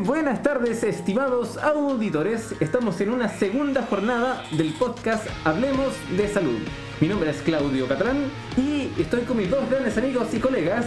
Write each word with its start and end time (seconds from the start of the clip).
buenas 0.00 0.42
tardes, 0.42 0.82
estimados 0.82 1.58
auditores. 1.58 2.54
Estamos 2.60 3.00
en 3.00 3.10
una 3.10 3.28
segunda 3.28 3.82
jornada 3.82 4.42
del 4.52 4.72
podcast 4.72 5.26
Hablemos 5.44 5.94
de 6.16 6.26
Salud. 6.28 6.58
Mi 7.00 7.08
nombre 7.08 7.30
es 7.30 7.42
Claudio 7.42 7.86
Catrán 7.86 8.16
y 8.56 8.90
estoy 8.98 9.22
con 9.22 9.36
mis 9.36 9.50
dos 9.50 9.68
grandes 9.68 9.96
amigos 9.98 10.32
y 10.32 10.38
colegas. 10.38 10.86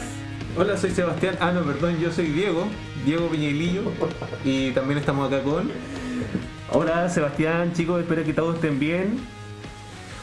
Hola, 0.57 0.77
soy 0.77 0.91
Sebastián. 0.91 1.35
Ah, 1.39 1.51
no, 1.51 1.63
perdón, 1.63 1.99
yo 1.99 2.11
soy 2.11 2.27
Diego, 2.27 2.65
Diego 3.05 3.27
Piñailillo. 3.27 3.83
Y 4.43 4.71
también 4.71 4.99
estamos 4.99 5.31
acá 5.31 5.43
con. 5.43 5.69
Hola, 6.71 7.07
Sebastián, 7.09 7.73
chicos, 7.73 8.01
espero 8.01 8.23
que 8.23 8.33
todos 8.33 8.55
estén 8.55 8.79
bien. 8.79 9.19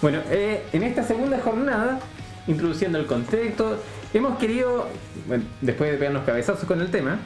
Bueno, 0.02 0.20
eh, 0.30 0.64
en 0.72 0.82
esta 0.82 1.04
segunda 1.04 1.38
jornada, 1.40 2.00
introduciendo 2.48 2.98
el 2.98 3.06
contexto, 3.06 3.78
hemos 4.12 4.38
querido, 4.38 4.88
bueno, 5.28 5.44
después 5.60 5.92
de 5.92 5.98
pegarnos 5.98 6.24
cabezazos 6.24 6.64
con 6.64 6.80
el 6.80 6.90
tema, 6.90 7.20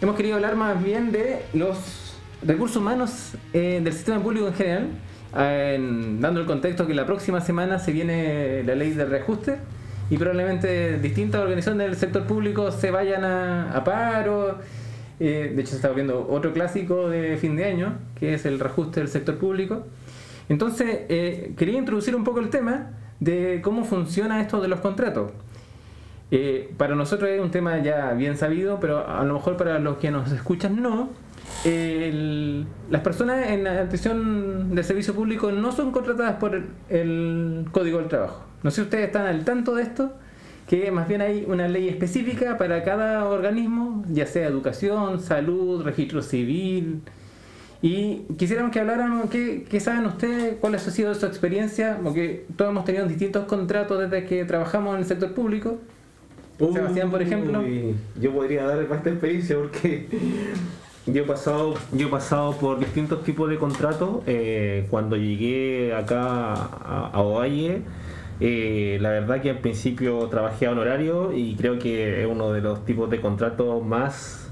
hemos 0.00 0.16
querido 0.16 0.36
hablar 0.36 0.56
más 0.56 0.82
bien 0.82 1.12
de 1.12 1.42
los 1.52 2.14
recursos 2.42 2.78
humanos 2.78 3.32
eh, 3.52 3.80
del 3.82 3.92
sistema 3.92 4.22
público 4.22 4.48
en 4.48 4.54
general, 4.54 4.88
eh, 5.36 5.78
dando 6.18 6.40
el 6.40 6.46
contexto 6.46 6.86
que 6.86 6.94
la 6.94 7.04
próxima 7.04 7.40
semana 7.40 7.78
se 7.78 7.92
viene 7.92 8.62
la 8.64 8.74
ley 8.74 8.92
de 8.92 9.04
reajuste 9.04 9.58
y 10.08 10.16
probablemente 10.16 10.98
distintas 10.98 11.42
organizaciones 11.42 11.86
del 11.86 11.96
sector 11.96 12.24
público 12.24 12.72
se 12.72 12.90
vayan 12.90 13.24
a, 13.24 13.82
paro. 13.84 14.58
Eh, 15.20 15.52
de 15.54 15.60
hecho, 15.60 15.72
se 15.72 15.76
está 15.76 15.90
viendo 15.90 16.26
otro 16.30 16.52
clásico 16.52 17.08
de 17.10 17.36
fin 17.36 17.54
de 17.54 17.66
año, 17.66 17.98
que 18.18 18.34
es 18.34 18.46
el 18.46 18.58
reajuste 18.58 19.00
del 19.00 19.08
sector 19.08 19.36
público. 19.36 19.86
Entonces, 20.48 21.00
quería 21.56 21.78
introducir 21.78 22.16
un 22.16 22.24
poco 22.24 22.40
el 22.40 22.48
tema 22.48 22.90
de 23.20 23.60
cómo 23.62 23.84
funciona 23.84 24.40
esto 24.40 24.60
de 24.60 24.66
los 24.66 24.80
contratos. 24.80 25.30
Eh, 26.30 26.72
para 26.76 26.94
nosotros 26.94 27.28
es 27.28 27.40
un 27.40 27.50
tema 27.50 27.78
ya 27.78 28.12
bien 28.12 28.36
sabido, 28.36 28.78
pero 28.80 29.08
a 29.08 29.24
lo 29.24 29.34
mejor 29.34 29.56
para 29.56 29.78
los 29.78 29.96
que 29.98 30.10
nos 30.10 30.30
escuchan 30.32 30.80
no. 30.80 31.10
Las 31.64 33.00
personas 33.02 33.48
en 33.48 33.64
la 33.64 33.80
atención 33.82 34.74
del 34.74 34.84
servicio 34.84 35.14
público 35.14 35.50
no 35.50 35.72
son 35.72 35.90
contratadas 35.90 36.36
por 36.36 36.54
el, 36.54 36.66
el 36.88 37.66
Código 37.72 37.98
del 37.98 38.08
Trabajo. 38.08 38.44
No 38.62 38.70
sé 38.70 38.76
si 38.76 38.82
ustedes 38.82 39.06
están 39.06 39.26
al 39.26 39.44
tanto 39.44 39.74
de 39.74 39.82
esto, 39.82 40.12
que 40.68 40.90
más 40.92 41.08
bien 41.08 41.20
hay 41.20 41.44
una 41.48 41.66
ley 41.66 41.88
específica 41.88 42.56
para 42.56 42.84
cada 42.84 43.24
organismo, 43.24 44.04
ya 44.08 44.26
sea 44.26 44.46
educación, 44.46 45.20
salud, 45.20 45.82
registro 45.82 46.22
civil. 46.22 47.02
Y 47.82 48.26
quisiéramos 48.38 48.70
que 48.70 48.80
hablaran, 48.80 49.28
¿qué, 49.28 49.66
qué 49.68 49.80
saben 49.80 50.06
ustedes? 50.06 50.56
¿Cuál 50.60 50.74
ha 50.74 50.78
sido 50.78 51.14
su 51.14 51.26
experiencia? 51.26 51.98
Porque 52.02 52.46
todos 52.56 52.70
hemos 52.70 52.84
tenido 52.84 53.06
distintos 53.06 53.46
contratos 53.46 53.98
desde 53.98 54.26
que 54.26 54.44
trabajamos 54.44 54.94
en 54.94 55.00
el 55.00 55.06
sector 55.06 55.32
público. 55.32 55.78
Sebastián, 56.72 57.10
por 57.10 57.22
ejemplo. 57.22 57.60
Uy, 57.60 57.94
Yo 58.20 58.32
podría 58.32 58.64
dar 58.64 58.82
esta 58.82 59.10
experiencia 59.10 59.56
porque 59.56 60.06
yo 61.06 61.22
he 61.22 61.26
pasado, 61.26 61.74
yo 61.92 62.08
he 62.08 62.10
pasado 62.10 62.52
por 62.56 62.78
distintos 62.78 63.24
tipos 63.24 63.48
de 63.48 63.56
contratos. 63.56 64.22
Eh, 64.26 64.86
cuando 64.90 65.16
llegué 65.16 65.94
acá 65.94 66.52
a, 66.54 67.10
a 67.12 67.20
Ovalle, 67.20 67.82
eh, 68.40 68.98
la 69.00 69.10
verdad 69.10 69.42
que 69.42 69.50
al 69.50 69.58
principio 69.58 70.18
trabajé 70.28 70.66
a 70.66 70.72
honorario 70.72 71.32
y 71.32 71.56
creo 71.56 71.78
que 71.78 72.22
es 72.22 72.26
uno 72.26 72.52
de 72.52 72.60
los 72.60 72.84
tipos 72.84 73.10
de 73.10 73.20
contratos 73.20 73.84
más, 73.84 74.50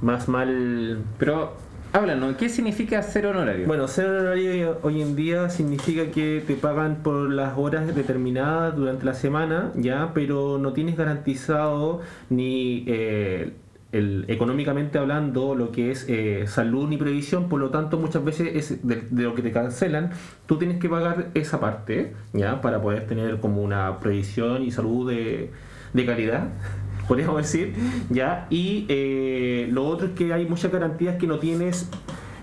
más 0.00 0.28
mal 0.28 1.02
Pero 1.18 1.54
háblanos, 1.94 2.36
¿qué 2.36 2.48
significa 2.48 3.00
ser 3.02 3.26
honorario? 3.26 3.68
Bueno, 3.68 3.86
ser 3.86 4.06
honorario 4.06 4.78
hoy 4.82 5.00
en 5.00 5.14
día 5.14 5.48
significa 5.48 6.10
que 6.10 6.42
te 6.44 6.54
pagan 6.54 6.96
por 7.04 7.30
las 7.30 7.56
horas 7.56 7.94
determinadas 7.94 8.74
durante 8.74 9.06
la 9.06 9.14
semana, 9.14 9.70
ya, 9.76 10.10
pero 10.12 10.58
no 10.58 10.72
tienes 10.72 10.96
garantizado 10.96 12.00
ni 12.30 12.84
eh, 12.88 13.52
económicamente 13.92 14.98
hablando 14.98 15.54
lo 15.54 15.70
que 15.70 15.92
es 15.92 16.06
eh, 16.08 16.46
salud 16.48 16.88
ni 16.88 16.96
previsión, 16.96 17.48
por 17.48 17.60
lo 17.60 17.70
tanto 17.70 17.96
muchas 17.96 18.24
veces 18.24 18.48
es 18.56 18.86
de, 18.86 19.02
de 19.08 19.22
lo 19.22 19.36
que 19.36 19.42
te 19.42 19.52
cancelan, 19.52 20.10
tú 20.46 20.58
tienes 20.58 20.80
que 20.80 20.88
pagar 20.88 21.28
esa 21.34 21.60
parte, 21.60 22.12
ya, 22.32 22.60
para 22.60 22.82
poder 22.82 23.06
tener 23.06 23.38
como 23.38 23.62
una 23.62 24.00
previsión 24.00 24.64
y 24.64 24.72
salud 24.72 25.08
de, 25.08 25.52
de 25.92 26.06
calidad 26.06 26.48
podríamos 27.08 27.36
decir, 27.36 27.74
¿ya? 28.10 28.46
Y 28.50 28.86
eh, 28.88 29.68
lo 29.70 29.86
otro 29.86 30.08
es 30.08 30.12
que 30.14 30.32
hay 30.32 30.46
muchas 30.46 30.70
garantías 30.72 31.16
que 31.16 31.26
no 31.26 31.38
tienes 31.38 31.88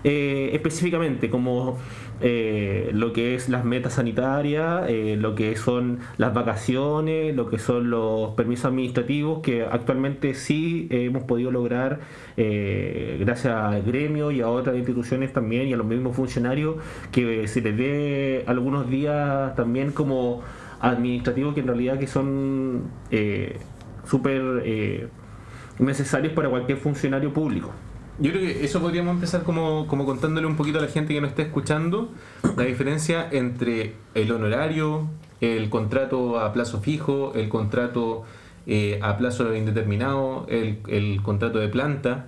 eh, 0.04 0.50
específicamente, 0.52 1.30
como 1.30 1.78
eh, 2.24 2.90
lo 2.92 3.12
que 3.12 3.34
es 3.34 3.48
las 3.48 3.64
metas 3.64 3.94
sanitarias, 3.94 4.84
eh, 4.88 5.16
lo 5.18 5.34
que 5.34 5.56
son 5.56 5.98
las 6.18 6.32
vacaciones, 6.32 7.34
lo 7.34 7.48
que 7.48 7.58
son 7.58 7.90
los 7.90 8.30
permisos 8.34 8.66
administrativos, 8.66 9.40
que 9.40 9.64
actualmente 9.64 10.34
sí 10.34 10.86
hemos 10.90 11.24
podido 11.24 11.50
lograr 11.50 12.00
eh, 12.36 13.16
gracias 13.20 13.54
al 13.54 13.82
gremio 13.82 14.30
y 14.30 14.40
a 14.40 14.48
otras 14.48 14.76
instituciones 14.76 15.32
también 15.32 15.66
y 15.66 15.72
a 15.72 15.76
los 15.76 15.86
mismos 15.86 16.14
funcionarios, 16.14 16.76
que 17.10 17.48
se 17.48 17.60
les 17.60 17.76
dé 17.76 18.44
algunos 18.46 18.88
días 18.88 19.54
también 19.56 19.90
como 19.90 20.42
administrativos 20.80 21.54
que 21.54 21.60
en 21.60 21.66
realidad 21.68 21.98
que 21.98 22.08
son 22.08 22.82
eh, 23.10 23.58
súper 24.04 24.62
eh, 24.64 25.08
necesarios 25.78 26.32
para 26.32 26.48
cualquier 26.48 26.78
funcionario 26.78 27.32
público. 27.32 27.70
Yo 28.18 28.30
creo 28.30 28.42
que 28.42 28.64
eso 28.64 28.80
podríamos 28.80 29.14
empezar 29.14 29.42
como, 29.42 29.86
como 29.86 30.04
contándole 30.04 30.46
un 30.46 30.56
poquito 30.56 30.78
a 30.78 30.82
la 30.82 30.88
gente 30.88 31.14
que 31.14 31.20
nos 31.20 31.30
está 31.30 31.42
escuchando 31.42 32.10
la 32.56 32.64
diferencia 32.64 33.26
entre 33.32 33.94
el 34.14 34.30
honorario, 34.30 35.08
el 35.40 35.70
contrato 35.70 36.38
a 36.38 36.52
plazo 36.52 36.80
fijo, 36.80 37.32
el 37.34 37.48
contrato 37.48 38.22
eh, 38.66 39.00
a 39.02 39.16
plazo 39.16 39.54
indeterminado, 39.56 40.46
el, 40.48 40.78
el 40.88 41.22
contrato 41.22 41.58
de 41.58 41.68
planta. 41.68 42.26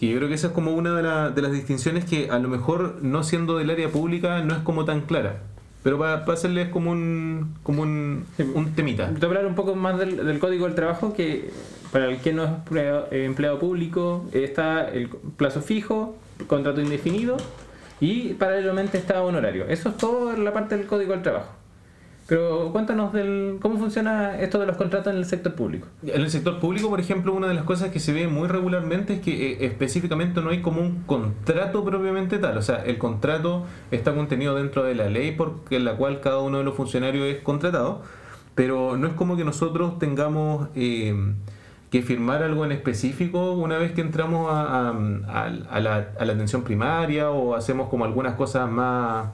Y 0.00 0.10
yo 0.10 0.16
creo 0.18 0.28
que 0.28 0.34
esa 0.34 0.48
es 0.48 0.52
como 0.52 0.72
una 0.72 0.94
de, 0.94 1.02
la- 1.02 1.30
de 1.30 1.42
las 1.42 1.52
distinciones 1.52 2.04
que 2.04 2.28
a 2.30 2.38
lo 2.38 2.48
mejor 2.48 2.98
no 3.02 3.22
siendo 3.22 3.56
del 3.56 3.70
área 3.70 3.88
pública 3.88 4.42
no 4.44 4.52
es 4.54 4.60
como 4.60 4.84
tan 4.84 5.00
clara. 5.02 5.42
Pero 5.82 5.98
para, 5.98 6.24
hacerles 6.32 6.68
como 6.68 6.90
un, 6.90 7.54
como 7.62 7.82
un, 7.82 8.24
un 8.54 8.72
temita. 8.74 9.12
Te 9.12 9.26
hablar 9.26 9.46
un 9.46 9.54
poco 9.54 9.74
más 9.74 9.98
del, 9.98 10.24
del 10.24 10.38
Código 10.38 10.66
del 10.66 10.74
Trabajo, 10.74 11.12
que 11.12 11.50
para 11.92 12.06
el 12.06 12.18
que 12.18 12.32
no 12.32 12.44
es 12.44 12.50
empleado, 12.50 13.08
eh, 13.10 13.24
empleado 13.24 13.58
público 13.58 14.24
está 14.32 14.88
el 14.88 15.08
plazo 15.08 15.60
fijo, 15.60 16.16
contrato 16.46 16.80
indefinido 16.80 17.36
y 18.00 18.34
paralelamente 18.34 18.98
está 18.98 19.22
honorario. 19.22 19.66
Eso 19.68 19.90
es 19.90 19.96
todo 19.96 20.32
en 20.32 20.44
la 20.44 20.52
parte 20.52 20.76
del 20.76 20.86
Código 20.86 21.12
del 21.12 21.22
Trabajo. 21.22 21.61
Pero 22.32 22.70
cuéntanos 22.72 23.12
del 23.12 23.58
cómo 23.60 23.76
funciona 23.76 24.38
esto 24.40 24.58
de 24.58 24.64
los 24.64 24.78
contratos 24.78 25.12
en 25.12 25.18
el 25.18 25.26
sector 25.26 25.52
público. 25.54 25.88
En 26.02 26.18
el 26.22 26.30
sector 26.30 26.60
público, 26.60 26.88
por 26.88 26.98
ejemplo, 26.98 27.34
una 27.34 27.46
de 27.46 27.52
las 27.52 27.64
cosas 27.64 27.90
que 27.90 28.00
se 28.00 28.14
ve 28.14 28.26
muy 28.26 28.48
regularmente 28.48 29.12
es 29.16 29.20
que 29.20 29.52
eh, 29.52 29.66
específicamente 29.66 30.40
no 30.40 30.48
hay 30.48 30.62
como 30.62 30.80
un 30.80 31.02
contrato 31.02 31.84
propiamente 31.84 32.38
tal. 32.38 32.56
O 32.56 32.62
sea, 32.62 32.76
el 32.86 32.96
contrato 32.96 33.64
está 33.90 34.14
contenido 34.14 34.54
dentro 34.54 34.82
de 34.82 34.94
la 34.94 35.10
ley 35.10 35.32
por 35.32 35.56
la 35.70 35.94
cual 35.96 36.20
cada 36.20 36.38
uno 36.38 36.56
de 36.56 36.64
los 36.64 36.74
funcionarios 36.74 37.26
es 37.26 37.42
contratado, 37.42 38.00
pero 38.54 38.96
no 38.96 39.08
es 39.08 39.12
como 39.12 39.36
que 39.36 39.44
nosotros 39.44 39.98
tengamos 39.98 40.68
eh, 40.74 41.14
que 41.90 42.00
firmar 42.00 42.42
algo 42.42 42.64
en 42.64 42.72
específico 42.72 43.52
una 43.52 43.76
vez 43.76 43.92
que 43.92 44.00
entramos 44.00 44.50
a- 44.50 44.88
a- 44.88 45.44
a 45.70 45.80
la, 45.80 46.08
a 46.18 46.24
la 46.24 46.32
atención 46.32 46.62
primaria 46.62 47.28
o 47.30 47.54
hacemos 47.54 47.90
como 47.90 48.06
algunas 48.06 48.36
cosas 48.36 48.70
más 48.70 49.26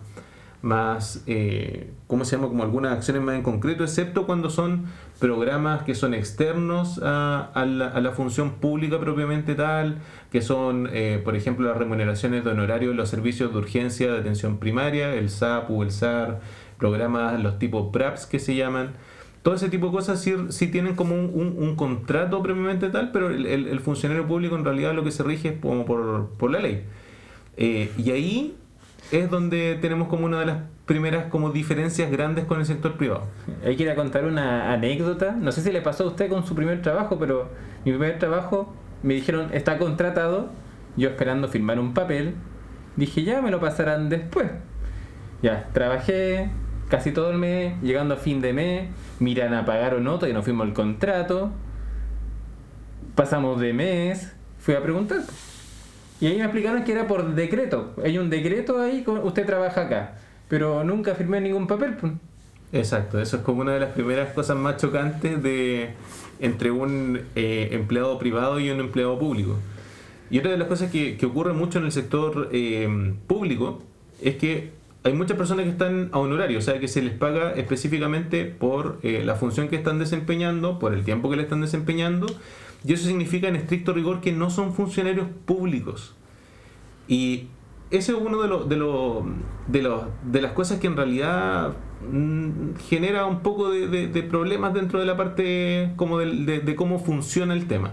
más, 0.63 1.23
eh, 1.27 1.91
¿cómo 2.09 2.25
se 2.25 2.37
llama? 2.37 2.49
Como 2.49 2.63
algunas 2.65 2.93
acciones 2.93 3.23
más 3.23 3.37
en 3.37 3.43
concreto, 3.43 3.85
excepto 3.85 4.27
cuando 4.27 4.51
son 4.51 4.87
programas 5.21 5.83
que 5.85 5.95
son 5.95 6.15
externos 6.15 7.01
a, 7.03 7.51
a 7.55 7.65
la, 7.65 7.89
a 7.89 8.01
la 8.01 8.11
función 8.13 8.53
pública 8.55 8.99
propiamente 8.99 9.55
tal, 9.55 9.99
que 10.33 10.43
son, 10.43 10.89
eh, 10.93 11.21
por 11.25 11.37
ejemplo, 11.37 11.69
las 11.69 11.77
remuneraciones 11.77 12.45
de 12.45 12.51
honorario 12.51 12.89
de 12.91 12.95
los 12.97 13.09
servicios 13.09 13.53
de 13.53 13.59
urgencia 13.59 14.13
de 14.13 14.19
atención 14.19 14.59
primaria, 14.59 15.15
el 15.15 15.31
SAPU, 15.31 15.83
el 15.85 15.91
SAR, 15.93 16.41
programas, 16.79 17.41
los 17.41 17.59
tipos 17.59 17.91
PRAPS 17.93 18.27
que 18.27 18.39
se 18.39 18.55
llaman. 18.57 18.95
Todo 19.43 19.55
ese 19.55 19.69
tipo 19.69 19.87
de 19.87 19.93
cosas 19.93 20.21
sí, 20.21 20.35
sí 20.51 20.67
tienen 20.67 20.97
como 20.97 21.15
un, 21.15 21.31
un- 21.33 21.55
un 21.63 21.77
contrato 21.77 22.43
propiamente 22.43 22.89
tal, 22.91 23.13
pero 23.13 23.31
el, 23.31 23.47
el- 23.47 23.69
el 23.69 23.81
funcionario 23.81 24.27
público 24.27 24.57
en 24.57 24.65
realidad 24.65 24.93
lo 24.95 25.05
que 25.05 25.13
se 25.13 25.23
rige 25.23 25.51
es 25.51 25.61
como 25.61 25.85
por, 25.87 26.31
por 26.37 26.51
la 26.51 26.59
ley. 26.59 26.83
Eh, 27.57 27.91
y 27.97 28.11
ahí 28.11 28.57
es 29.11 29.31
donde 29.31 29.79
tenemos 29.81 30.09
como 30.09 30.27
una 30.27 30.41
de 30.41 30.47
las 30.47 30.59
primeras 30.87 31.27
como 31.27 31.51
diferencias 31.51 32.11
grandes 32.11 32.45
con 32.45 32.61
el 32.61 32.67
sector 32.67 32.97
privado. 32.97 33.25
Ahí 33.65 33.77
quería 33.77 33.95
contar 33.95 34.25
una 34.25 34.73
anécdota. 34.73 35.33
No 35.33 35.53
sé 35.53 35.63
si 35.63 35.73
le 35.73 35.81
pasó 35.81 36.05
a 36.05 36.07
usted 36.09 36.29
con 36.29 36.47
su 36.47 36.55
primer 36.55 36.83
trabajo, 36.83 37.19
pero 37.19 37.49
mi 37.85 37.93
primer 37.93 38.19
trabajo 38.19 38.75
me 39.03 39.15
dijeron 39.15 39.51
está 39.53 39.79
contratado. 39.79 40.51
Yo 40.97 41.09
esperando 41.09 41.49
firmar 41.49 41.79
un 41.79 41.95
papel. 41.95 42.35
Dije 42.97 43.23
ya 43.23 43.41
me 43.41 43.51
lo 43.51 43.61
pasarán 43.61 44.09
después. 44.09 44.51
Ya, 45.43 45.69
trabajé 45.73 46.51
casi 46.89 47.13
todo 47.13 47.31
el 47.31 47.39
mes, 47.39 47.81
llegando 47.83 48.15
a 48.15 48.17
fin 48.17 48.41
de 48.41 48.53
mes, 48.53 48.89
miran 49.21 49.55
a 49.55 49.65
pagar 49.65 49.95
o 49.95 50.01
no, 50.01 50.15
todavía 50.15 50.35
no 50.35 50.43
firmo 50.43 50.65
el 50.65 50.73
contrato. 50.73 51.51
Pasamos 53.15 53.61
de 53.61 53.73
mes, 53.73 54.35
fui 54.59 54.75
a 54.75 54.83
preguntar. 54.83 55.21
Y 56.21 56.27
ahí 56.27 56.37
me 56.37 56.45
explicaron 56.45 56.85
que 56.85 56.93
era 56.93 57.07
por 57.07 57.35
decreto. 57.35 57.95
Hay 58.03 58.19
un 58.19 58.31
decreto 58.31 58.81
ahí, 58.81 59.05
usted 59.07 59.47
trabaja 59.47 59.83
acá. 59.83 60.15
Pero 60.49 60.83
nunca 60.85 61.15
firmé 61.15 61.41
ningún 61.41 61.67
papel. 61.67 61.95
pues. 61.95 62.13
Exacto, 62.73 63.21
eso 63.21 63.39
es 63.39 63.43
como 63.43 63.63
una 63.63 63.73
de 63.73 63.81
las 63.81 63.91
primeras 63.93 64.33
cosas 64.33 64.57
más 64.57 64.77
chocantes 64.77 65.43
de 65.43 65.91
entre 66.41 66.71
un 66.71 67.21
eh, 67.35 67.69
empleado 67.73 68.19
privado 68.19 68.61
y 68.61 68.71
un 68.71 68.81
empleado 68.81 69.19
público. 69.19 69.57
Y 70.31 70.39
otra 70.39 70.51
de 70.51 70.59
las 70.59 70.69
cosas 70.69 70.91
que, 70.91 71.17
que 71.17 71.27
ocurre 71.27 71.55
mucho 71.55 71.79
en 71.79 71.87
el 71.87 71.93
sector 71.93 72.51
eh, 72.53 73.15
público 73.27 73.83
es 74.21 74.37
que 74.37 74.71
hay 75.05 75.13
muchas 75.15 75.37
personas 75.37 75.65
que 75.65 75.71
están 75.71 76.11
a 76.13 76.19
honorario, 76.19 76.59
o 76.59 76.63
sea, 76.63 76.79
que 76.81 76.89
se 76.89 77.01
les 77.01 77.15
paga 77.15 77.53
específicamente 77.53 78.45
por 78.45 78.99
eh, 79.03 79.23
la 79.25 79.37
función 79.37 79.69
que 79.69 79.77
están 79.77 79.99
desempeñando, 79.99 80.79
por 80.79 80.93
el 80.93 81.05
tiempo 81.05 81.31
que 81.31 81.37
le 81.37 81.43
están 81.45 81.61
desempeñando, 81.61 82.27
y 82.85 82.93
eso 82.93 83.07
significa 83.07 83.49
en 83.49 83.57
estricto 83.57 83.93
rigor 83.93 84.21
que 84.21 84.33
no 84.33 84.51
son 84.51 84.73
funcionarios 84.73 85.27
públicos. 85.47 86.15
Y 87.09 87.49
ese 87.91 88.13
es 88.13 88.19
uno 88.21 88.43
de, 88.43 88.49
los 88.49 88.69
de, 88.69 88.77
los 88.77 89.25
de, 89.67 89.83
los 89.83 90.03
de 90.25 90.43
las 90.43 90.53
cosas 90.53 90.79
que 90.79 90.87
en 90.87 90.97
realidad 90.97 91.73
mm, 92.11 92.75
genera 92.89 93.27
un 93.27 93.41
poco 93.41 93.71
de, 93.71 93.89
de- 94.09 94.23
problemas 94.23 94.75
dentro 94.75 95.01
de 95.01 95.07
la 95.07 95.17
parte 95.17 95.93
como 95.97 96.19
de, 96.19 96.75
cómo 96.77 96.99
funciona 96.99 97.55
el 97.55 97.67
tema. 97.67 97.93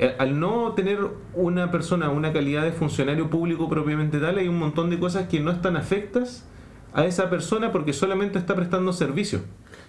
Eh, 0.00 0.16
Al 0.18 0.40
no 0.40 0.72
tener 0.72 0.98
una 1.34 1.70
persona 1.70 2.10
una 2.10 2.32
calidad 2.32 2.64
de 2.64 2.72
funcionario 2.72 3.30
público 3.30 3.68
propiamente 3.68 4.18
tal, 4.18 4.38
hay 4.38 4.48
un 4.48 4.58
montón 4.58 4.90
de 4.90 4.98
cosas 4.98 5.28
que 5.28 5.38
no 5.40 5.52
están 5.52 5.76
afectas 5.76 6.44
a 6.92 7.04
esa 7.06 7.30
persona 7.30 7.70
porque 7.72 7.92
solamente 7.92 8.38
está 8.38 8.56
prestando 8.56 8.92
servicio. 8.92 9.40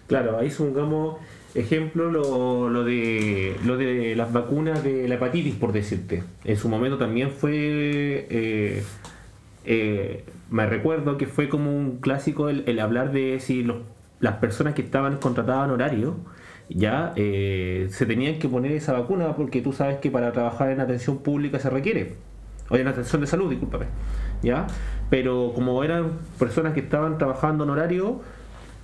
Claro, 0.07 0.37
ahí 0.37 0.51
supongamos 0.51 1.15
ejemplo 1.55 2.11
lo, 2.11 2.69
lo 2.69 2.83
de 2.83 3.55
lo 3.65 3.77
de 3.77 4.15
las 4.15 4.31
vacunas 4.31 4.83
de 4.83 5.07
la 5.07 5.15
hepatitis, 5.15 5.55
por 5.55 5.71
decirte. 5.71 6.23
En 6.43 6.57
su 6.57 6.69
momento 6.69 6.97
también 6.97 7.31
fue, 7.31 8.27
eh, 8.29 8.83
eh, 9.65 10.23
me 10.49 10.65
recuerdo 10.67 11.17
que 11.17 11.25
fue 11.25 11.49
como 11.49 11.75
un 11.75 11.97
clásico 11.97 12.49
el, 12.49 12.79
hablar 12.79 13.11
de 13.11 13.39
si 13.39 13.65
las 14.19 14.35
personas 14.35 14.73
que 14.75 14.81
estaban 14.81 15.17
contratadas 15.17 15.65
en 15.65 15.71
horario 15.71 16.15
ya 16.69 17.13
eh, 17.15 17.87
se 17.91 18.05
tenían 18.05 18.39
que 18.39 18.49
poner 18.49 18.71
esa 18.71 18.93
vacuna 18.93 19.35
porque 19.35 19.61
tú 19.61 19.71
sabes 19.71 19.97
que 19.97 20.11
para 20.11 20.31
trabajar 20.31 20.71
en 20.71 20.79
atención 20.79 21.19
pública 21.19 21.59
se 21.59 21.69
requiere 21.69 22.15
o 22.69 22.75
en 22.75 22.87
atención 22.87 23.21
de 23.21 23.27
salud, 23.27 23.49
discúlpame, 23.49 23.85
¿ya? 24.41 24.65
Pero 25.09 25.51
como 25.53 25.83
eran 25.83 26.13
personas 26.39 26.73
que 26.73 26.79
estaban 26.79 27.17
trabajando 27.17 27.63
en 27.63 27.69
horario 27.69 28.21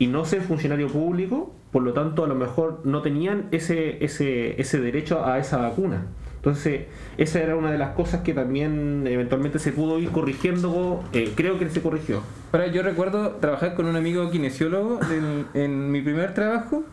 y 0.01 0.07
no 0.07 0.25
ser 0.25 0.41
funcionario 0.41 0.87
público, 0.87 1.53
por 1.71 1.83
lo 1.83 1.93
tanto 1.93 2.23
a 2.23 2.27
lo 2.27 2.33
mejor 2.33 2.81
no 2.85 3.03
tenían 3.03 3.49
ese, 3.51 4.03
ese, 4.03 4.59
ese 4.59 4.81
derecho 4.81 5.23
a 5.23 5.37
esa 5.37 5.57
vacuna. 5.57 6.07
Entonces, 6.37 6.87
esa 7.19 7.39
era 7.39 7.55
una 7.55 7.71
de 7.71 7.77
las 7.77 7.91
cosas 7.91 8.21
que 8.21 8.33
también 8.33 9.05
eventualmente 9.05 9.59
se 9.59 9.71
pudo 9.71 9.99
ir 9.99 10.09
corrigiendo, 10.09 11.03
eh, 11.13 11.31
creo 11.35 11.59
que 11.59 11.69
se 11.69 11.83
corrigió. 11.83 12.23
Ahora, 12.51 12.65
yo 12.65 12.81
recuerdo 12.81 13.33
trabajar 13.33 13.75
con 13.75 13.85
un 13.85 13.95
amigo 13.95 14.31
kinesiólogo 14.31 15.01
en, 15.11 15.45
en 15.53 15.91
mi 15.91 16.01
primer 16.01 16.33
trabajo 16.33 16.83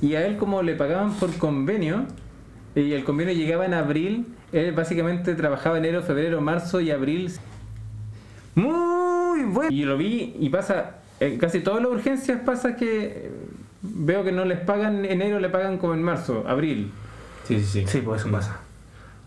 y 0.00 0.14
a 0.14 0.26
él 0.26 0.38
como 0.38 0.62
le 0.62 0.76
pagaban 0.76 1.12
por 1.12 1.36
convenio 1.36 2.06
y 2.74 2.94
el 2.94 3.04
convenio 3.04 3.34
llegaba 3.34 3.66
en 3.66 3.74
abril, 3.74 4.28
él 4.52 4.72
básicamente 4.72 5.34
trabajaba 5.34 5.76
enero, 5.76 6.00
febrero, 6.00 6.40
marzo 6.40 6.80
y 6.80 6.90
abril. 6.90 7.30
Muy 8.54 9.44
bueno. 9.44 9.70
Y 9.70 9.84
lo 9.84 9.98
vi 9.98 10.34
y 10.40 10.48
pasa, 10.48 11.00
en 11.20 11.38
casi 11.38 11.60
todas 11.60 11.82
las 11.82 11.90
urgencias 11.92 12.40
pasa 12.44 12.76
que 12.76 13.04
eh, 13.06 13.30
veo 13.82 14.24
que 14.24 14.32
no 14.32 14.44
les 14.44 14.60
pagan 14.60 15.04
en 15.04 15.12
enero, 15.12 15.40
le 15.40 15.48
pagan 15.48 15.78
como 15.78 15.94
en 15.94 16.02
marzo, 16.02 16.44
abril. 16.46 16.90
Sí, 17.44 17.58
sí, 17.60 17.64
sí. 17.64 17.84
Sí, 17.86 18.00
pues 18.04 18.22
eso 18.22 18.30
pasa. 18.30 18.60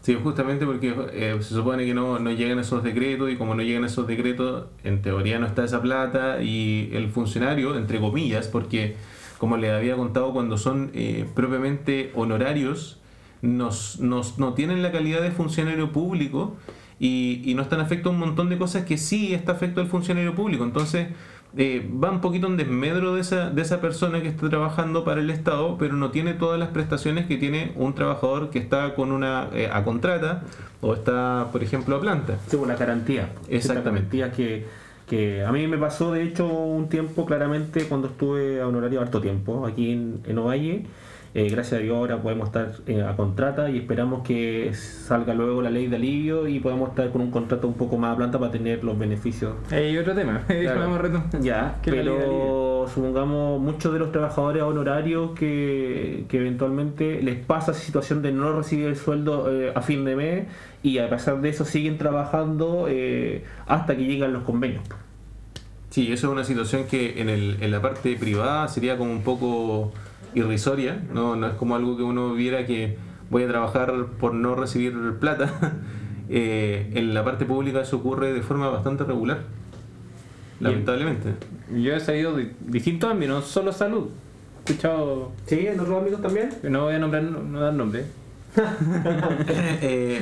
Sí, 0.01 0.17
justamente 0.21 0.65
porque 0.65 0.95
eh, 1.13 1.35
se 1.41 1.53
supone 1.53 1.85
que 1.85 1.93
no, 1.93 2.19
no 2.19 2.31
llegan 2.31 2.57
esos 2.59 2.83
decretos 2.83 3.29
y 3.31 3.35
como 3.35 3.53
no 3.55 3.61
llegan 3.63 3.83
esos 3.83 4.07
decretos, 4.07 4.65
en 4.83 5.01
teoría 5.01 5.39
no 5.39 5.45
está 5.45 5.65
esa 5.65 5.81
plata 5.81 6.41
y 6.41 6.89
el 6.93 7.09
funcionario, 7.09 7.75
entre 7.77 7.99
comillas, 7.99 8.47
porque 8.47 8.95
como 9.37 9.57
les 9.57 9.71
había 9.71 9.95
contado, 9.95 10.31
cuando 10.33 10.57
son 10.57 10.91
eh, 10.93 11.25
propiamente 11.35 12.11
honorarios, 12.15 12.99
nos, 13.41 13.99
nos- 13.99 14.37
no 14.39 14.53
tienen 14.53 14.81
la 14.81 14.91
calidad 14.91 15.21
de 15.21 15.31
funcionario 15.31 15.91
público 15.91 16.55
y, 16.99 17.41
y 17.45 17.53
no 17.53 17.61
están 17.61 17.79
afecto 17.81 18.09
a 18.09 18.11
un 18.11 18.19
montón 18.19 18.49
de 18.49 18.57
cosas 18.57 18.85
que 18.85 18.97
sí 18.97 19.33
está 19.33 19.53
afecto 19.53 19.79
al 19.81 19.87
funcionario 19.87 20.33
público. 20.35 20.63
Entonces, 20.63 21.07
eh, 21.57 21.89
va 21.91 22.11
un 22.11 22.21
poquito 22.21 22.47
en 22.47 22.57
desmedro 22.57 23.15
de 23.15 23.21
esa, 23.21 23.49
de 23.49 23.61
esa 23.61 23.81
persona 23.81 24.21
que 24.21 24.27
está 24.27 24.49
trabajando 24.49 25.03
para 25.03 25.21
el 25.21 25.29
Estado, 25.29 25.77
pero 25.79 25.95
no 25.95 26.11
tiene 26.11 26.33
todas 26.33 26.59
las 26.59 26.69
prestaciones 26.69 27.25
que 27.25 27.37
tiene 27.37 27.73
un 27.75 27.95
trabajador 27.95 28.49
que 28.49 28.59
está 28.59 28.93
con 28.93 29.11
una 29.11 29.47
eh, 29.53 29.69
a 29.71 29.83
contrata 29.83 30.43
o 30.81 30.93
está, 30.93 31.47
por 31.51 31.63
ejemplo, 31.63 31.95
a 31.95 32.01
planta. 32.01 32.37
Sí, 32.47 32.57
la 32.67 32.75
garantía. 32.75 33.29
Exactamente. 33.49 33.61
Ciertas 33.61 33.83
garantías 33.83 34.33
que, 34.35 34.65
que 35.07 35.43
a 35.43 35.51
mí 35.51 35.65
me 35.67 35.77
pasó, 35.77 36.11
de 36.11 36.23
hecho, 36.23 36.45
un 36.47 36.87
tiempo 36.87 37.25
claramente 37.25 37.85
cuando 37.85 38.07
estuve 38.09 38.61
a 38.61 38.67
honorario 38.67 39.01
harto 39.01 39.19
tiempo 39.19 39.65
aquí 39.65 39.91
en, 39.91 40.21
en 40.27 40.37
Ovalle. 40.37 40.85
Eh, 41.39 41.47
gracias 41.49 41.79
a 41.79 41.81
Dios 41.81 41.95
ahora 41.95 42.21
podemos 42.21 42.47
estar 42.47 42.69
eh, 42.85 43.01
a 43.01 43.15
contrata 43.15 43.69
y 43.69 43.77
esperamos 43.77 44.27
que 44.27 44.73
salga 44.73 45.33
luego 45.33 45.61
la 45.61 45.69
ley 45.69 45.87
de 45.87 45.95
alivio 45.95 46.49
y 46.49 46.59
podamos 46.59 46.89
estar 46.89 47.09
con 47.11 47.21
un 47.21 47.31
contrato 47.31 47.65
un 47.65 47.75
poco 47.75 47.97
más 47.97 48.13
a 48.13 48.17
planta 48.17 48.37
para 48.37 48.51
tener 48.51 48.83
los 48.83 48.99
beneficios. 48.99 49.53
Hay 49.71 49.97
otro 49.97 50.13
tema. 50.13 50.43
Claro. 50.49 51.21
Ya, 51.39 51.79
pero 51.85 52.85
supongamos 52.93 53.61
muchos 53.61 53.93
de 53.93 53.99
los 53.99 54.11
trabajadores 54.11 54.63
honorarios 54.63 55.31
que, 55.31 56.25
que 56.27 56.37
eventualmente 56.39 57.21
les 57.21 57.37
pasa 57.37 57.71
esa 57.71 57.79
situación 57.79 58.21
de 58.21 58.33
no 58.33 58.51
recibir 58.51 58.87
el 58.87 58.97
sueldo 58.97 59.49
eh, 59.49 59.71
a 59.73 59.81
fin 59.81 60.03
de 60.03 60.15
mes 60.17 60.47
y 60.83 60.97
a 60.97 61.09
pesar 61.09 61.39
de 61.39 61.49
eso 61.49 61.63
siguen 61.63 61.97
trabajando 61.97 62.87
eh, 62.89 63.45
hasta 63.65 63.95
que 63.95 64.03
llegan 64.03 64.33
los 64.33 64.43
convenios. 64.43 64.83
Sí, 65.89 66.11
eso 66.11 66.27
es 66.27 66.33
una 66.33 66.43
situación 66.43 66.85
que 66.85 67.21
en, 67.21 67.29
el, 67.29 67.57
en 67.61 67.71
la 67.71 67.81
parte 67.81 68.15
privada 68.17 68.67
sería 68.67 68.97
como 68.97 69.11
un 69.11 69.23
poco 69.23 69.93
irrisoria, 70.35 71.01
no, 71.13 71.35
no 71.35 71.47
es 71.47 71.53
como 71.53 71.75
algo 71.75 71.97
que 71.97 72.03
uno 72.03 72.33
viera 72.33 72.65
que 72.65 72.97
voy 73.29 73.43
a 73.43 73.47
trabajar 73.47 73.93
por 74.19 74.33
no 74.33 74.55
recibir 74.55 74.93
plata. 75.19 75.51
Eh, 76.31 76.91
en 76.93 77.15
la 77.15 77.25
parte 77.25 77.43
pública 77.43 77.81
eso 77.81 77.97
ocurre 77.97 78.31
de 78.31 78.43
forma 78.43 78.69
bastante 78.69 79.03
regular, 79.03 79.39
lamentablemente. 80.59 81.33
Yo 81.75 81.95
he 81.95 81.99
sabido 81.99 82.35
de 82.35 82.53
distintos 82.67 83.09
ámbitos, 83.09 83.35
no 83.35 83.41
solo 83.41 83.73
salud. 83.73 84.09
He 84.67 84.73
escuchado, 84.73 85.31
¿Sí? 85.47 85.65
¿En 85.65 85.79
otros 85.79 85.97
ámbitos 85.97 86.21
también? 86.21 86.51
no 86.61 86.83
voy 86.83 86.93
a 86.93 86.99
nombrar, 86.99 87.23
no, 87.23 87.41
no 87.41 87.59
dar 87.59 87.73
nombre. 87.73 88.05
Eh, 89.81 90.21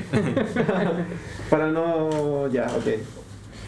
Para 1.49 1.71
no... 1.71 2.47
Ya, 2.47 2.67
ok. 2.67 2.87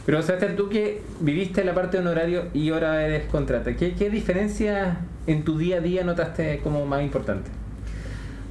Pero 0.09 0.23
Sebastián, 0.23 0.55
tú 0.55 0.69
que 0.69 1.03
viviste 1.19 1.63
la 1.63 1.75
parte 1.75 1.97
de 1.97 2.01
honorario 2.01 2.45
y 2.51 2.71
ahora 2.71 3.05
eres 3.05 3.29
contrata, 3.29 3.75
¿qué, 3.75 3.93
qué 3.93 4.09
diferencias 4.09 4.97
en 5.27 5.43
tu 5.43 5.59
día 5.59 5.77
a 5.77 5.81
día 5.81 6.03
notaste 6.03 6.61
como 6.63 6.83
más 6.87 7.03
importante? 7.03 7.51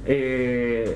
Eh, 0.05 0.95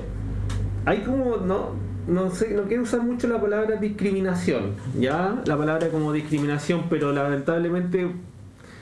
hay 0.86 1.00
como, 1.00 1.36
no, 1.36 1.72
no 2.08 2.30
sé, 2.30 2.54
no 2.54 2.62
quiero 2.62 2.84
usar 2.84 3.02
mucho 3.02 3.28
la 3.28 3.42
palabra 3.42 3.76
discriminación, 3.76 4.70
¿ya? 4.98 5.42
La 5.44 5.58
palabra 5.58 5.90
como 5.90 6.14
discriminación, 6.14 6.84
pero 6.88 7.12
lamentablemente 7.12 8.10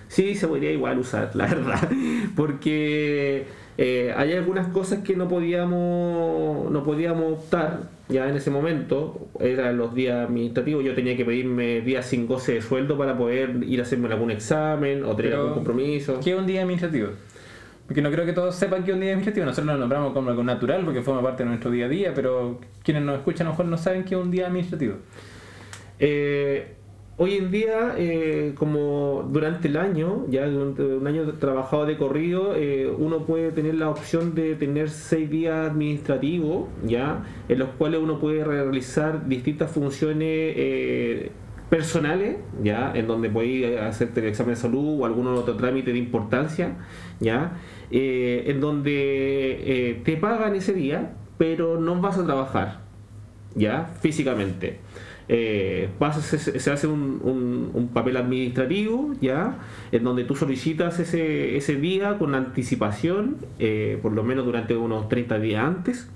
sí 0.06 0.36
se 0.36 0.46
podría 0.46 0.70
igual 0.70 1.00
usar, 1.00 1.30
la 1.34 1.48
verdad, 1.48 1.90
porque 2.36 3.48
eh, 3.76 4.14
hay 4.16 4.34
algunas 4.34 4.68
cosas 4.68 5.00
que 5.00 5.16
no 5.16 5.26
podíamos, 5.26 6.70
no 6.70 6.84
podíamos 6.84 7.40
optar 7.40 7.90
ya 8.12 8.28
en 8.28 8.36
ese 8.36 8.50
momento, 8.50 9.28
eran 9.40 9.76
los 9.76 9.94
días 9.94 10.26
administrativos, 10.26 10.84
yo 10.84 10.94
tenía 10.94 11.16
que 11.16 11.24
pedirme 11.24 11.80
días 11.80 12.06
sin 12.06 12.26
goce 12.26 12.54
de 12.54 12.62
sueldo 12.62 12.96
para 12.96 13.16
poder 13.16 13.62
ir 13.66 13.80
a 13.80 13.82
hacerme 13.82 14.08
algún 14.08 14.30
examen 14.30 15.04
o 15.04 15.16
tener 15.16 15.32
Pero, 15.32 15.42
algún 15.42 15.54
compromiso. 15.54 16.20
¿Qué 16.22 16.32
es 16.32 16.38
un 16.38 16.46
día 16.46 16.62
administrativo? 16.62 17.08
Porque 17.86 18.00
no 18.00 18.10
creo 18.10 18.24
que 18.24 18.32
todos 18.32 18.54
sepan 18.54 18.84
qué 18.84 18.90
es 18.90 18.94
un 18.94 19.00
día 19.00 19.10
administrativo. 19.10 19.46
Nosotros 19.46 19.74
lo 19.74 19.78
nombramos 19.78 20.12
como 20.12 20.30
algo 20.30 20.44
natural 20.44 20.84
porque 20.84 21.02
forma 21.02 21.22
parte 21.22 21.42
de 21.42 21.48
nuestro 21.48 21.70
día 21.70 21.86
a 21.86 21.88
día, 21.88 22.12
pero 22.14 22.60
quienes 22.84 23.02
nos 23.02 23.16
escuchan 23.16 23.46
a 23.46 23.50
lo 23.50 23.54
mejor 23.54 23.66
no 23.66 23.76
saben 23.76 24.04
qué 24.04 24.14
es 24.14 24.20
un 24.20 24.30
día 24.30 24.46
administrativo. 24.46 24.96
Eh, 25.98 26.74
hoy 27.16 27.36
en 27.36 27.50
día, 27.50 27.94
eh, 27.96 28.52
como 28.56 29.28
durante 29.30 29.68
el 29.68 29.76
año, 29.76 30.26
ya 30.28 30.46
un 30.46 31.06
año 31.06 31.32
trabajado 31.34 31.86
de 31.86 31.96
corrido, 31.96 32.54
eh, 32.56 32.92
uno 32.96 33.24
puede 33.26 33.52
tener 33.52 33.74
la 33.74 33.90
opción 33.90 34.34
de 34.34 34.54
tener 34.56 34.90
seis 34.90 35.30
días 35.30 35.70
administrativos, 35.70 36.68
ya, 36.84 37.24
en 37.48 37.58
los 37.58 37.68
cuales 37.70 38.00
uno 38.00 38.18
puede 38.18 38.44
realizar 38.44 39.28
distintas 39.28 39.70
funciones 39.70 40.28
eh, 40.56 41.32
personales, 41.72 42.36
ya, 42.62 42.92
en 42.94 43.06
donde 43.06 43.30
puede 43.30 43.80
hacerte 43.80 44.20
el 44.20 44.26
examen 44.26 44.56
de 44.56 44.60
salud 44.60 45.00
o 45.00 45.06
algún 45.06 45.26
otro 45.28 45.56
trámite 45.56 45.90
de 45.94 45.98
importancia, 46.00 46.76
ya, 47.18 47.56
eh, 47.90 48.44
en 48.48 48.60
donde 48.60 48.92
eh, 48.92 50.02
te 50.04 50.18
pagan 50.18 50.54
ese 50.54 50.74
día, 50.74 51.14
pero 51.38 51.80
no 51.80 51.98
vas 51.98 52.18
a 52.18 52.26
trabajar, 52.26 52.80
ya, 53.54 53.86
físicamente. 54.02 54.80
Eh, 55.28 55.88
pasa- 55.98 56.20
se, 56.20 56.58
se 56.58 56.70
hace 56.70 56.86
un, 56.86 57.20
un- 57.22 57.70
un 57.74 57.88
papel 57.88 58.16
administrativo, 58.16 59.12
ya, 59.20 59.58
en 59.92 60.04
donde 60.04 60.24
tú 60.24 60.34
solicitas 60.36 60.98
ese, 60.98 61.56
ese 61.56 61.76
día 61.76 62.18
con 62.18 62.34
anticipación, 62.34 63.36
eh, 63.58 63.98
por 64.02 64.12
lo 64.12 64.22
menos 64.24 64.44
durante 64.44 64.76
unos 64.76 65.08
30 65.08 65.38
días 65.38 65.64
antes, 65.64 66.08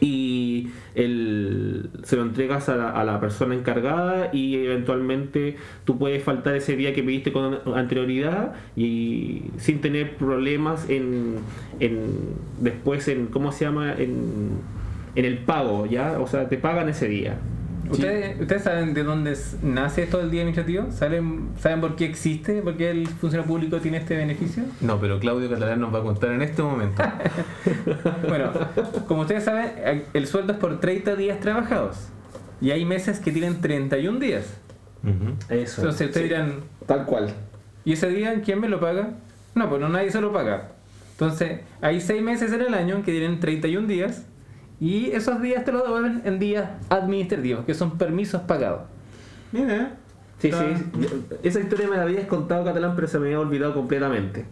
y 0.00 0.68
el, 0.96 1.90
se 2.02 2.16
lo 2.16 2.22
entregas 2.22 2.68
a 2.68 2.76
la, 2.76 2.90
a 2.90 3.04
la 3.04 3.20
persona 3.20 3.54
encargada 3.54 4.30
y 4.32 4.56
eventualmente 4.56 5.56
tú 5.84 5.96
puedes 5.98 6.24
faltar 6.24 6.56
ese 6.56 6.74
día 6.76 6.92
que 6.92 7.04
pediste 7.04 7.30
con 7.32 7.58
anterioridad 7.76 8.54
y 8.74 9.42
sin 9.58 9.80
tener 9.80 10.16
problemas 10.16 10.88
en, 10.90 11.36
en 11.78 12.00
después 12.60 13.06
en 13.08 13.26
cómo 13.26 13.52
se 13.52 13.64
llama 13.66 13.92
en 13.94 14.72
en 15.14 15.26
el 15.26 15.38
pago, 15.38 15.84
¿ya? 15.84 16.18
O 16.18 16.26
sea, 16.26 16.48
te 16.48 16.56
pagan 16.56 16.88
ese 16.88 17.06
día. 17.06 17.36
¿Ustedes, 17.92 18.40
¿Ustedes 18.40 18.62
saben 18.62 18.94
de 18.94 19.04
dónde 19.04 19.36
nace 19.62 20.02
esto 20.04 20.18
del 20.18 20.30
día 20.30 20.42
administrativo? 20.42 20.90
¿Saben, 20.90 21.50
¿Saben 21.58 21.80
por 21.80 21.96
qué 21.96 22.06
existe? 22.06 22.62
¿Por 22.62 22.76
qué 22.76 22.90
el 22.90 23.06
funcionario 23.06 23.46
público 23.50 23.78
tiene 23.80 23.98
este 23.98 24.16
beneficio? 24.16 24.64
No, 24.80 24.98
pero 24.98 25.18
Claudio 25.20 25.48
Catalán 25.50 25.80
nos 25.80 25.94
va 25.94 25.98
a 26.00 26.02
contar 26.02 26.32
en 26.32 26.42
este 26.42 26.62
momento. 26.62 27.02
Bueno, 28.28 28.50
como 29.06 29.22
ustedes 29.22 29.44
saben, 29.44 30.04
el 30.12 30.26
sueldo 30.26 30.54
es 30.54 30.58
por 30.58 30.80
30 30.80 31.16
días 31.16 31.40
trabajados. 31.40 32.08
Y 32.60 32.70
hay 32.70 32.84
meses 32.84 33.18
que 33.20 33.32
tienen 33.32 33.60
31 33.60 34.18
días. 34.18 34.46
Ujú. 35.02 35.34
Eso. 35.48 35.82
Entonces 35.82 36.08
ustedes 36.08 36.28
dirán, 36.28 36.60
Tal 36.86 37.04
cual. 37.04 37.32
¿y 37.84 37.92
ese 37.92 38.08
día 38.08 38.40
quién 38.44 38.60
me 38.60 38.68
lo 38.68 38.80
paga? 38.80 39.10
No, 39.54 39.68
pues 39.68 39.80
no 39.80 39.88
nadie 39.88 40.10
se 40.10 40.20
lo 40.20 40.32
paga. 40.32 40.70
Entonces, 41.12 41.60
hay 41.80 42.00
6 42.00 42.22
meses 42.22 42.52
en 42.52 42.62
el 42.62 42.74
año 42.74 43.02
que 43.04 43.12
tienen 43.12 43.38
31 43.40 43.86
días. 43.86 44.24
Y 44.82 45.12
esos 45.12 45.40
días 45.40 45.64
te 45.64 45.70
lo 45.70 45.84
devuelven 45.84 46.22
en 46.24 46.40
días 46.40 46.68
administrativos, 46.88 47.64
que 47.64 47.72
son 47.72 47.96
permisos 47.98 48.42
pagados. 48.42 48.80
Mira, 49.52 49.92
Sí, 50.40 50.48
Está- 50.48 50.64
sí. 50.76 50.84
Esa 51.44 51.60
historia 51.60 51.86
me 51.88 51.96
la 51.96 52.02
habías 52.02 52.26
contado, 52.26 52.64
Catalán, 52.64 52.94
pero 52.96 53.06
se 53.06 53.16
me 53.20 53.26
había 53.26 53.38
olvidado 53.38 53.74
completamente. 53.74 54.44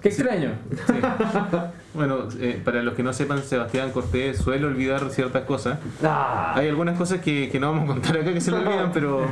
Qué 0.00 0.08
extraño. 0.08 0.52
Sí. 0.86 0.94
Bueno, 1.94 2.20
eh, 2.40 2.58
para 2.64 2.82
los 2.82 2.94
que 2.94 3.02
no 3.02 3.12
sepan, 3.12 3.42
Sebastián 3.42 3.90
Cortés 3.90 4.38
suele 4.38 4.64
olvidar 4.64 5.10
ciertas 5.10 5.42
cosas. 5.44 5.78
Ah, 6.02 6.54
Hay 6.56 6.66
algunas 6.70 6.96
cosas 6.96 7.20
que, 7.20 7.50
que 7.52 7.60
no 7.60 7.70
vamos 7.72 7.84
a 7.84 7.92
contar 7.92 8.16
acá 8.16 8.32
que 8.32 8.40
se 8.40 8.50
le 8.50 8.56
olvidan, 8.56 8.90
pero, 8.94 9.26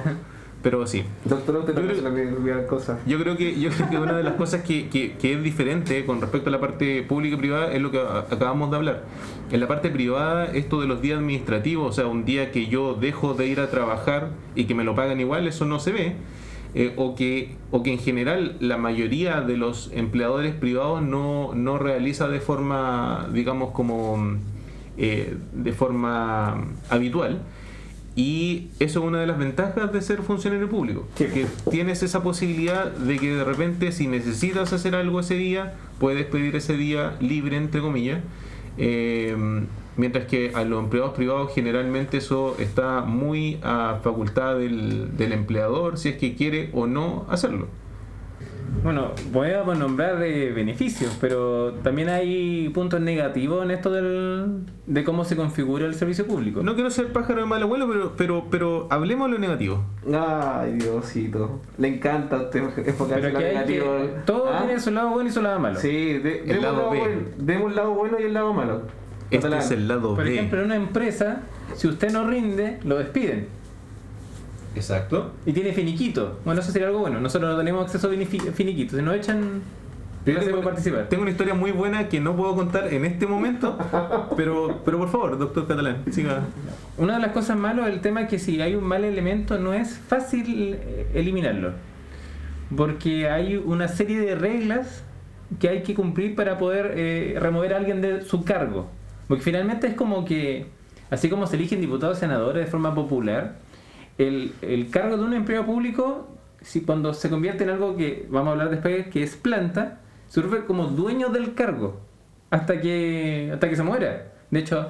pero 0.63 0.87
sí. 0.87 1.05
Doctor, 1.25 1.57
usted 1.57 1.75
Yo 1.75 1.83
creo- 1.83 2.67
cosas. 2.67 2.99
Yo 3.07 3.19
creo 3.19 3.37
que, 3.37 3.59
yo 3.59 3.71
creo 3.71 3.89
que 3.91 3.99
una 3.99 4.13
de 4.17 4.23
las 4.23 4.35
cosas 4.35 4.63
que, 4.63 4.89
que- 4.89 5.13
que 5.13 5.33
es 5.35 5.43
diferente 5.43 6.05
con 6.05 6.21
respecto 6.21 6.49
a 6.49 6.53
la 6.53 6.61
parte 6.61 7.03
pública 7.03 7.37
y 7.37 7.39
privada 7.39 7.73
es 7.73 7.81
lo 7.81 7.91
que 7.91 7.99
acabamos 7.99 8.71
de 8.71 8.77
hablar. 8.77 9.03
En 9.51 9.61
la 9.61 9.67
parte 9.69 9.91
privada, 9.91 10.47
esto 10.47 10.81
de 10.81 10.87
los 10.87 11.01
días 11.03 11.19
administrativos, 11.19 11.89
o 11.89 11.93
sea, 11.93 12.07
un 12.07 12.25
día 12.25 12.53
que 12.53 12.67
yo 12.67 12.95
dejo 12.95 13.35
de 13.35 13.47
ir 13.47 13.61
a 13.61 13.71
trabajar 13.71 14.29
y 14.55 14.65
que 14.65 14.75
me 14.75 14.85
lo 14.85 14.95
pagan 14.95 15.19
igual, 15.21 15.47
eso 15.47 15.65
no 15.65 15.81
se 15.81 15.93
ve. 15.93 16.13
Eh, 16.73 16.93
o, 16.97 17.17
que, 17.17 17.57
o 17.73 17.83
que 17.83 17.93
en 17.93 17.99
general 17.99 18.57
la 18.61 18.77
mayoría 18.77 19.41
de 19.41 19.57
los 19.57 19.91
empleadores 19.93 20.55
privados 20.55 21.03
no, 21.03 21.53
no 21.53 21.79
realiza 21.79 22.29
de 22.29 22.39
forma, 22.41 23.29
digamos, 23.33 23.73
como 23.73 24.37
eh, 24.97 25.37
de 25.53 25.73
forma 25.73 26.67
habitual. 26.89 27.41
Y 28.17 28.69
eso 28.81 29.01
es 29.01 29.07
una 29.07 29.21
de 29.21 29.27
las 29.27 29.39
ventajas 29.39 29.93
de 29.93 30.03
ser 30.03 30.23
funcionario 30.23 30.69
público. 30.69 31.07
Sí. 31.15 31.27
Que 31.27 31.47
tienes 31.71 32.03
esa 32.03 32.23
posibilidad 32.23 32.91
de 32.91 33.19
que 33.19 33.35
de 33.35 33.45
repente 33.45 33.93
si 33.93 34.09
necesitas 34.09 34.73
hacer 34.73 34.95
algo 34.95 35.21
ese 35.21 35.35
día, 35.35 35.75
puedes 35.99 36.27
pedir 36.27 36.57
ese 36.57 36.77
día 36.77 37.17
libre, 37.21 37.57
entre 37.57 37.81
comillas. 37.81 38.21
Eh, 38.79 39.37
mientras 39.97 40.27
que 40.27 40.53
a 40.55 40.65
los 40.65 40.83
empleados 40.83 41.13
privados 41.13 41.53
generalmente 41.55 42.19
eso 42.19 42.57
está 42.59 43.03
muy 43.03 43.59
a 43.63 43.99
facultad 44.03 44.57
del, 44.57 45.17
del 45.17 45.33
empleador 45.33 45.99
si 45.99 46.11
es 46.11 46.17
que 46.17 46.35
quiere 46.35 46.71
o 46.73 46.87
no 46.87 47.27
hacerlo. 47.29 47.69
Bueno, 48.83 49.13
voy 49.31 49.51
a 49.51 49.63
nombrar 49.63 50.23
eh, 50.23 50.53
beneficios, 50.53 51.17
pero 51.21 51.75
también 51.83 52.09
hay 52.09 52.71
puntos 52.71 53.01
negativos 53.01 53.65
en 53.65 53.73
esto 53.73 53.91
del, 53.91 54.61
de 54.87 55.05
cómo 55.05 55.25
se 55.25 55.37
configura 55.37 55.87
el 55.87 55.95
servicio 55.95 56.27
público. 56.27 56.63
No 56.63 56.75
quiero 56.75 56.91
ser 56.91 57.13
pájaro 57.13 57.41
de 57.41 57.47
mal 57.47 57.63
abuelo, 57.63 57.87
pero, 57.89 58.15
pero, 58.17 58.45
pero 58.51 58.87
hablemos 58.91 59.29
de 59.29 59.35
lo 59.35 59.39
negativo. 59.39 59.85
Ay, 60.13 60.73
Diosito. 60.75 61.61
Le 61.77 61.89
encanta 61.89 62.37
a 62.37 62.43
usted 62.43 62.63
enfocarse 62.87 63.27
en 63.27 63.33
lo 63.35 63.39
hay 63.39 63.45
que, 63.45 63.53
negativo. 63.53 63.87
todo 64.25 64.49
¿Ah? 64.51 64.63
tiene 64.65 64.81
su 64.81 64.91
lado 64.91 65.11
bueno 65.11 65.29
y 65.29 65.33
su 65.33 65.43
lado 65.43 65.61
malo. 65.61 65.79
Sí, 65.79 66.19
de, 66.19 66.43
demos, 66.47 66.63
lado 66.63 66.77
lado 66.77 66.91
B. 66.91 66.99
bueno, 66.99 67.21
demos 67.37 67.67
un 67.67 67.77
lado 67.77 67.95
bueno 67.95 68.17
y 68.19 68.23
el 68.23 68.35
lado 68.35 68.53
malo. 68.55 68.83
Este 69.31 69.57
es 69.59 69.71
el 69.71 69.87
lado 69.89 70.15
Por 70.17 70.25
B. 70.25 70.35
ejemplo, 70.35 70.59
en 70.59 70.67
una 70.67 70.77
empresa, 70.77 71.43
si 71.75 71.87
usted 71.87 72.11
no 72.11 72.27
rinde, 72.27 72.79
lo 72.85 72.99
despiden. 72.99 73.60
Exacto. 74.75 75.33
Y 75.47 75.53
tiene 75.53 75.73
finiquito. 75.73 76.39
Bueno, 76.45 76.61
eso 76.61 76.71
sería 76.71 76.89
algo 76.89 77.01
bueno. 77.01 77.21
Nosotros 77.21 77.51
no 77.51 77.59
tenemos 77.59 77.85
acceso 77.85 78.09
a 78.09 78.53
finiquito. 78.53 78.97
Si 78.97 79.03
nos 79.03 79.17
echan, 79.17 79.63
Yo 80.25 80.39
tengo, 80.39 80.51
puede 80.51 80.63
participar. 80.63 81.09
tengo 81.09 81.23
una 81.23 81.31
historia 81.33 81.55
muy 81.55 81.73
buena 81.73 82.09
que 82.09 82.21
no 82.21 82.37
puedo 82.37 82.55
contar 82.55 82.93
en 82.93 83.05
este 83.05 83.27
momento, 83.27 83.77
pero, 84.37 84.81
pero 84.85 84.99
por 84.99 85.09
favor, 85.09 85.39
doctor 85.39 85.67
Catalán, 85.67 86.05
siga. 86.11 86.43
Una 86.99 87.15
de 87.15 87.21
las 87.21 87.33
cosas 87.33 87.57
malas 87.57 87.89
es 87.89 87.95
el 87.95 88.01
tema 88.01 88.27
que 88.27 88.39
si 88.39 88.61
hay 88.61 88.75
un 88.75 88.85
mal 88.85 89.05
elemento 89.05 89.59
no 89.59 89.73
es 89.75 89.99
fácil 89.99 90.75
eh, 90.75 91.11
eliminarlo. 91.15 91.73
Porque 92.77 93.29
hay 93.29 93.57
una 93.57 93.89
serie 93.89 94.21
de 94.21 94.37
reglas 94.37 95.03
que 95.59 95.69
hay 95.69 95.83
que 95.83 95.95
cumplir 95.95 96.37
para 96.37 96.59
poder 96.59 96.93
eh, 96.95 97.37
remover 97.41 97.75
a 97.75 97.79
alguien 97.79 98.01
de 98.01 98.23
su 98.23 98.45
cargo. 98.45 98.89
Porque 99.27 99.43
finalmente 99.43 99.89
es 99.89 99.95
como 99.95 100.25
que, 100.25 100.67
así 101.11 101.29
como 101.29 101.49
se 101.49 101.57
eligen 101.57 101.81
diputados 101.81 102.19
y 102.19 102.21
senadores 102.21 102.65
de 102.65 102.71
forma 102.71 102.95
popular, 102.95 103.57
el, 104.29 104.53
el 104.63 104.91
cargo 104.91 105.17
de 105.17 105.25
un 105.25 105.35
empleado 105.35 105.67
público, 105.67 106.29
si 106.61 106.83
cuando 106.83 107.15
se 107.15 107.31
convierte 107.31 107.65
en 107.65 107.71
algo 107.71 107.97
que 107.97 108.27
vamos 108.31 108.49
a 108.49 108.53
hablar 108.53 108.71
después, 108.71 109.09
que 109.09 109.23
es 109.23 109.37
planta, 109.37 110.01
vuelve 110.35 110.65
como 110.65 110.87
dueño 110.87 111.29
del 111.29 111.55
cargo 111.55 112.01
hasta 112.51 112.81
que, 112.81 113.51
hasta 113.53 113.69
que 113.69 113.77
se 113.77 113.83
muera. 113.83 114.33
De 114.51 114.61
hecho, 114.61 114.89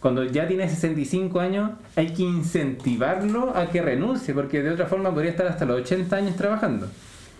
cuando 0.00 0.24
ya 0.24 0.46
tiene 0.46 0.68
65 0.68 1.40
años, 1.40 1.72
hay 1.96 2.12
que 2.12 2.22
incentivarlo 2.22 3.56
a 3.56 3.66
que 3.66 3.82
renuncie, 3.82 4.34
porque 4.34 4.62
de 4.62 4.70
otra 4.70 4.86
forma 4.86 5.12
podría 5.12 5.30
estar 5.30 5.46
hasta 5.46 5.64
los 5.64 5.80
80 5.80 6.16
años 6.16 6.36
trabajando. 6.36 6.88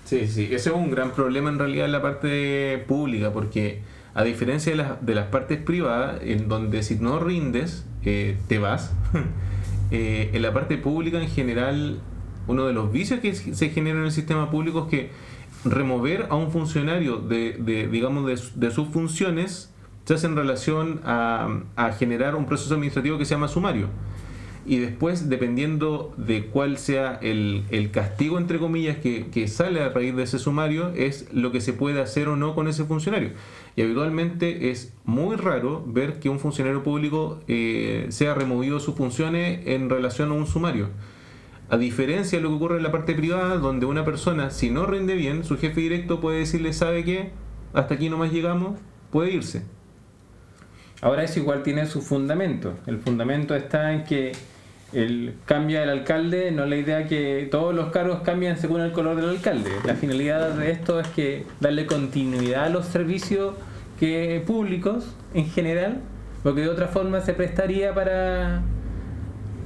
Sí, 0.04 0.26
sí, 0.26 0.45
ese 0.47 0.71
es 0.71 0.75
un 0.75 0.90
gran 0.90 1.11
problema 1.12 1.50
en 1.50 1.59
realidad 1.59 1.87
en 1.87 1.92
la 1.92 2.02
parte 2.02 2.83
pública, 2.88 3.33
porque 3.33 3.83
a 4.14 4.25
diferencia 4.25 4.73
de 4.73 4.78
las, 4.78 5.04
de 5.04 5.14
las 5.14 5.26
partes 5.26 5.59
privadas, 5.59 6.21
en 6.23 6.49
donde 6.49 6.83
si 6.83 6.97
no 6.97 7.21
rindes, 7.21 7.85
eh, 8.04 8.37
te 8.49 8.59
vas, 8.59 8.92
eh, 9.90 10.30
en 10.33 10.42
la 10.42 10.52
parte 10.52 10.76
pública 10.78 11.21
en 11.23 11.28
general, 11.28 12.00
uno 12.47 12.66
de 12.66 12.73
los 12.73 12.90
vicios 12.92 13.21
que 13.21 13.35
se 13.35 13.71
genera 13.71 13.99
en 13.99 14.04
el 14.07 14.12
sistema 14.12 14.50
público 14.50 14.85
es 14.85 14.90
que 14.90 15.11
remover 15.64 16.26
a 16.30 16.37
un 16.37 16.50
funcionario 16.50 17.16
de, 17.18 17.52
de, 17.59 17.88
digamos, 17.88 18.26
de, 18.26 18.37
su- 18.37 18.59
de 18.59 18.71
sus 18.71 18.88
funciones 18.88 19.73
se 20.04 20.14
hace 20.14 20.26
en 20.26 20.37
relación 20.37 21.00
a 21.04 21.92
generar 21.99 22.35
un 22.37 22.47
proceso 22.47 22.73
administrativo 22.75 23.18
que 23.18 23.25
se 23.26 23.35
llama 23.35 23.49
sumario 23.49 23.88
y 24.68 24.78
después 24.78 25.30
dependiendo 25.30 26.12
de 26.18 26.46
cuál 26.46 26.76
sea 26.76 27.18
el, 27.22 27.64
el 27.70 27.90
castigo 27.90 28.37
entre 28.37 28.58
comillas 28.58 28.98
que, 28.98 29.28
que 29.28 29.48
sale 29.48 29.80
a 29.80 29.88
raíz 29.88 30.14
de 30.14 30.25
ese 30.25 30.38
sumario 30.38 30.92
es 30.94 31.32
lo 31.32 31.50
que 31.50 31.62
se 31.62 31.72
puede 31.72 32.02
hacer 32.02 32.28
o 32.28 32.37
no 32.37 32.54
con 32.54 32.68
ese 32.68 32.84
funcionario. 32.84 33.30
Y 33.76 33.82
habitualmente 33.82 34.70
es 34.70 34.92
muy 35.04 35.37
raro 35.37 35.82
ver 35.87 36.20
que 36.20 36.28
un 36.28 36.38
funcionario 36.38 36.82
público 36.82 37.40
eh, 37.48 38.06
sea 38.10 38.34
removido 38.34 38.78
de 38.78 38.84
sus 38.84 38.94
funciones 38.94 39.66
en 39.66 39.88
relación 39.88 40.30
a 40.30 40.34
un 40.34 40.46
sumario. 40.46 40.90
A 41.70 41.78
diferencia 41.78 42.38
de 42.38 42.42
lo 42.42 42.50
que 42.50 42.56
ocurre 42.56 42.76
en 42.76 42.82
la 42.82 42.92
parte 42.92 43.14
privada 43.14 43.56
donde 43.56 43.87
una 43.87 44.04
persona 44.04 44.50
si 44.50 44.70
no 44.70 44.84
rinde 44.84 45.14
bien 45.14 45.44
su 45.44 45.56
jefe 45.56 45.80
directo 45.80 46.20
puede 46.20 46.40
decirle 46.40 46.72
sabe 46.75 47.04
qué 47.04 47.30
hasta 47.72 47.94
aquí 47.94 48.10
nomás 48.10 48.32
llegamos 48.32 48.78
puede 49.10 49.32
irse. 49.32 49.62
Ahora 51.00 51.22
eso 51.22 51.38
igual 51.38 51.62
tiene 51.62 51.87
su 51.87 52.02
fundamento. 52.02 52.75
El 52.87 52.98
fundamento 52.98 53.54
está 53.54 53.92
en 53.92 54.04
que 54.04 54.32
el 54.92 55.35
cambia 55.45 55.83
el 55.83 55.90
alcalde, 55.90 56.50
no 56.50 56.64
la 56.66 56.76
idea 56.76 57.07
que 57.07 57.47
todos 57.50 57.75
los 57.75 57.90
cargos 57.90 58.21
cambian 58.21 58.57
según 58.57 58.80
el 58.80 58.92
color 58.92 59.16
del 59.16 59.28
alcalde. 59.30 59.71
La 59.85 59.95
finalidad 59.95 60.50
de 60.50 60.71
esto 60.71 60.99
es 61.00 61.09
que 61.09 61.45
darle 61.61 61.87
continuidad 61.87 62.64
a 62.64 62.68
los 62.71 62.87
servicios 62.87 63.54
que 64.00 64.42
públicos 64.47 65.14
en 65.35 65.47
general, 65.50 66.00
porque 66.42 66.62
de 66.62 66.68
otra 66.68 66.87
forma 66.88 67.21
se 67.21 67.35
prestaría 67.35 67.92
para 67.95 68.62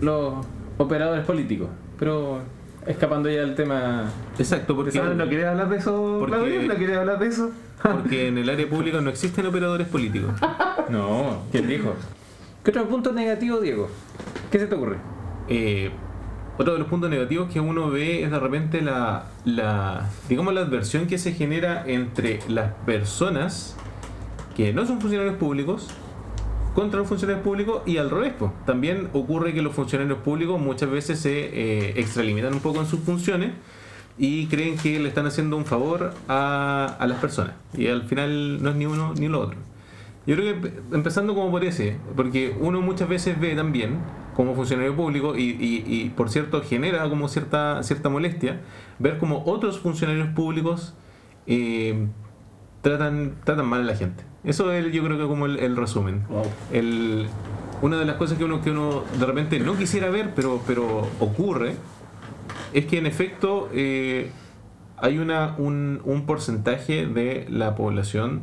los 0.00 0.44
operadores 0.78 1.24
políticos. 1.24 1.68
Pero 1.98 2.40
escapando 2.86 3.30
ya 3.30 3.40
del 3.40 3.54
tema 3.54 4.10
exacto 4.38 4.74
porque. 4.74 4.98
¿No 5.00 5.28
querés 5.28 5.46
hablar 5.46 5.68
de 5.68 5.76
eso, 5.76 6.16
Porque- 6.18 6.34
Claudio? 6.34 6.62
¿No 6.62 6.74
querés 6.76 6.96
hablar 6.98 7.18
de 7.18 7.26
eso? 7.28 7.50
Porque 7.82 8.28
en 8.28 8.38
el 8.38 8.48
área 8.48 8.68
pública 8.68 9.00
no 9.00 9.10
existen 9.10 9.46
operadores 9.46 9.86
políticos. 9.88 10.32
No, 10.88 11.42
¿quién 11.52 11.68
dijo? 11.68 11.94
¿Qué 12.64 12.70
otro 12.70 12.88
punto 12.88 13.12
negativo, 13.12 13.58
Diego? 13.58 13.88
¿Qué 14.52 14.60
se 14.60 14.68
te 14.68 14.74
ocurre? 14.76 14.96
Eh, 15.48 15.90
otro 16.58 16.74
de 16.74 16.78
los 16.78 16.86
puntos 16.86 17.10
negativos 17.10 17.52
que 17.52 17.58
uno 17.58 17.90
ve 17.90 18.22
es 18.22 18.30
de 18.30 18.38
repente 18.38 18.82
la, 18.82 19.24
la, 19.44 20.08
digamos, 20.28 20.54
la 20.54 20.60
adversión 20.60 21.08
que 21.08 21.18
se 21.18 21.32
genera 21.32 21.82
entre 21.84 22.38
las 22.48 22.72
personas 22.86 23.76
que 24.54 24.72
no 24.72 24.86
son 24.86 25.00
funcionarios 25.00 25.36
públicos 25.38 25.88
contra 26.72 27.00
los 27.00 27.08
funcionarios 27.08 27.42
públicos 27.42 27.82
y 27.84 27.96
al 27.96 28.10
revés. 28.10 28.34
También 28.64 29.08
ocurre 29.12 29.52
que 29.52 29.60
los 29.60 29.74
funcionarios 29.74 30.18
públicos 30.18 30.60
muchas 30.60 30.88
veces 30.88 31.18
se 31.18 31.32
eh, 31.32 31.94
extralimitan 31.96 32.54
un 32.54 32.60
poco 32.60 32.78
en 32.78 32.86
sus 32.86 33.00
funciones 33.00 33.50
y 34.18 34.46
creen 34.46 34.76
que 34.78 35.00
le 35.00 35.08
están 35.08 35.26
haciendo 35.26 35.56
un 35.56 35.64
favor 35.64 36.14
a, 36.28 36.96
a 36.96 37.06
las 37.08 37.18
personas. 37.18 37.54
Y 37.76 37.88
al 37.88 38.04
final 38.04 38.62
no 38.62 38.70
es 38.70 38.76
ni 38.76 38.86
uno 38.86 39.14
ni 39.14 39.26
lo 39.26 39.40
otro. 39.40 39.58
Yo 40.26 40.36
creo 40.36 40.54
que 40.60 40.60
empe- 40.70 40.72
empezando 40.92 41.34
como 41.34 41.50
por 41.50 41.64
ese, 41.64 41.96
porque 42.14 42.56
uno 42.60 42.80
muchas 42.80 43.08
veces 43.08 43.40
ve 43.40 43.54
también 43.56 43.98
como 44.36 44.54
funcionario 44.54 44.94
público 44.94 45.36
y, 45.36 45.42
y- 45.42 45.84
y, 45.86 46.10
por 46.10 46.30
cierto 46.30 46.62
genera 46.62 47.08
como 47.10 47.28
cierta, 47.28 47.82
cierta 47.82 48.08
molestia 48.08 48.60
ver 48.98 49.18
como 49.18 49.42
otros 49.46 49.80
funcionarios 49.80 50.28
públicos 50.28 50.94
eh, 51.46 52.06
tratan, 52.82 53.34
tratan 53.44 53.66
mal 53.66 53.80
a 53.80 53.84
la 53.84 53.96
gente. 53.96 54.24
Eso 54.44 54.72
es 54.72 54.92
yo 54.92 55.02
creo 55.04 55.18
que 55.18 55.26
como 55.26 55.46
el, 55.46 55.58
el 55.58 55.76
resumen. 55.76 56.24
Wow. 56.28 56.42
El, 56.72 57.26
una 57.80 57.98
de 57.98 58.04
las 58.04 58.16
cosas 58.16 58.38
que 58.38 58.44
uno, 58.44 58.60
que 58.62 58.70
uno 58.70 59.02
de 59.18 59.26
repente 59.26 59.58
no 59.58 59.76
quisiera 59.76 60.08
ver, 60.08 60.30
pero, 60.36 60.62
pero 60.66 61.06
ocurre, 61.20 61.74
es 62.72 62.86
que 62.86 62.98
en 62.98 63.06
efecto 63.06 63.68
eh, 63.74 64.30
hay 64.96 65.18
una, 65.18 65.56
un, 65.58 66.00
un 66.04 66.26
porcentaje 66.26 67.06
de 67.06 67.46
la 67.50 67.74
población 67.74 68.42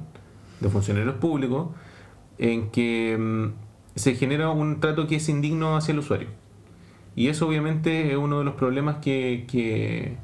de 0.60 0.70
funcionarios 0.70 1.16
públicos 1.16 1.70
en 2.38 2.70
que 2.70 3.18
mm, 3.20 4.00
se 4.00 4.16
genera 4.16 4.50
un 4.50 4.80
trato 4.80 5.08
que 5.08 5.18
es 5.18 5.30
indigno 5.30 5.76
hacia 5.76 5.92
el 5.92 6.00
usuario. 6.00 6.30
Y 7.16 7.28
eso 7.28 7.48
obviamente 7.48 8.12
es 8.12 8.18
uno 8.18 8.40
de 8.40 8.46
los 8.46 8.56
problemas 8.56 8.98
que, 8.98 9.46
que, 9.50 10.18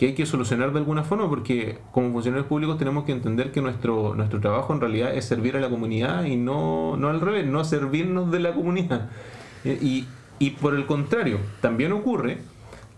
hay 0.00 0.14
que 0.14 0.26
solucionar 0.26 0.72
de 0.72 0.80
alguna 0.80 1.02
forma 1.02 1.28
porque 1.30 1.78
como 1.90 2.12
funcionarios 2.12 2.46
públicos 2.46 2.76
tenemos 2.76 3.04
que 3.04 3.12
entender 3.12 3.50
que 3.52 3.62
nuestro, 3.62 4.14
nuestro 4.14 4.40
trabajo 4.40 4.74
en 4.74 4.80
realidad 4.80 5.14
es 5.14 5.24
servir 5.24 5.56
a 5.56 5.60
la 5.60 5.70
comunidad 5.70 6.24
y 6.24 6.36
no, 6.36 6.98
no 6.98 7.08
al 7.08 7.22
revés, 7.22 7.46
no 7.46 7.64
servirnos 7.64 8.30
de 8.30 8.40
la 8.40 8.52
comunidad. 8.52 9.10
Y, 9.64 10.04
y 10.38 10.50
por 10.50 10.74
el 10.74 10.84
contrario, 10.84 11.38
también 11.62 11.92
ocurre 11.92 12.36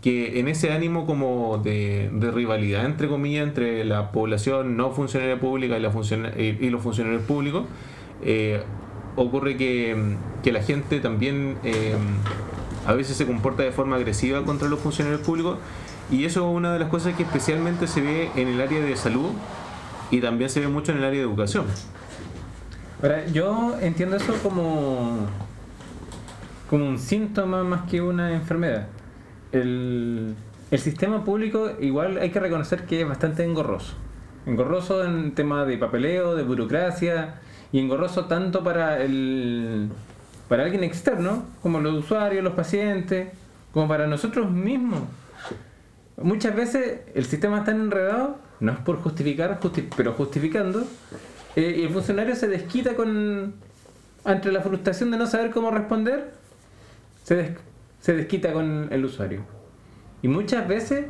que 0.06 0.38
en 0.38 0.46
ese 0.46 0.72
ánimo 0.72 1.04
como 1.04 1.58
de, 1.58 2.08
rivalidad, 2.32 2.84
entre 2.84 3.08
comillas, 3.08 3.44
entre 3.44 3.84
la 3.84 4.12
población 4.12 4.76
no 4.76 4.92
funcionaria 4.92 5.40
pública 5.40 5.78
y, 5.78 6.42
y 6.42 6.70
los 6.70 6.80
funcionarios 6.80 7.22
públicos, 7.22 7.64
eh, 8.22 8.62
ocurre 9.16 9.56
que, 9.56 9.96
que 10.44 10.52
la 10.52 10.62
gente 10.62 11.00
también 11.00 11.56
eh, 11.64 11.96
a 12.86 12.92
veces 12.92 13.16
se 13.16 13.26
comporta 13.26 13.64
de 13.64 13.72
forma 13.72 13.96
agresiva 13.96 14.44
contra 14.44 14.68
los 14.68 14.78
funcionarios 14.78 15.22
públicos 15.22 15.58
y 16.08 16.25
eso 16.25 16.48
es 16.48 16.56
una 16.56 16.72
de 16.72 16.78
las 16.78 16.88
cosas 16.88 17.16
que 17.16 17.25
especialmente 17.25 17.88
se 17.88 18.00
ve 18.00 18.30
en 18.36 18.46
el 18.46 18.60
área 18.60 18.80
de 18.80 18.96
salud 18.96 19.30
y 20.12 20.20
también 20.20 20.50
se 20.50 20.60
ve 20.60 20.68
mucho 20.68 20.92
en 20.92 20.98
el 20.98 21.04
área 21.04 21.18
de 21.18 21.26
educación. 21.26 21.64
Ahora, 23.02 23.26
yo 23.26 23.76
entiendo 23.80 24.14
eso 24.14 24.34
como, 24.40 25.26
como 26.70 26.86
un 26.86 26.96
síntoma 26.96 27.64
más 27.64 27.90
que 27.90 28.00
una 28.00 28.32
enfermedad. 28.32 28.86
El, 29.60 30.34
el 30.70 30.78
sistema 30.78 31.25
público 31.25 31.70
igual 31.80 32.18
hay 32.18 32.30
que 32.30 32.40
reconocer 32.40 32.84
que 32.84 33.00
es 33.02 33.08
bastante 33.08 33.44
engorroso. 33.44 33.94
Engorroso 34.46 35.04
en 35.04 35.34
tema 35.34 35.64
de 35.64 35.76
papeleo, 35.78 36.34
de 36.36 36.42
burocracia 36.42 37.36
y 37.72 37.80
engorroso 37.80 38.26
tanto 38.26 38.62
para 38.62 39.02
el 39.02 39.88
para 40.48 40.62
alguien 40.62 40.84
externo, 40.84 41.44
como 41.60 41.80
los 41.80 41.94
usuarios, 42.04 42.44
los 42.44 42.52
pacientes, 42.54 43.28
como 43.72 43.88
para 43.88 44.06
nosotros 44.06 44.48
mismos. 44.48 45.00
Muchas 46.22 46.54
veces 46.54 47.00
el 47.16 47.25
sistema 47.25 47.58
está 47.58 47.72
enredado, 47.72 48.38
no 48.60 48.70
es 48.72 48.78
por 48.78 48.98
justificar, 49.02 49.58
justi- 49.60 49.88
pero 49.96 50.12
justificando, 50.12 50.84
eh, 51.56 51.76
y 51.78 51.82
el 51.82 51.90
funcionario 51.90 52.36
se 52.36 52.46
desquita 52.46 52.94
con 52.94 53.54
ante 54.25 54.52
la 54.52 54.60
frustración 54.60 55.10
de 55.10 55.18
no 55.18 55.26
saber 55.26 55.50
cómo 55.50 55.70
responder, 55.72 56.32
se, 57.25 57.34
des- 57.34 57.58
se 58.06 58.14
desquita 58.14 58.52
con 58.52 58.86
el 58.92 59.04
usuario. 59.04 59.40
Y 60.22 60.28
muchas 60.28 60.68
veces, 60.68 61.06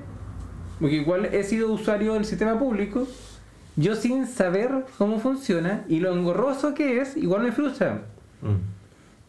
porque 0.81 0.97
igual 0.97 1.27
he 1.27 1.43
sido 1.43 1.71
usuario 1.71 2.15
del 2.15 2.25
sistema 2.25 2.59
público, 2.59 3.07
yo 3.77 3.95
sin 3.95 4.27
saber 4.27 4.87
cómo 4.97 5.21
funciona 5.21 5.85
y 5.91 6.01
lo 6.01 6.15
engorroso 6.15 6.73
que 6.73 7.03
es, 7.03 7.15
igual 7.19 7.43
me 7.43 7.53
frustra. 7.53 8.05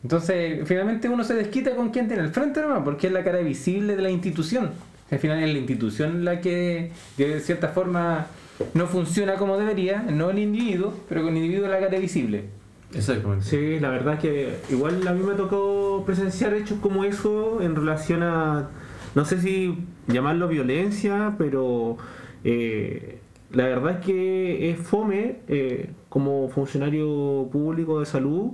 Entonces, 0.01 0.65
finalmente 0.65 1.09
uno 1.09 1.25
se 1.25 1.33
desquita 1.33 1.75
con 1.75 1.89
quien 1.89 2.07
tiene 2.07 2.24
al 2.24 2.29
frente 2.29 2.62
nomás, 2.62 2.83
porque 2.86 3.07
es 3.07 3.13
la 3.13 3.25
cara 3.25 3.39
visible 3.39 3.97
de 3.97 4.01
la 4.01 4.12
institución. 4.12 4.69
Al 5.12 5.19
final 5.19 5.43
es 5.43 5.51
la 5.51 5.57
institución 5.57 6.24
la 6.24 6.39
que, 6.39 6.93
de 7.17 7.41
cierta 7.41 7.67
forma, 7.67 8.27
no 8.75 8.88
funciona 8.88 9.36
como 9.36 9.57
debería, 9.57 10.03
no 10.03 10.29
el 10.29 10.39
individuo, 10.39 10.93
pero 11.09 11.21
con 11.21 11.36
el 11.36 11.43
individuo 11.43 11.67
la 11.67 11.81
cara 11.81 12.00
visible. 12.00 12.45
Exactamente. 12.94 13.46
Sí, 13.46 13.79
la 13.79 13.89
verdad 13.89 14.13
es 14.15 14.20
que 14.22 14.60
igual 14.70 15.06
a 15.08 15.13
mí 15.13 15.22
me 15.24 15.34
tocó 15.36 16.03
presenciar 16.06 16.53
hechos 16.53 16.79
como 16.79 17.03
eso 17.03 17.62
en 17.62 17.75
relación 17.75 18.24
a, 18.24 18.70
no 19.13 19.25
sé 19.25 19.41
si 19.41 19.78
llamarlo 20.08 20.47
violencia, 20.47 21.36
pero 21.38 21.97
eh, 22.45 23.19
la 23.52 23.65
verdad 23.65 24.00
es 24.00 24.06
que 24.06 24.69
es 24.71 24.78
fome 24.80 25.39
eh, 25.50 25.89
como 26.10 26.47
funcionario 26.50 27.50
público 27.52 28.00
de 28.00 28.06
salud 28.06 28.52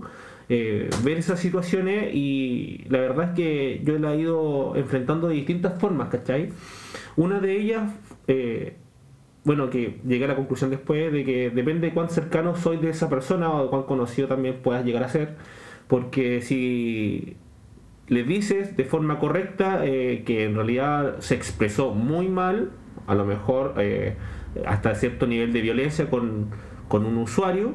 eh, 0.49 0.89
ver 1.03 1.17
esas 1.19 1.39
situaciones 1.39 2.13
y 2.13 2.85
la 2.89 2.99
verdad 2.99 3.29
es 3.29 3.35
que 3.35 3.81
yo 3.85 3.97
la 3.99 4.13
he 4.13 4.19
ido 4.19 4.75
enfrentando 4.75 5.27
de 5.27 5.35
distintas 5.35 5.79
formas, 5.79 6.09
¿cachai? 6.09 6.49
Una 7.15 7.39
de 7.39 7.59
ellas... 7.61 7.91
eh, 8.27 8.77
bueno, 9.45 9.69
que 9.69 9.99
llegué 10.07 10.25
a 10.25 10.29
la 10.29 10.35
conclusión 10.35 10.69
después 10.69 11.11
de 11.11 11.25
que 11.25 11.49
depende 11.49 11.87
de 11.87 11.93
cuán 11.93 12.09
cercano 12.09 12.55
soy 12.55 12.77
de 12.77 12.89
esa 12.89 13.09
persona 13.09 13.51
o 13.51 13.63
de 13.63 13.69
cuán 13.69 13.83
conocido 13.83 14.27
también 14.27 14.59
puedas 14.63 14.85
llegar 14.85 15.03
a 15.03 15.09
ser, 15.09 15.35
porque 15.87 16.41
si 16.41 17.35
le 18.07 18.23
dices 18.23 18.77
de 18.77 18.85
forma 18.85 19.19
correcta 19.19 19.85
eh, 19.85 20.23
que 20.25 20.45
en 20.45 20.55
realidad 20.55 21.19
se 21.19 21.35
expresó 21.35 21.93
muy 21.93 22.29
mal, 22.29 22.71
a 23.07 23.15
lo 23.15 23.25
mejor 23.25 23.75
eh, 23.77 24.15
hasta 24.65 24.95
cierto 24.95 25.27
nivel 25.27 25.51
de 25.51 25.61
violencia 25.61 26.09
con, 26.09 26.51
con 26.87 27.05
un 27.05 27.17
usuario, 27.17 27.73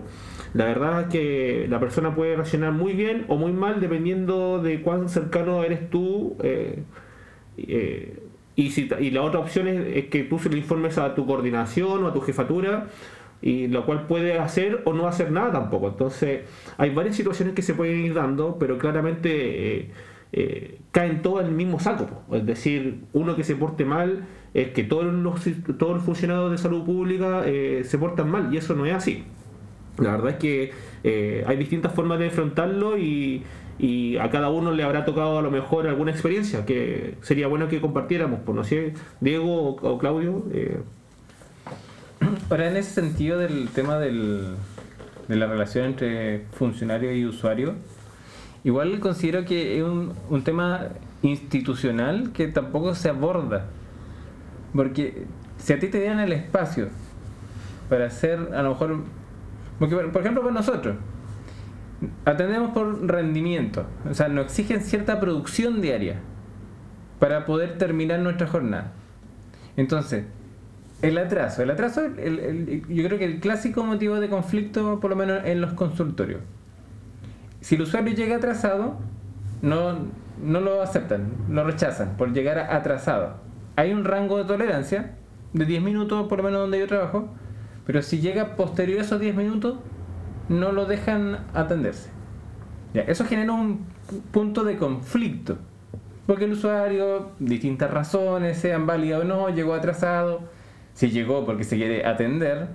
la 0.54 0.64
verdad 0.64 1.02
es 1.02 1.06
que 1.08 1.66
la 1.68 1.80
persona 1.80 2.14
puede 2.14 2.34
reaccionar 2.34 2.72
muy 2.72 2.94
bien 2.94 3.26
o 3.28 3.36
muy 3.36 3.52
mal 3.52 3.80
dependiendo 3.80 4.62
de 4.62 4.80
cuán 4.80 5.10
cercano 5.10 5.62
eres 5.64 5.90
tú. 5.90 6.36
eh, 6.42 6.82
y, 8.58 8.72
si, 8.72 8.90
y 8.98 9.12
la 9.12 9.22
otra 9.22 9.38
opción 9.38 9.68
es, 9.68 10.06
que 10.06 10.24
tú 10.24 10.40
se 10.40 10.50
lo 10.50 10.56
informes 10.56 10.98
a 10.98 11.14
tu 11.14 11.24
coordinación 11.26 12.02
o 12.02 12.08
a 12.08 12.12
tu 12.12 12.20
jefatura, 12.20 12.88
y 13.40 13.68
lo 13.68 13.86
cual 13.86 14.08
puede 14.08 14.36
hacer 14.36 14.82
o 14.84 14.92
no 14.92 15.06
hacer 15.06 15.30
nada 15.30 15.52
tampoco. 15.52 15.86
Entonces, 15.86 16.40
hay 16.76 16.92
varias 16.92 17.14
situaciones 17.14 17.54
que 17.54 17.62
se 17.62 17.74
pueden 17.74 18.04
ir 18.04 18.14
dando, 18.14 18.56
pero 18.58 18.76
claramente 18.76 19.76
eh, 19.76 19.90
eh, 20.32 20.80
caen 20.90 21.22
todos 21.22 21.42
en 21.42 21.46
el 21.46 21.52
mismo 21.52 21.78
saco. 21.78 22.24
Es 22.32 22.44
decir, 22.44 23.02
uno 23.12 23.36
que 23.36 23.44
se 23.44 23.54
porte 23.54 23.84
mal 23.84 24.26
es 24.54 24.70
que 24.70 24.82
todos 24.82 25.04
los, 25.04 25.40
todos 25.78 25.94
los 25.94 26.02
funcionarios 26.02 26.50
de 26.50 26.58
salud 26.58 26.84
pública 26.84 27.42
eh, 27.46 27.82
se 27.84 27.96
portan 27.96 28.28
mal, 28.28 28.52
y 28.52 28.56
eso 28.56 28.74
no 28.74 28.86
es 28.86 28.92
así. 28.92 29.22
La 29.98 30.16
verdad 30.16 30.30
es 30.30 30.36
que 30.38 31.44
hay 31.46 31.56
distintas 31.56 31.94
formas 31.94 32.18
de 32.18 32.24
enfrentarlo 32.24 32.98
y, 32.98 33.44
y 33.78 34.16
a 34.18 34.28
cada 34.30 34.48
uno 34.50 34.72
le 34.72 34.82
habrá 34.82 35.04
tocado 35.04 35.38
a 35.38 35.42
lo 35.42 35.50
mejor 35.50 35.86
alguna 35.86 36.10
experiencia 36.10 36.64
que 36.66 37.14
sería 37.22 37.46
bueno 37.46 37.68
que 37.68 37.80
compartiéramos. 37.80 38.40
Pues 38.44 38.56
no 38.56 38.64
sé, 38.64 38.94
Diego 39.20 39.76
o, 39.76 39.92
o 39.92 39.98
Claudio. 39.98 40.44
eh, 40.52 40.80
Ahora, 42.50 42.68
en 42.70 42.76
ese 42.76 42.90
sentido 43.00 43.38
del 43.38 43.68
tema 43.68 43.98
del, 43.98 44.54
de 45.28 45.36
la 45.36 45.46
relación 45.46 45.84
entre 45.86 46.46
funcionario 46.52 47.14
y 47.14 47.24
usuario, 47.24 47.74
igual 48.64 48.98
considero 49.00 49.44
que 49.44 49.78
es 49.78 49.84
un, 49.84 50.12
un 50.28 50.42
tema 50.42 50.88
institucional 51.22 52.32
que 52.32 52.48
tampoco 52.48 52.94
se 52.94 53.10
aborda. 53.10 53.66
Porque 54.74 55.24
si 55.58 55.72
a 55.72 55.78
ti 55.78 55.88
te 55.88 56.00
dieran 56.00 56.20
el 56.20 56.32
espacio 56.32 56.88
para 57.88 58.06
hacer, 58.06 58.38
a 58.54 58.62
lo 58.62 58.70
mejor, 58.70 58.98
porque 59.78 59.94
por 59.94 60.12
por 60.12 60.20
ejemplo, 60.22 60.42
con 60.42 60.54
nosotros, 60.54 60.96
atendemos 62.24 62.70
por 62.72 63.06
rendimiento, 63.06 63.86
o 64.08 64.14
sea, 64.14 64.28
nos 64.28 64.46
exigen 64.46 64.82
cierta 64.82 65.20
producción 65.20 65.80
diaria 65.80 66.20
para 67.18 67.44
poder 67.44 67.78
terminar 67.78 68.20
nuestra 68.20 68.46
jornada. 68.46 68.92
Entonces, 69.76 70.24
el 71.02 71.18
atraso. 71.18 71.62
El 71.62 71.70
atraso, 71.70 72.02
yo 72.06 73.04
creo 73.04 73.18
que 73.18 73.24
el 73.24 73.40
clásico 73.40 73.84
motivo 73.84 74.20
de 74.20 74.28
conflicto, 74.28 75.00
por 75.00 75.10
lo 75.10 75.16
menos 75.16 75.44
en 75.44 75.60
los 75.60 75.72
consultorios. 75.74 76.40
Si 77.60 77.76
el 77.76 77.82
usuario 77.82 78.14
llega 78.14 78.36
atrasado, 78.36 78.96
no, 79.62 79.98
no 80.42 80.60
lo 80.60 80.82
aceptan, 80.82 81.32
lo 81.48 81.64
rechazan 81.64 82.16
por 82.16 82.32
llegar 82.32 82.58
atrasado. 82.58 83.34
Hay 83.76 83.92
un 83.92 84.04
rango 84.04 84.38
de 84.38 84.44
tolerancia 84.44 85.14
de 85.52 85.64
10 85.64 85.82
minutos, 85.82 86.28
por 86.28 86.38
lo 86.38 86.44
menos 86.44 86.60
donde 86.60 86.78
yo 86.78 86.86
trabajo, 86.86 87.28
pero 87.86 88.02
si 88.02 88.20
llega 88.20 88.56
posterior 88.56 88.98
a 88.98 89.02
esos 89.02 89.20
10 89.20 89.34
minutos, 89.34 89.78
no 90.48 90.72
lo 90.72 90.86
dejan 90.86 91.38
atenderse. 91.54 92.10
Eso 92.94 93.24
genera 93.24 93.52
un 93.52 93.80
pu- 94.10 94.20
punto 94.32 94.64
de 94.64 94.76
conflicto. 94.76 95.58
Porque 96.26 96.44
el 96.44 96.52
usuario, 96.52 97.30
distintas 97.38 97.90
razones, 97.90 98.58
sean 98.58 98.86
válidas 98.86 99.22
o 99.22 99.24
no, 99.24 99.48
llegó 99.50 99.74
atrasado, 99.74 100.40
si 100.94 101.10
llegó 101.10 101.46
porque 101.46 101.64
se 101.64 101.76
quiere 101.76 102.04
atender. 102.04 102.68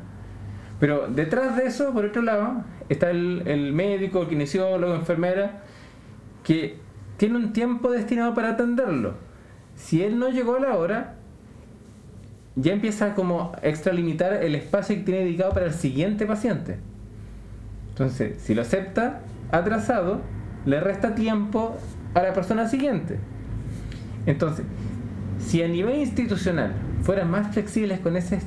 Pero 0.80 1.08
detrás 1.08 1.56
de 1.58 1.66
eso, 1.68 1.94
por 1.94 2.06
otro 2.06 2.22
lado, 2.22 2.64
está 2.90 3.12
el, 3.12 3.44
el 3.46 3.74
médico, 3.74 4.22
el 4.24 4.28
kinesiólogo, 4.30 4.96
enfermera, 4.96 5.62
que 6.44 6.78
tiene 7.18 7.38
un 7.38 7.54
tiempo 7.54 7.92
destinado 7.92 8.34
para 8.34 8.50
atenderlo. 8.52 9.14
Si 9.76 10.04
él 10.04 10.20
no 10.20 10.30
llegó 10.30 10.56
a 10.56 10.60
la 10.60 10.76
hora, 10.76 11.16
ya 12.56 12.74
empieza 12.74 13.14
como 13.16 13.52
a 13.56 13.68
extralimitar 13.68 14.34
el 14.44 14.56
espacio 14.56 14.96
que 14.96 15.02
tiene 15.04 15.22
dedicado 15.22 15.52
para 15.54 15.66
el 15.68 15.74
siguiente 15.74 16.26
paciente. 16.26 16.80
Entonces, 17.94 18.42
si 18.42 18.56
lo 18.56 18.64
acepta 18.64 19.22
atrasado, 19.52 20.22
le 20.66 20.80
resta 20.80 21.14
tiempo 21.14 21.78
a 22.16 22.24
la 22.24 22.34
persona 22.34 22.68
siguiente. 22.68 23.20
Entonces, 24.26 24.66
si 25.38 25.62
a 25.62 25.68
nivel 25.68 25.98
institucional 25.98 26.74
fueran 27.04 27.30
más 27.30 27.54
flexibles 27.54 28.00
con 28.00 28.16
ese, 28.16 28.40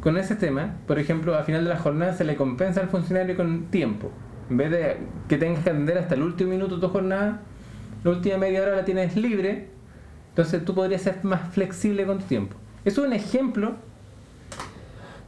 con 0.00 0.16
ese 0.16 0.36
tema, 0.36 0.76
por 0.86 0.98
ejemplo, 0.98 1.36
a 1.36 1.42
final 1.42 1.64
de 1.64 1.70
la 1.70 1.78
jornada 1.78 2.14
se 2.14 2.24
le 2.24 2.36
compensa 2.36 2.80
al 2.80 2.88
funcionario 2.88 3.36
con 3.36 3.66
tiempo. 3.66 4.10
En 4.48 4.56
vez 4.56 4.70
de 4.70 4.96
que 5.28 5.36
tengas 5.36 5.62
que 5.62 5.70
atender 5.70 5.98
hasta 5.98 6.14
el 6.14 6.22
último 6.22 6.50
minuto 6.50 6.76
de 6.76 6.80
tu 6.80 6.88
jornada, 6.88 7.40
la 8.04 8.10
última 8.10 8.38
media 8.38 8.62
hora 8.62 8.76
la 8.76 8.84
tienes 8.86 9.16
libre, 9.16 9.68
entonces 10.30 10.64
tú 10.64 10.74
podrías 10.74 11.02
ser 11.02 11.22
más 11.24 11.52
flexible 11.52 12.06
con 12.06 12.20
tu 12.20 12.24
tiempo. 12.24 12.56
Es 12.86 12.96
un 12.96 13.12
ejemplo 13.12 13.76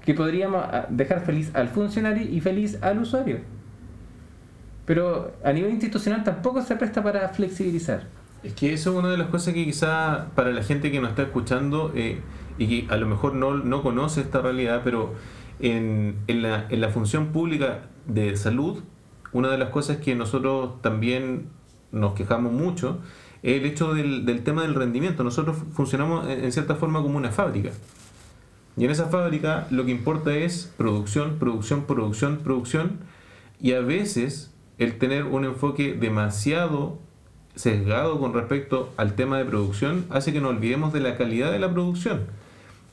que 0.05 0.15
podríamos 0.15 0.65
ah, 0.65 0.87
dejar 0.89 1.25
feliz 1.25 1.51
al 1.55 1.69
funcionario 1.69 2.23
y 2.23 2.41
feliz 2.41 2.79
al 2.83 2.99
usuario. 2.99 3.39
Pero 4.87 5.33
a 5.45 5.53
nivel 5.53 5.71
institucional 5.71 6.25
tampoco 6.25 6.63
se 6.63 6.77
presta 6.77 7.03
para 7.03 7.29
flexibilizar. 7.29 8.09
Es 8.43 8.55
que 8.55 8.73
eso 8.73 8.91
es 8.91 8.97
una 8.97 9.11
de 9.11 9.19
las 9.19 9.29
cosas 9.29 9.55
que 9.55 9.65
quizá 9.65 10.29
para 10.35 10.51
la 10.51 10.63
gente 10.63 10.91
que 10.91 11.01
nos 11.01 11.11
está 11.11 11.23
escuchando 11.23 11.93
eh, 11.95 12.21
y 12.59 12.67
que 12.67 12.93
a 12.93 12.97
lo 12.97 13.07
mejor 13.07 13.35
no, 13.35 13.55
no 13.55 13.83
conoce 13.83 14.23
esta 14.23 14.41
realidad, 14.41 14.81
pero 14.83 15.15
en, 15.61 16.17
en, 16.27 16.43
la, 16.43 16.67
en 16.71 16.81
la 16.81 16.89
función 16.89 17.29
pública 17.29 17.83
de 18.07 18.37
salud, 18.37 18.83
una 19.33 19.51
de 19.51 19.59
las 19.59 19.69
cosas 19.69 19.99
que 19.99 20.15
nosotros 20.15 20.81
también 20.81 21.49
nos 21.93 22.15
quejamos 22.15 22.53
mucho 22.53 23.01
es 23.43 23.61
el 23.61 23.67
hecho 23.67 23.95
del, 23.95 24.25
del 24.25 24.43
tema 24.43 24.63
del 24.63 24.75
rendimiento. 24.75 25.23
Nosotros 25.23 25.59
funcionamos 25.73 26.27
en, 26.29 26.45
en 26.45 26.53
cierta 26.53 26.75
forma 26.75 27.03
como 27.03 27.19
una 27.19 27.31
fábrica. 27.31 27.71
Y 28.81 28.87
en 28.87 28.91
esa 28.91 29.11
fábrica 29.11 29.67
lo 29.71 29.85
que 29.85 29.91
importa 29.91 30.35
es 30.35 30.73
producción, 30.79 31.39
producción, 31.39 31.85
producción, 31.85 32.39
producción. 32.39 33.01
Y 33.61 33.75
a 33.75 33.81
veces 33.81 34.55
el 34.79 34.97
tener 34.97 35.25
un 35.25 35.45
enfoque 35.45 35.93
demasiado 35.93 36.99
sesgado 37.55 38.19
con 38.19 38.33
respecto 38.33 38.91
al 38.97 39.17
tema 39.17 39.37
de 39.37 39.45
producción 39.45 40.07
hace 40.09 40.33
que 40.33 40.41
nos 40.41 40.53
olvidemos 40.53 40.95
de 40.95 41.01
la 41.01 41.19
calidad 41.19 41.53
de 41.53 41.59
la 41.59 41.71
producción. 41.71 42.23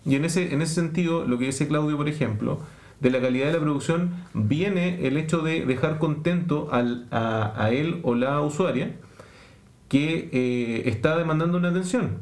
Y 0.05 0.15
en 0.15 0.25
ese, 0.25 0.53
en 0.53 0.61
ese 0.61 0.75
sentido, 0.75 1.25
lo 1.25 1.37
que 1.37 1.45
dice 1.45 1.69
Claudio, 1.69 1.95
por 1.95 2.09
ejemplo, 2.09 2.59
de 2.99 3.09
la 3.09 3.21
calidad 3.21 3.45
de 3.45 3.53
la 3.53 3.59
producción 3.61 4.11
viene 4.33 5.07
el 5.07 5.15
hecho 5.15 5.37
de 5.37 5.65
dejar 5.65 5.99
contento 5.99 6.67
al, 6.73 7.07
a, 7.11 7.69
él 7.71 8.01
o 8.03 8.13
la 8.13 8.41
usuaria 8.41 8.97
que 9.87 10.27
eh, 10.33 10.89
está 10.89 11.17
demandando 11.17 11.57
una 11.57 11.69
atención. 11.69 12.17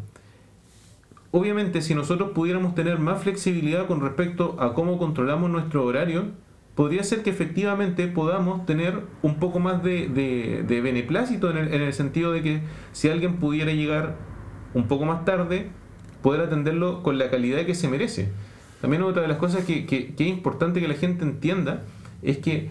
Obviamente, 1.37 1.81
si 1.81 1.93
nosotros 1.93 2.29
pudiéramos 2.33 2.75
tener 2.75 2.97
más 2.97 3.21
flexibilidad 3.21 3.87
con 3.87 3.99
respecto 3.99 4.55
a 4.57 4.73
cómo 4.73 4.97
controlamos 4.97 5.49
nuestro 5.49 5.83
horario, 5.83 6.27
podría 6.75 7.03
ser 7.03 7.23
que 7.23 7.29
efectivamente 7.29 8.07
podamos 8.07 8.65
tener 8.65 9.01
un 9.21 9.35
poco 9.35 9.59
más 9.59 9.83
de, 9.83 10.07
de, 10.65 10.79
beneplácito 10.79 11.51
en 11.51 11.57
el, 11.57 11.73
en 11.73 11.81
el, 11.81 11.91
sentido 11.91 12.31
de 12.31 12.41
que 12.41 12.61
si 12.93 13.09
alguien 13.09 13.35
pudiera 13.35 13.73
llegar 13.73 14.15
un 14.73 14.87
poco 14.87 15.03
más 15.03 15.25
tarde, 15.25 15.71
poder 16.21 16.39
atenderlo 16.39 17.03
con 17.03 17.17
la 17.17 17.29
calidad 17.29 17.65
que 17.65 17.75
se 17.75 17.89
merece. 17.89 18.31
También 18.79 19.03
otra 19.03 19.23
de 19.23 19.27
las 19.27 19.37
cosas 19.37 19.65
que, 19.65 19.85
que, 19.85 20.15
que 20.15 20.23
es 20.23 20.29
importante 20.29 20.79
que 20.79 20.87
la 20.87 20.93
gente 20.93 21.25
entienda 21.25 21.83
es 22.21 22.37
que 22.37 22.69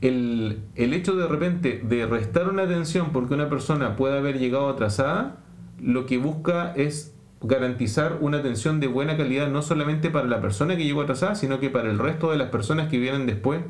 el, 0.00 0.62
el, 0.74 0.94
hecho 0.94 1.16
de 1.16 1.28
repente 1.28 1.82
de 1.86 2.06
restar 2.06 2.48
una 2.48 2.62
atención 2.62 3.10
porque 3.12 3.34
una 3.34 3.50
persona 3.50 3.94
puede 3.94 4.16
haber 4.16 4.38
llegado 4.38 4.70
atrasada, 4.70 5.36
lo 5.78 6.06
que 6.06 6.16
busca 6.16 6.72
es 6.74 7.12
garantizar 7.40 8.18
una 8.20 8.38
atención 8.38 8.80
de 8.80 8.86
buena 8.86 9.16
calidad 9.16 9.48
no 9.48 9.62
solamente 9.62 10.10
para 10.10 10.26
la 10.26 10.40
persona 10.40 10.76
que 10.76 10.84
llegó 10.84 11.02
atrasada, 11.02 11.34
sino 11.34 11.60
que 11.60 11.70
para 11.70 11.90
el 11.90 11.98
resto 11.98 12.30
de 12.30 12.38
las 12.38 12.50
personas 12.50 12.88
que 12.88 12.98
vienen 12.98 13.26
después 13.26 13.60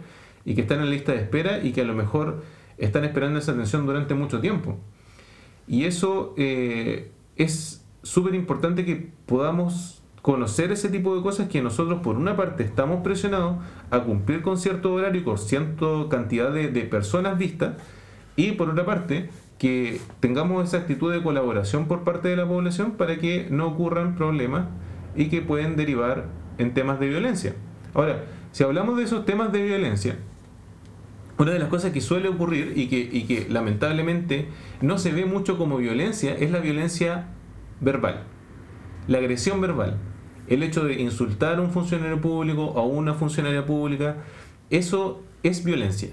y 0.44 0.54
que 0.54 0.62
están 0.62 0.78
en 0.78 0.86
la 0.86 0.90
lista 0.92 1.12
de 1.12 1.18
espera 1.18 1.62
y 1.62 1.72
que 1.72 1.80
a 1.80 1.84
lo 1.84 1.94
mejor 1.94 2.42
están 2.78 3.04
esperando 3.04 3.38
esa 3.38 3.52
atención 3.52 3.86
durante 3.86 4.14
mucho 4.14 4.40
tiempo. 4.40 4.78
Y 5.66 5.84
eso 5.84 6.34
eh, 6.36 7.10
es 7.36 7.84
súper 8.02 8.34
importante 8.34 8.84
que 8.84 9.10
podamos 9.26 10.02
conocer 10.22 10.72
ese 10.72 10.88
tipo 10.88 11.16
de 11.16 11.22
cosas 11.22 11.48
que 11.48 11.62
nosotros 11.62 12.00
por 12.02 12.16
una 12.16 12.36
parte 12.36 12.64
estamos 12.64 13.02
presionados 13.02 13.58
a 13.90 14.00
cumplir 14.00 14.42
con 14.42 14.58
cierto 14.58 14.92
horario 14.92 15.22
con 15.24 15.38
cierta 15.38 15.86
cantidad 16.10 16.52
de 16.52 16.82
personas 16.82 17.38
vistas 17.38 17.76
y 18.34 18.52
por 18.52 18.70
otra 18.70 18.84
parte 18.84 19.30
que 19.58 20.00
tengamos 20.20 20.68
esa 20.68 20.78
actitud 20.78 21.12
de 21.12 21.22
colaboración 21.22 21.86
por 21.86 22.04
parte 22.04 22.28
de 22.28 22.36
la 22.36 22.46
población 22.46 22.92
para 22.92 23.18
que 23.18 23.46
no 23.50 23.66
ocurran 23.66 24.14
problemas 24.14 24.66
y 25.14 25.28
que 25.28 25.40
pueden 25.40 25.76
derivar 25.76 26.26
en 26.58 26.74
temas 26.74 27.00
de 27.00 27.08
violencia. 27.08 27.54
Ahora, 27.94 28.24
si 28.52 28.64
hablamos 28.64 28.98
de 28.98 29.04
esos 29.04 29.24
temas 29.24 29.52
de 29.52 29.62
violencia, 29.62 30.16
una 31.38 31.52
de 31.52 31.58
las 31.58 31.68
cosas 31.68 31.92
que 31.92 32.00
suele 32.00 32.28
ocurrir 32.28 32.74
y 32.76 32.88
que, 32.88 32.98
y 32.98 33.24
que 33.24 33.46
lamentablemente 33.48 34.48
no 34.80 34.98
se 34.98 35.12
ve 35.12 35.24
mucho 35.24 35.58
como 35.58 35.78
violencia 35.78 36.34
es 36.34 36.50
la 36.50 36.60
violencia 36.60 37.28
verbal, 37.80 38.24
la 39.06 39.18
agresión 39.18 39.60
verbal, 39.60 39.98
el 40.48 40.62
hecho 40.62 40.84
de 40.84 41.00
insultar 41.00 41.58
a 41.58 41.62
un 41.62 41.70
funcionario 41.70 42.20
público 42.20 42.64
o 42.64 42.80
a 42.80 42.86
una 42.86 43.14
funcionaria 43.14 43.66
pública, 43.66 44.16
eso 44.70 45.22
es 45.42 45.64
violencia 45.64 46.10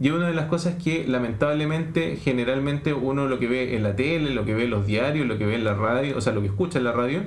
y 0.00 0.10
una 0.10 0.28
de 0.28 0.34
las 0.34 0.46
cosas 0.46 0.76
que 0.82 1.06
lamentablemente 1.08 2.16
generalmente 2.16 2.94
uno 2.94 3.26
lo 3.26 3.38
que 3.38 3.48
ve 3.48 3.74
en 3.74 3.82
la 3.82 3.96
tele, 3.96 4.30
lo 4.30 4.44
que 4.44 4.54
ve 4.54 4.64
en 4.64 4.70
los 4.70 4.86
diarios, 4.86 5.26
lo 5.26 5.38
que 5.38 5.46
ve 5.46 5.56
en 5.56 5.64
la 5.64 5.74
radio, 5.74 6.16
o 6.16 6.20
sea, 6.20 6.32
lo 6.32 6.40
que 6.40 6.46
escucha 6.46 6.78
en 6.78 6.84
la 6.84 6.92
radio, 6.92 7.22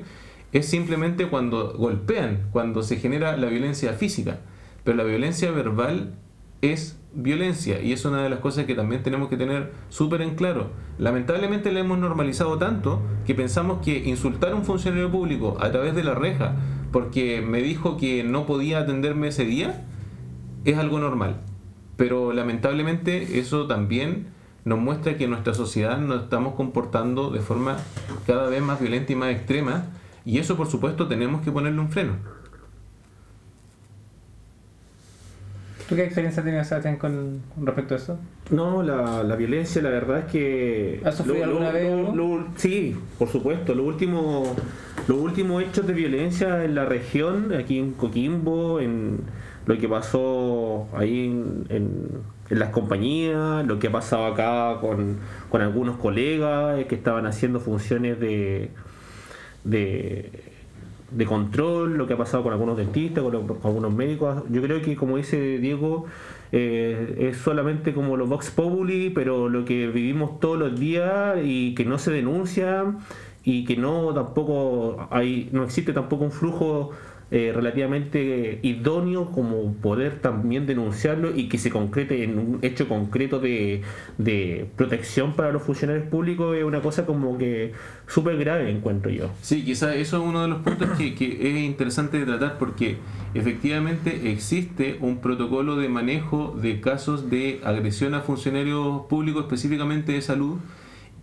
es 0.53 0.67
simplemente 0.67 1.27
cuando 1.27 1.73
golpean, 1.73 2.47
cuando 2.51 2.81
se 2.83 2.97
genera 2.97 3.35
la 3.35 3.47
violencia 3.47 3.93
física. 3.93 4.39
Pero 4.83 4.97
la 4.97 5.03
violencia 5.03 5.51
verbal 5.51 6.15
es 6.61 6.97
violencia 7.13 7.81
y 7.81 7.91
es 7.91 8.05
una 8.05 8.23
de 8.23 8.29
las 8.29 8.39
cosas 8.39 8.65
que 8.65 8.75
también 8.75 9.03
tenemos 9.03 9.27
que 9.27 9.35
tener 9.35 9.71
súper 9.89 10.21
en 10.21 10.35
claro. 10.35 10.69
Lamentablemente 10.97 11.71
la 11.73 11.81
hemos 11.81 11.99
normalizado 11.99 12.57
tanto 12.57 13.01
que 13.25 13.35
pensamos 13.35 13.83
que 13.83 13.97
insultar 13.97 14.53
a 14.53 14.55
un 14.55 14.63
funcionario 14.63 15.11
público 15.11 15.57
a 15.59 15.71
través 15.71 15.93
de 15.93 16.03
la 16.03 16.15
reja 16.15 16.55
porque 16.91 17.41
me 17.41 17.61
dijo 17.61 17.97
que 17.97 18.23
no 18.23 18.45
podía 18.45 18.79
atenderme 18.79 19.27
ese 19.27 19.43
día 19.43 19.85
es 20.63 20.77
algo 20.77 20.99
normal. 20.99 21.41
Pero 22.01 22.33
lamentablemente 22.33 23.37
eso 23.37 23.67
también 23.67 24.25
nos 24.65 24.79
muestra 24.79 25.17
que 25.17 25.25
en 25.25 25.29
nuestra 25.29 25.53
sociedad 25.53 25.99
nos 25.99 26.23
estamos 26.23 26.55
comportando 26.55 27.29
de 27.29 27.41
forma 27.41 27.77
cada 28.25 28.49
vez 28.49 28.59
más 28.59 28.81
violenta 28.81 29.13
y 29.13 29.15
más 29.15 29.31
extrema 29.31 29.85
y 30.25 30.39
eso 30.39 30.57
por 30.57 30.65
supuesto 30.65 31.07
tenemos 31.07 31.43
que 31.43 31.51
ponerle 31.51 31.79
un 31.79 31.91
freno. 31.91 32.13
¿Tú 35.87 35.95
qué 35.95 36.05
experiencia 36.05 36.41
tienes, 36.41 36.67
Sebastián, 36.67 36.97
con, 36.97 37.43
con, 37.53 37.67
respecto 37.67 37.93
a 37.93 37.97
eso? 37.97 38.19
No, 38.49 38.81
la, 38.81 39.21
la, 39.21 39.35
violencia, 39.35 39.79
la 39.83 39.89
verdad 39.89 40.19
es 40.19 40.25
que... 40.31 41.01
¿Has 41.05 41.17
sufrido 41.17 41.45
lo, 41.45 41.51
alguna 41.51 41.67
lo, 41.67 41.73
vez? 41.73 42.15
Lo, 42.15 42.47
sí, 42.55 42.97
por 43.19 43.27
supuesto. 43.27 43.75
Los 43.75 43.85
últimos 43.85 44.49
los 45.07 45.19
últimos 45.19 45.63
hechos 45.63 45.87
de 45.87 45.93
violencia 45.93 46.63
en 46.63 46.75
la 46.75 46.85
región, 46.85 47.53
aquí 47.53 47.79
en 47.79 47.91
Coquimbo, 47.93 48.79
en 48.79 49.19
lo 49.65 49.77
que 49.77 49.87
pasó 49.87 50.87
ahí 50.93 51.25
en, 51.25 51.65
en, 51.69 52.07
en 52.49 52.59
las 52.59 52.69
compañías, 52.69 53.65
lo 53.65 53.79
que 53.79 53.87
ha 53.87 53.91
pasado 53.91 54.25
acá 54.25 54.79
con, 54.81 55.17
con 55.49 55.61
algunos 55.61 55.97
colegas 55.97 56.83
que 56.85 56.95
estaban 56.95 57.25
haciendo 57.25 57.59
funciones 57.59 58.19
de, 58.19 58.71
de, 59.63 61.25
control, 61.25 61.97
lo 61.97 62.07
que 62.07 62.13
ha 62.13 62.17
pasado 62.17 62.43
con 62.43 62.53
algunos 62.53 62.77
dentistas, 62.77 63.23
con, 63.23 63.47
con 63.47 63.59
algunos 63.63 63.93
médicos. 63.93 64.43
Yo 64.49 64.61
creo 64.61 64.81
que, 64.81 64.95
como 64.95 65.17
dice 65.17 65.59
Diego, 65.59 66.05
eh, 66.51 67.29
es 67.29 67.37
solamente 67.37 67.93
como 67.93 68.17
los 68.17 68.27
Vox 68.27 68.51
Populi, 68.51 69.09
pero 69.11 69.47
lo 69.47 69.63
que 69.63 69.87
vivimos 69.87 70.39
todos 70.39 70.59
los 70.59 70.79
días 70.79 71.37
y 71.43 71.73
que 71.75 71.85
no 71.85 71.97
se 71.97 72.11
denuncia 72.11 72.85
y 73.43 73.63
que 73.65 73.75
no 73.77 74.13
tampoco 74.13 75.07
hay 75.09 75.49
no 75.51 75.63
existe 75.63 75.93
tampoco 75.93 76.25
un 76.25 76.31
flujo 76.31 76.91
eh, 77.33 77.53
relativamente 77.55 78.59
idóneo 78.61 79.31
como 79.31 79.73
poder 79.75 80.19
también 80.19 80.65
denunciarlo 80.65 81.33
y 81.33 81.47
que 81.47 81.57
se 81.57 81.69
concrete 81.69 82.25
en 82.25 82.37
un 82.37 82.59
hecho 82.61 82.89
concreto 82.89 83.39
de, 83.39 83.83
de 84.17 84.69
protección 84.75 85.33
para 85.33 85.53
los 85.53 85.63
funcionarios 85.63 86.07
públicos 86.07 86.57
es 86.57 86.65
una 86.65 86.81
cosa 86.81 87.05
como 87.05 87.37
que 87.37 87.71
súper 88.05 88.35
grave 88.35 88.69
encuentro 88.69 89.09
yo. 89.09 89.29
Sí, 89.41 89.63
quizá 89.63 89.95
eso 89.95 90.17
es 90.17 90.23
uno 90.27 90.41
de 90.41 90.49
los 90.49 90.59
puntos 90.59 90.89
que, 90.97 91.15
que 91.15 91.37
es 91.39 91.63
interesante 91.63 92.19
de 92.19 92.25
tratar 92.25 92.57
porque 92.57 92.97
efectivamente 93.33 94.29
existe 94.31 94.97
un 94.99 95.19
protocolo 95.19 95.77
de 95.77 95.87
manejo 95.87 96.53
de 96.61 96.81
casos 96.81 97.29
de 97.29 97.61
agresión 97.63 98.13
a 98.13 98.19
funcionarios 98.19 99.03
públicos 99.07 99.43
específicamente 99.43 100.11
de 100.11 100.21
salud 100.21 100.57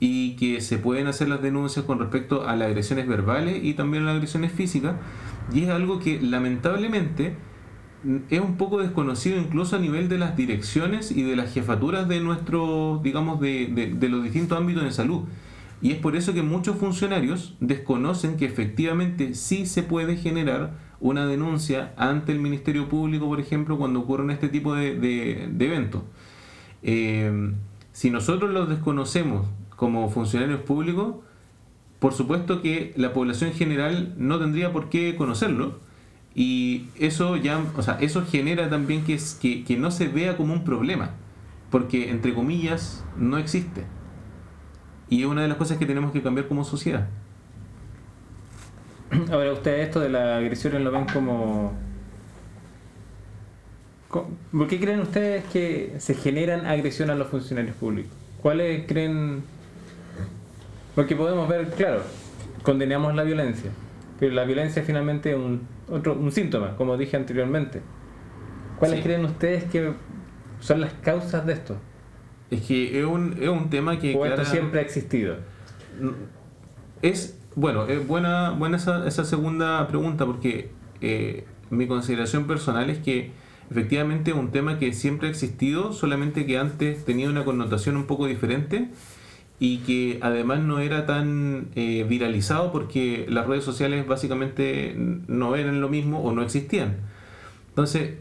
y 0.00 0.36
que 0.36 0.60
se 0.60 0.78
pueden 0.78 1.06
hacer 1.06 1.28
las 1.28 1.42
denuncias 1.42 1.84
con 1.84 1.98
respecto 1.98 2.46
a 2.48 2.56
las 2.56 2.68
agresiones 2.68 3.08
verbales 3.08 3.58
y 3.62 3.74
también 3.74 4.04
a 4.04 4.06
las 4.06 4.14
agresiones 4.16 4.52
físicas 4.52 4.94
y 5.52 5.64
es 5.64 5.70
algo 5.70 5.98
que 5.98 6.20
lamentablemente 6.20 7.36
es 8.30 8.40
un 8.40 8.56
poco 8.56 8.78
desconocido 8.78 9.38
incluso 9.38 9.76
a 9.76 9.78
nivel 9.78 10.08
de 10.08 10.18
las 10.18 10.36
direcciones 10.36 11.10
y 11.10 11.22
de 11.22 11.36
las 11.36 11.52
jefaturas 11.52 12.08
de 12.08 12.20
nuestro, 12.20 13.00
digamos, 13.02 13.40
de, 13.40 13.94
de, 13.98 14.08
los 14.08 14.22
distintos 14.22 14.56
ámbitos 14.56 14.84
de 14.84 14.92
salud. 14.92 15.22
Y 15.80 15.92
es 15.92 15.98
por 15.98 16.16
eso 16.16 16.32
que 16.32 16.42
muchos 16.42 16.76
funcionarios 16.76 17.56
desconocen 17.60 18.36
que 18.36 18.44
efectivamente 18.44 19.34
sí 19.34 19.66
se 19.66 19.82
puede 19.82 20.16
generar 20.16 20.76
una 21.00 21.26
denuncia 21.26 21.92
ante 21.96 22.32
el 22.32 22.40
Ministerio 22.40 22.88
Público, 22.88 23.26
por 23.26 23.40
ejemplo, 23.40 23.78
cuando 23.78 24.00
ocurren 24.00 24.30
este 24.30 24.48
tipo 24.48 24.74
de, 24.74 24.98
de, 24.98 25.48
de 25.52 25.66
eventos. 25.66 26.02
Eh, 26.82 27.52
si 27.92 28.10
nosotros 28.10 28.50
los 28.50 28.68
desconocemos 28.68 29.46
como 29.76 30.08
funcionarios 30.08 30.60
públicos, 30.60 31.16
por 31.98 32.12
supuesto 32.14 32.62
que 32.62 32.92
la 32.96 33.12
población 33.12 33.52
general 33.52 34.14
no 34.18 34.38
tendría 34.38 34.72
por 34.72 34.88
qué 34.88 35.16
conocerlo 35.16 35.80
Y 36.34 36.90
eso 36.96 37.36
ya, 37.36 37.58
o 37.76 37.82
sea, 37.82 37.98
eso 38.00 38.24
genera 38.24 38.70
también 38.70 39.04
que, 39.04 39.18
que, 39.66 39.76
no 39.76 39.90
se 39.90 40.08
vea 40.08 40.36
como 40.36 40.54
un 40.54 40.64
problema, 40.64 41.16
porque 41.70 42.10
entre 42.10 42.34
comillas 42.34 43.04
no 43.16 43.38
existe. 43.38 43.86
Y 45.08 45.22
es 45.22 45.26
una 45.26 45.42
de 45.42 45.48
las 45.48 45.56
cosas 45.58 45.78
que 45.78 45.86
tenemos 45.86 46.12
que 46.12 46.22
cambiar 46.22 46.48
como 46.48 46.64
sociedad. 46.64 47.08
Ahora, 49.30 49.52
ustedes 49.52 49.86
esto 49.88 50.00
de 50.00 50.08
la 50.10 50.36
agresión 50.38 50.82
lo 50.84 50.90
ven 50.90 51.06
como... 51.06 51.72
co- 54.08 54.28
¿Por 54.52 54.66
qué 54.68 54.80
creen 54.80 55.00
ustedes 55.00 55.44
que 55.46 55.94
se 55.98 56.14
generan 56.14 56.66
agresión 56.66 57.10
a 57.10 57.14
los 57.14 57.28
funcionarios 57.28 57.76
públicos? 57.76 58.12
¿Cuáles 58.38 58.86
creen...? 58.86 59.42
Porque 60.98 61.14
podemos 61.14 61.48
ver, 61.48 61.68
claro, 61.76 62.02
condenamos 62.64 63.14
la 63.14 63.22
violencia, 63.22 63.70
pero 64.18 64.34
la 64.34 64.42
violencia 64.44 64.82
finalmente 64.82 65.30
es 65.30 65.36
un, 65.36 65.60
otro, 65.88 66.14
un 66.14 66.32
síntoma, 66.32 66.74
como 66.76 66.96
dije 66.96 67.16
anteriormente. 67.16 67.82
¿Cuáles 68.80 68.96
Sí. 68.98 69.02
creen 69.04 69.24
ustedes 69.24 69.62
que 69.70 69.92
son 70.58 70.80
las 70.80 70.92
causas 70.94 71.46
de 71.46 71.52
esto? 71.52 71.76
Es 72.50 72.62
que 72.62 72.98
es 72.98 73.06
un, 73.06 73.36
es 73.40 73.48
un 73.48 73.70
tema 73.70 74.00
que... 74.00 74.12
¿O 74.16 74.24
esto 74.24 74.34
clara- 74.38 74.50
siempre 74.50 74.80
ha 74.80 74.82
existido? 74.82 75.36
Es, 77.00 77.38
bueno, 77.54 77.86
es 77.86 78.04
buena, 78.04 78.50
buena 78.50 78.76
esa, 78.78 79.06
esa 79.06 79.24
segunda 79.24 79.86
pregunta 79.86 80.26
porque 80.26 80.70
eh, 81.00 81.44
mi 81.70 81.86
consideración 81.86 82.48
personal 82.48 82.90
es 82.90 82.98
que 82.98 83.30
efectivamente 83.70 84.32
es 84.32 84.36
un 84.36 84.50
tema 84.50 84.80
que 84.80 84.92
siempre 84.92 85.28
ha 85.28 85.30
existido, 85.30 85.92
solamente 85.92 86.44
que 86.44 86.58
antes 86.58 87.04
tenía 87.04 87.28
una 87.28 87.44
connotación 87.44 87.96
un 87.96 88.06
poco 88.06 88.26
diferente 88.26 88.88
y 89.60 89.78
que 89.78 90.18
además 90.22 90.60
no 90.60 90.78
era 90.78 91.06
tan 91.06 91.68
eh, 91.74 92.06
viralizado 92.08 92.70
porque 92.70 93.26
las 93.28 93.46
redes 93.46 93.64
sociales 93.64 94.06
básicamente 94.06 94.94
no 94.96 95.56
eran 95.56 95.80
lo 95.80 95.88
mismo 95.88 96.22
o 96.22 96.32
no 96.32 96.42
existían. 96.42 96.98
Entonces, 97.70 98.14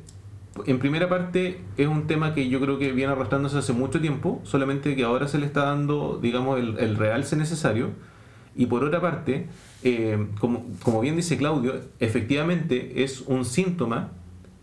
en 0.65 0.79
primera 0.79 1.07
parte 1.09 1.59
es 1.77 1.87
un 1.87 2.07
tema 2.07 2.33
que 2.33 2.49
yo 2.49 2.59
creo 2.59 2.79
que 2.79 2.91
viene 2.91 3.11
arrastrándose 3.11 3.57
hace 3.57 3.73
mucho 3.73 4.01
tiempo, 4.01 4.41
solamente 4.43 4.95
que 4.95 5.03
ahora 5.03 5.27
se 5.27 5.37
le 5.37 5.45
está 5.45 5.65
dando, 5.65 6.19
digamos, 6.21 6.59
el, 6.59 6.77
el 6.79 6.95
realce 6.95 7.35
necesario. 7.35 7.91
Y 8.55 8.65
por 8.65 8.83
otra 8.83 8.99
parte, 8.99 9.47
eh, 9.83 10.27
como, 10.39 10.65
como 10.81 11.01
bien 11.01 11.15
dice 11.15 11.37
Claudio, 11.37 11.75
efectivamente 11.99 13.03
es 13.03 13.21
un 13.21 13.45
síntoma 13.45 14.09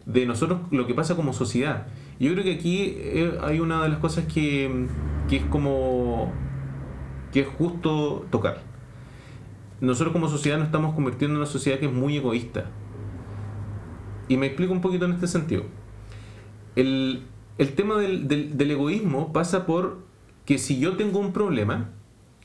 de 0.06 0.26
nosotros 0.26 0.60
lo 0.72 0.87
que 0.88 0.94
pasa 0.94 1.14
como 1.14 1.32
sociedad. 1.32 1.87
Yo 2.18 2.32
creo 2.32 2.44
que 2.44 2.54
aquí 2.54 2.96
eh, 2.98 3.38
hay 3.42 3.60
una 3.60 3.82
de 3.84 3.88
las 3.88 3.98
cosas 3.98 4.24
que, 4.32 4.87
que 5.28 5.37
es 5.37 5.44
como 5.44 6.32
que 7.34 7.40
es 7.40 7.48
justo 7.48 8.24
tocar. 8.30 8.62
Nosotros 9.80 10.12
como 10.12 10.28
sociedad 10.28 10.56
nos 10.56 10.66
estamos 10.68 10.94
convirtiendo 10.94 11.34
en 11.34 11.38
una 11.42 11.46
sociedad 11.50 11.78
que 11.80 11.86
es 11.86 11.92
muy 11.92 12.16
egoísta. 12.16 12.66
Y 14.28 14.36
me 14.38 14.46
explico 14.46 14.72
un 14.72 14.80
poquito 14.80 15.04
en 15.04 15.12
este 15.12 15.26
sentido. 15.26 15.64
El, 16.76 17.24
el 17.58 17.74
tema 17.74 17.96
del, 17.96 18.28
del- 18.28 18.70
egoísmo 18.70 19.32
pasa 19.32 19.66
por 19.66 19.98
que 20.46 20.58
si 20.58 20.78
yo 20.78 20.96
tengo 20.96 21.18
un 21.18 21.32
problema, 21.32 21.90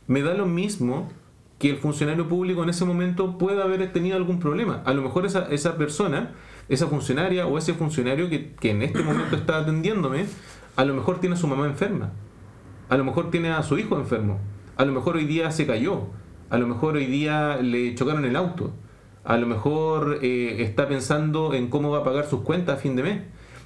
me 0.07 0.21
da 0.21 0.33
lo 0.33 0.45
mismo 0.45 1.09
que 1.59 1.69
el 1.69 1.77
funcionario 1.77 2.27
público 2.27 2.63
en 2.63 2.69
ese 2.69 2.83
momento 2.85 3.37
pueda 3.37 3.63
haber 3.65 3.93
tenido 3.93 4.17
algún 4.17 4.39
problema. 4.39 4.81
A 4.85 4.93
lo 4.93 5.01
mejor 5.03 5.25
esa, 5.25 5.47
esa 5.51 5.77
persona, 5.77 6.31
esa 6.67 6.87
funcionaria 6.87 7.45
o 7.45 7.57
ese 7.57 7.73
funcionario 7.73 8.27
que, 8.29 8.53
que 8.55 8.71
en 8.71 8.81
este 8.81 9.03
momento 9.03 9.35
está 9.35 9.59
atendiéndome, 9.59 10.25
a 10.75 10.83
lo 10.83 10.93
mejor 10.95 11.19
tiene 11.19 11.35
a 11.35 11.37
su 11.37 11.47
mamá 11.47 11.67
enferma. 11.67 12.11
A 12.89 12.97
lo 12.97 13.03
mejor 13.03 13.29
tiene 13.29 13.49
a 13.51 13.61
su 13.61 13.77
hijo 13.77 13.97
enfermo. 13.99 14.39
A 14.79 14.85
lo 14.85 14.93
mejor 14.93 15.17
hoy 15.17 15.25
día 15.25 15.51
se 15.51 15.67
cayó. 15.67 16.03
A 16.49 16.57
lo 16.57 16.65
mejor 16.65 16.95
hoy 16.95 17.05
día 17.05 17.57
le 17.57 17.93
chocaron 17.95 18.23
el 18.23 18.37
auto. 18.37 18.71
A 19.25 19.35
lo 19.35 19.45
mejor 19.45 20.19
eh, 20.21 20.63
está 20.63 20.87
pensando 20.87 21.53
en 21.53 21.67
cómo 21.67 21.89
va 21.89 21.97
a 21.97 22.03
pagar 22.05 22.27
sus 22.27 22.43
cuentas 22.43 22.77
a 22.77 22.81
fin 22.81 22.95
de 22.95 23.03
mes. 23.03 23.21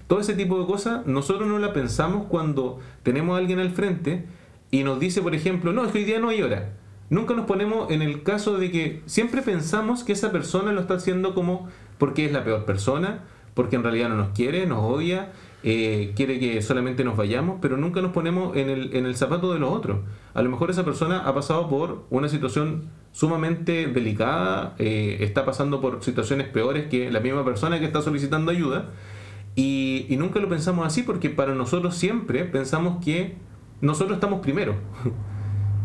Todo 0.08 0.22
ese 0.22 0.34
tipo 0.34 0.60
de 0.60 0.66
cosas 0.66 1.06
nosotros 1.06 1.48
no 1.48 1.60
la 1.60 1.72
pensamos 1.72 2.26
cuando 2.30 2.80
tenemos 3.04 3.36
a 3.36 3.38
alguien 3.38 3.60
al 3.60 3.70
frente 3.70 4.26
y 4.72 4.84
nos 4.84 5.00
dice, 5.00 5.22
por 5.22 5.36
ejemplo, 5.36 5.72
no, 5.72 5.84
hoy 5.84 6.04
día 6.04 6.18
no 6.18 6.30
hay 6.30 6.42
hora. 6.42 6.72
Nunca 7.12 7.36
nos 7.36 7.46
ponemos 7.46 7.92
en 7.92 8.02
el 8.02 8.24
caso 8.24 8.58
de 8.58 8.72
que 8.72 9.04
siempre 9.06 9.44
pensamos 9.44 10.04
que 10.04 10.14
esa 10.14 10.32
persona 10.32 10.72
lo 10.72 10.82
está 10.82 10.96
haciendo 10.96 11.36
como 11.36 11.70
porque 12.00 12.26
es 12.26 12.32
la 12.32 12.44
peor 12.44 12.66
persona, 12.66 13.20
porque 13.54 13.76
en 13.76 13.84
realidad 13.84 14.10
no 14.10 14.16
nos 14.16 14.30
quiere, 14.30 14.66
nos 14.66 14.84
odia, 14.84 15.32
eh, 15.64 16.12
quiere 16.16 16.40
que 16.40 16.62
solamente 16.62 17.04
nos 17.04 17.16
vayamos, 17.16 17.60
pero 17.62 17.78
nunca 17.78 18.02
nos 18.02 18.12
ponemos 18.12 18.56
en 18.58 18.70
el, 18.70 19.16
zapato 19.16 19.54
de 19.54 19.60
los 19.60 19.72
otros. 19.72 20.00
A 20.34 20.42
lo 20.42 20.50
mejor 20.50 20.70
esa 20.70 20.84
persona 20.84 21.20
ha 21.20 21.34
pasado 21.34 21.70
por 21.70 22.06
una 22.10 22.28
situación 22.28 22.90
sumamente 23.14 23.88
delicada, 23.88 24.76
eh, 24.78 25.18
está 25.22 25.46
pasando 25.46 25.80
por 25.80 26.04
situaciones 26.04 26.48
peores 26.48 26.88
que 26.88 27.10
la 27.12 27.22
misma 27.22 27.46
persona 27.46 27.80
que 27.80 27.86
está 27.86 28.02
solicitando 28.02 28.52
ayuda, 28.52 28.92
y, 29.56 30.06
y 30.10 30.18
nunca 30.18 30.40
lo 30.40 30.50
pensamos 30.50 30.86
así 30.86 31.04
porque 31.04 31.30
para 31.30 31.56
nosotros 31.56 31.96
siempre 31.96 32.44
pensamos 32.44 33.04
que 33.04 33.38
nosotros 33.82 34.16
estamos 34.18 34.42
primero. 34.42 34.76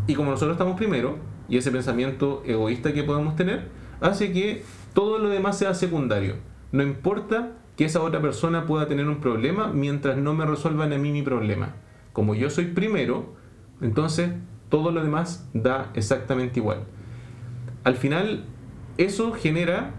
Y 0.07 0.15
como 0.15 0.31
nosotros 0.31 0.55
estamos 0.55 0.75
primero, 0.75 1.19
y 1.49 1.57
ese 1.57 1.69
pensamiento 1.69 2.41
egoísta 2.43 2.93
que 2.93 3.03
podemos 3.03 3.35
tener, 3.35 3.67
hace 4.01 4.31
que 4.31 4.63
todo 4.95 5.19
lo 5.19 5.29
demás 5.29 5.59
sea 5.59 5.75
secundario. 5.75 6.37
No 6.71 6.81
importa 6.81 7.51
que 7.79 7.85
esa 7.85 8.01
otra 8.01 8.19
persona 8.19 8.65
pueda 8.65 8.89
tener 8.89 9.07
un 9.07 9.21
problema 9.21 9.67
mientras 9.67 10.17
no 10.17 10.33
me 10.33 10.45
resuelvan 10.45 10.91
a 10.91 10.97
mí 10.97 11.13
mi 11.13 11.21
problema. 11.21 11.75
Como 12.11 12.35
yo 12.35 12.49
soy 12.49 12.65
primero, 12.65 13.35
entonces 13.79 14.31
todo 14.67 14.91
lo 14.91 15.01
demás 15.01 15.49
da 15.53 15.89
exactamente 15.93 16.59
igual. 16.59 16.79
Al 17.85 17.95
final, 17.95 18.43
eso 18.97 19.31
genera 19.31 19.91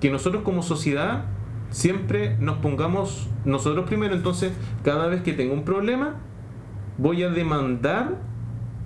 que 0.00 0.10
nosotros 0.10 0.42
como 0.42 0.64
sociedad 0.64 1.26
siempre 1.70 2.36
nos 2.40 2.58
pongamos 2.58 3.28
nosotros 3.44 3.86
primero. 3.86 4.16
Entonces, 4.16 4.50
cada 4.82 5.06
vez 5.06 5.22
que 5.22 5.32
tengo 5.32 5.54
un 5.54 5.62
problema, 5.62 6.16
voy 6.96 7.22
a 7.22 7.30
demandar 7.30 8.16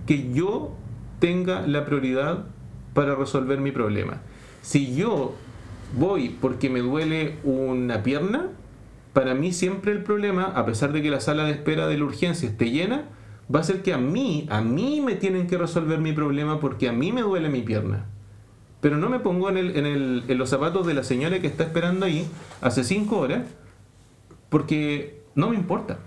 que 0.05 0.31
yo 0.31 0.77
tenga 1.21 1.67
la 1.67 1.87
prioridad 1.87 2.45
para 2.93 3.15
resolver 3.15 3.62
mi 3.62 3.73
problema. 3.73 4.21
Si 4.61 4.95
yo 4.95 5.37
voy 5.97 6.31
porque 6.41 6.71
me 6.71 6.81
duele 6.81 7.37
una 7.45 8.03
pierna, 8.03 8.49
para 9.13 9.35
mí 9.35 9.53
siempre 9.53 9.93
el 9.93 10.03
problema, 10.03 10.45
a 10.45 10.65
pesar 10.65 10.93
de 10.93 11.03
que 11.03 11.11
la 11.11 11.21
sala 11.21 11.45
de 11.45 11.53
espera 11.53 11.87
de 11.87 11.99
la 11.99 12.05
urgencia 12.05 12.49
esté 12.49 12.71
llena, 12.71 13.05
va 13.55 13.61
a 13.61 13.65
ser 13.65 13.83
que 13.83 13.93
a 13.93 13.99
mí, 13.99 14.47
a 14.51 14.63
mí 14.63 15.01
me 15.05 15.15
tienen 15.17 15.47
que 15.47 15.59
resolver 15.59 15.99
mi 15.99 16.13
problema 16.13 16.61
porque 16.61 16.89
a 16.89 16.93
mí 16.93 17.13
me 17.13 17.21
duele 17.23 17.49
mi 17.51 17.61
pierna. 17.63 18.07
Pero 18.81 18.97
no 18.97 19.09
me 19.09 19.21
pongo 19.21 19.49
en, 19.51 19.59
el, 19.59 19.77
en, 19.77 19.87
el, 19.87 20.25
en 20.29 20.39
los 20.39 20.49
zapatos 20.49 20.87
de 20.87 20.95
la 20.95 21.03
señora 21.05 21.39
que 21.41 21.47
está 21.47 21.65
esperando 21.65 22.07
ahí 22.07 22.27
hace 22.63 22.83
cinco 22.85 23.19
horas 23.19 23.43
porque 24.49 25.21
no 25.35 25.51
me 25.51 25.57
importa. 25.57 25.99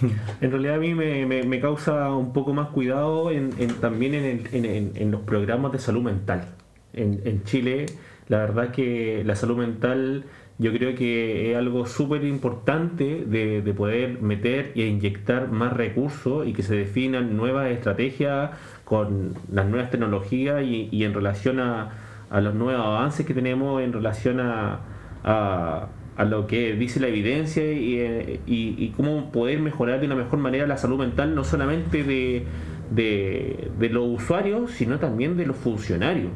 En 0.40 0.50
realidad 0.50 0.74
a 0.74 0.78
mí 0.78 0.94
me, 0.94 1.24
me- 1.26 1.60
causa 1.60 2.12
un 2.14 2.32
poco 2.32 2.52
más 2.52 2.68
cuidado 2.68 3.30
en, 3.30 3.50
en- 3.58 3.74
también 3.76 4.14
el- 4.14 4.92
en 4.96 5.10
los 5.10 5.20
programas 5.22 5.72
de 5.72 5.78
salud 5.78 6.02
mental. 6.02 6.48
En, 6.92 7.20
en 7.24 7.44
Chile, 7.44 7.86
la 8.28 8.38
verdad 8.38 8.70
que 8.70 9.22
la 9.24 9.36
salud 9.36 9.56
mental 9.56 10.24
yo 10.58 10.72
creo 10.72 10.94
que 10.94 11.50
es 11.50 11.56
algo 11.56 11.84
súper 11.86 12.24
importante 12.24 13.24
de, 13.26 13.60
de 13.60 13.74
poder 13.74 14.22
meter 14.22 14.72
e 14.74 14.86
inyectar 14.86 15.50
más 15.50 15.74
recursos 15.74 16.46
y 16.46 16.54
que 16.54 16.62
se 16.62 16.74
definan 16.74 17.36
nuevas 17.36 17.70
estrategias 17.70 18.50
con 18.84 19.34
las 19.52 19.66
nuevas 19.66 19.90
tecnologías 19.90 20.64
y, 20.64 21.04
en 21.04 21.12
relación 21.12 21.60
a, 21.60 21.90
a 22.30 22.40
los 22.40 22.54
nuevos 22.54 22.86
avances 22.86 23.26
que 23.26 23.34
tenemos 23.34 23.82
en 23.82 23.92
relación 23.92 24.40
a, 24.40 24.80
a, 25.24 26.24
lo 26.24 26.46
que 26.46 26.74
dice 26.74 27.00
la 27.00 27.08
evidencia 27.08 27.70
y, 27.70 28.40
y- 28.46 28.92
cómo 28.96 29.30
poder 29.30 29.60
mejorar 29.60 30.00
de 30.00 30.06
una 30.06 30.14
mejor 30.14 30.38
manera 30.38 30.66
la 30.66 30.78
salud 30.78 30.98
mental, 30.98 31.34
no 31.34 31.44
solamente 31.44 32.02
de, 32.02 32.46
de 32.90 33.88
los 33.90 34.06
usuarios, 34.06 34.70
sino 34.70 34.98
también 34.98 35.36
de 35.36 35.44
los 35.44 35.56
funcionarios. 35.56 36.30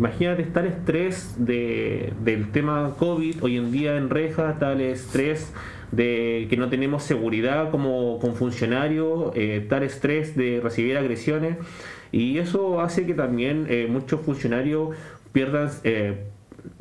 Imagínate 0.00 0.40
estar 0.40 0.64
estrés 0.64 1.34
de, 1.36 2.14
del 2.24 2.52
tema 2.52 2.94
COVID 2.98 3.42
hoy 3.42 3.58
en 3.58 3.70
día 3.70 3.98
en 3.98 4.08
reja, 4.08 4.56
tal 4.58 4.80
estrés 4.80 5.52
de 5.92 6.46
que 6.48 6.56
no 6.56 6.70
tenemos 6.70 7.02
seguridad 7.02 7.70
como 7.70 8.18
con 8.18 8.34
funcionarios, 8.34 9.30
eh, 9.34 9.66
tal 9.68 9.82
estrés 9.82 10.34
de 10.34 10.62
recibir 10.62 10.96
agresiones 10.96 11.58
y 12.12 12.38
eso 12.38 12.80
hace 12.80 13.04
que 13.04 13.12
también 13.12 13.66
eh, 13.68 13.88
muchos 13.90 14.22
funcionarios 14.22 14.96
pierdan 15.32 15.68
eh, 15.84 16.24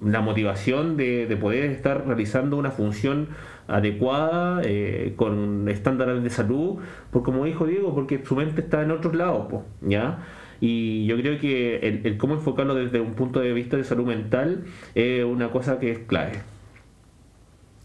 la 0.02 0.22
motivación 0.22 0.96
de, 0.96 1.28
de 1.28 1.36
poder 1.36 1.66
estar 1.72 2.08
realizando 2.08 2.56
una 2.56 2.72
función 2.72 3.28
adecuada, 3.70 4.62
eh, 4.64 5.14
con 5.16 5.70
estándares 5.70 6.24
de 6.24 6.30
salud, 6.30 6.78
por 7.12 7.24
como 7.24 7.46
dijo 7.46 7.66
Diego, 7.66 7.94
porque 7.94 8.24
su 8.26 8.36
mente 8.36 8.62
está 8.62 8.82
en 8.82 8.92
otros 8.92 9.14
lados, 9.14 9.48
po, 9.50 9.66
¿ya? 9.82 10.26
Y 10.62 11.06
yo 11.06 11.18
creo 11.18 11.40
que 11.40 11.78
el, 12.04 12.18
cómo 12.18 12.36
enfocarlo 12.36 12.76
desde 12.76 13.00
un 13.00 13.14
punto 13.14 13.40
de 13.40 13.54
vista 13.54 13.78
de 13.78 13.84
salud 13.84 14.06
mental 14.06 14.66
es 14.96 15.24
una 15.24 15.52
cosa 15.52 15.80
que 15.80 15.92
es 15.92 16.00
clave. 16.00 16.42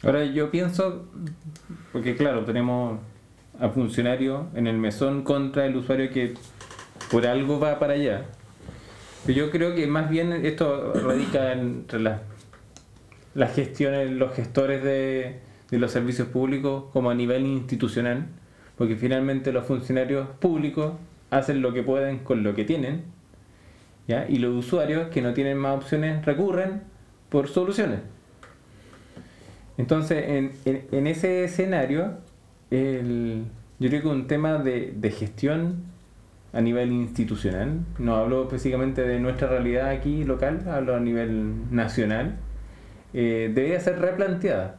Ahora 0.02 0.24
yo 0.24 0.50
pienso, 0.50 1.06
porque 1.92 2.16
claro, 2.16 2.44
tenemos 2.44 2.98
a 3.58 3.68
funcionario 3.68 4.48
en 4.54 4.66
el 4.66 4.76
mesón 4.76 5.22
contra 5.22 5.66
el 5.66 5.76
usuario 5.76 6.10
que 6.10 6.34
por 7.10 7.26
algo 7.26 7.60
va 7.60 7.78
para 7.78 7.94
allá. 7.94 8.26
Yo 9.26 9.50
creo 9.50 9.74
que 9.74 9.86
más 9.86 10.10
bien 10.10 10.32
esto 10.32 10.92
radica 10.92 11.52
entre 11.52 12.00
las 12.00 12.20
las 13.34 13.54
gestiones, 13.54 14.10
los 14.12 14.32
gestores 14.34 14.82
de, 14.82 15.40
de 15.70 15.78
los 15.78 15.90
servicios 15.90 16.28
públicos 16.28 16.84
como 16.92 17.10
a 17.10 17.14
nivel 17.14 17.44
institucional, 17.46 18.26
porque 18.76 18.96
finalmente 18.96 19.52
los 19.52 19.66
funcionarios 19.66 20.28
públicos 20.38 20.92
hacen 21.34 21.62
lo 21.62 21.72
que 21.72 21.82
pueden 21.82 22.18
con 22.18 22.42
lo 22.42 22.54
que 22.54 22.64
tienen, 22.64 23.04
y 24.28 24.38
los 24.38 24.54
usuarios 24.66 25.08
que 25.08 25.22
no 25.22 25.32
tienen 25.32 25.56
más 25.56 25.76
opciones 25.76 26.24
recurren 26.24 26.82
por 27.28 27.48
soluciones. 27.48 28.00
Entonces, 29.76 30.52
en, 30.64 31.06
ese 31.06 31.44
escenario, 31.44 32.18
el, 32.70 33.44
yo 33.78 33.88
creo 33.88 34.02
que 34.02 34.08
un 34.08 34.26
tema 34.26 34.58
de, 34.58 34.92
de 34.94 35.10
gestión 35.10 35.84
a 36.52 36.60
nivel 36.60 36.92
institucional, 36.92 37.80
no 37.98 38.14
hablo 38.14 38.44
específicamente 38.44 39.02
de 39.02 39.18
nuestra 39.18 39.48
realidad 39.48 39.88
aquí 39.88 40.22
local, 40.22 40.62
hablo 40.68 40.94
a 40.94 41.00
nivel 41.00 41.74
nacional, 41.74 42.36
eh, 43.12 43.50
debería 43.52 43.80
ser 43.80 43.98
replanteada. 43.98 44.78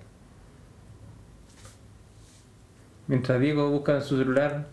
Mientras 3.07 3.39
Diego 3.41 3.69
busca 3.71 3.95
en 3.95 4.01
su 4.01 4.17
celular 4.17 4.67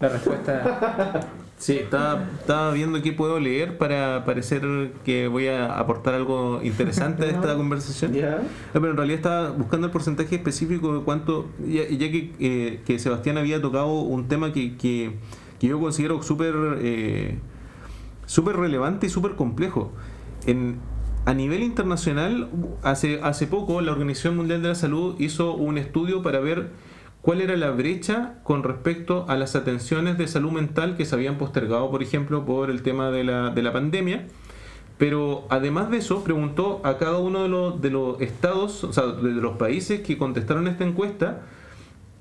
la 0.00 0.08
respuesta. 0.08 1.20
Sí, 1.56 1.74
estaba, 1.74 2.28
estaba 2.40 2.72
viendo 2.72 3.00
qué 3.00 3.12
puedo 3.12 3.38
leer 3.38 3.78
para 3.78 4.24
parecer 4.24 4.92
que 5.04 5.28
voy 5.28 5.46
a 5.46 5.78
aportar 5.78 6.14
algo 6.14 6.60
interesante 6.64 7.26
a 7.26 7.30
esta 7.30 7.54
conversación. 7.56 8.12
Ya. 8.12 8.38
No, 8.74 8.80
pero 8.80 8.90
en 8.90 8.96
realidad 8.96 9.16
estaba 9.16 9.50
buscando 9.50 9.86
el 9.86 9.92
porcentaje 9.92 10.34
específico 10.34 10.98
de 10.98 11.04
cuánto, 11.04 11.46
ya, 11.64 11.88
ya 11.88 12.10
que, 12.10 12.32
eh, 12.40 12.80
que 12.84 12.98
Sebastián 12.98 13.38
había 13.38 13.62
tocado 13.62 13.86
un 13.86 14.26
tema 14.26 14.52
que, 14.52 14.76
que, 14.76 15.12
que 15.60 15.68
yo 15.68 15.78
considero 15.78 16.20
súper 16.22 16.54
eh, 16.80 17.38
súper 18.26 18.56
relevante 18.56 19.06
y 19.06 19.10
súper 19.10 19.36
complejo. 19.36 19.92
En, 20.46 20.78
a 21.24 21.34
nivel 21.34 21.62
internacional, 21.62 22.50
hace, 22.82 23.20
hace 23.22 23.46
poco 23.46 23.80
la 23.80 23.92
Organización 23.92 24.36
Mundial 24.36 24.62
de 24.62 24.68
la 24.68 24.74
Salud 24.74 25.16
hizo 25.18 25.54
un 25.54 25.78
estudio 25.78 26.22
para 26.22 26.40
ver 26.40 26.70
cuál 27.24 27.40
era 27.40 27.56
la 27.56 27.70
brecha 27.70 28.34
con 28.42 28.62
respecto 28.62 29.24
a 29.28 29.36
las 29.36 29.56
atenciones 29.56 30.18
de 30.18 30.28
salud 30.28 30.52
mental 30.52 30.94
que 30.94 31.06
se 31.06 31.14
habían 31.14 31.38
postergado, 31.38 31.90
por 31.90 32.02
ejemplo, 32.02 32.44
por 32.44 32.68
el 32.68 32.82
tema 32.82 33.10
de 33.10 33.24
la, 33.24 33.48
de 33.48 33.62
la 33.62 33.72
pandemia. 33.72 34.26
Pero 34.98 35.46
además 35.48 35.90
de 35.90 35.96
eso, 35.96 36.22
preguntó 36.22 36.82
a 36.84 36.98
cada 36.98 37.16
uno 37.16 37.42
de 37.42 37.48
los, 37.48 37.80
de 37.80 37.88
los 37.88 38.20
estados, 38.20 38.84
o 38.84 38.92
sea, 38.92 39.06
de 39.06 39.30
los 39.30 39.56
países 39.56 40.02
que 40.02 40.18
contestaron 40.18 40.68
esta 40.68 40.84
encuesta, 40.84 41.40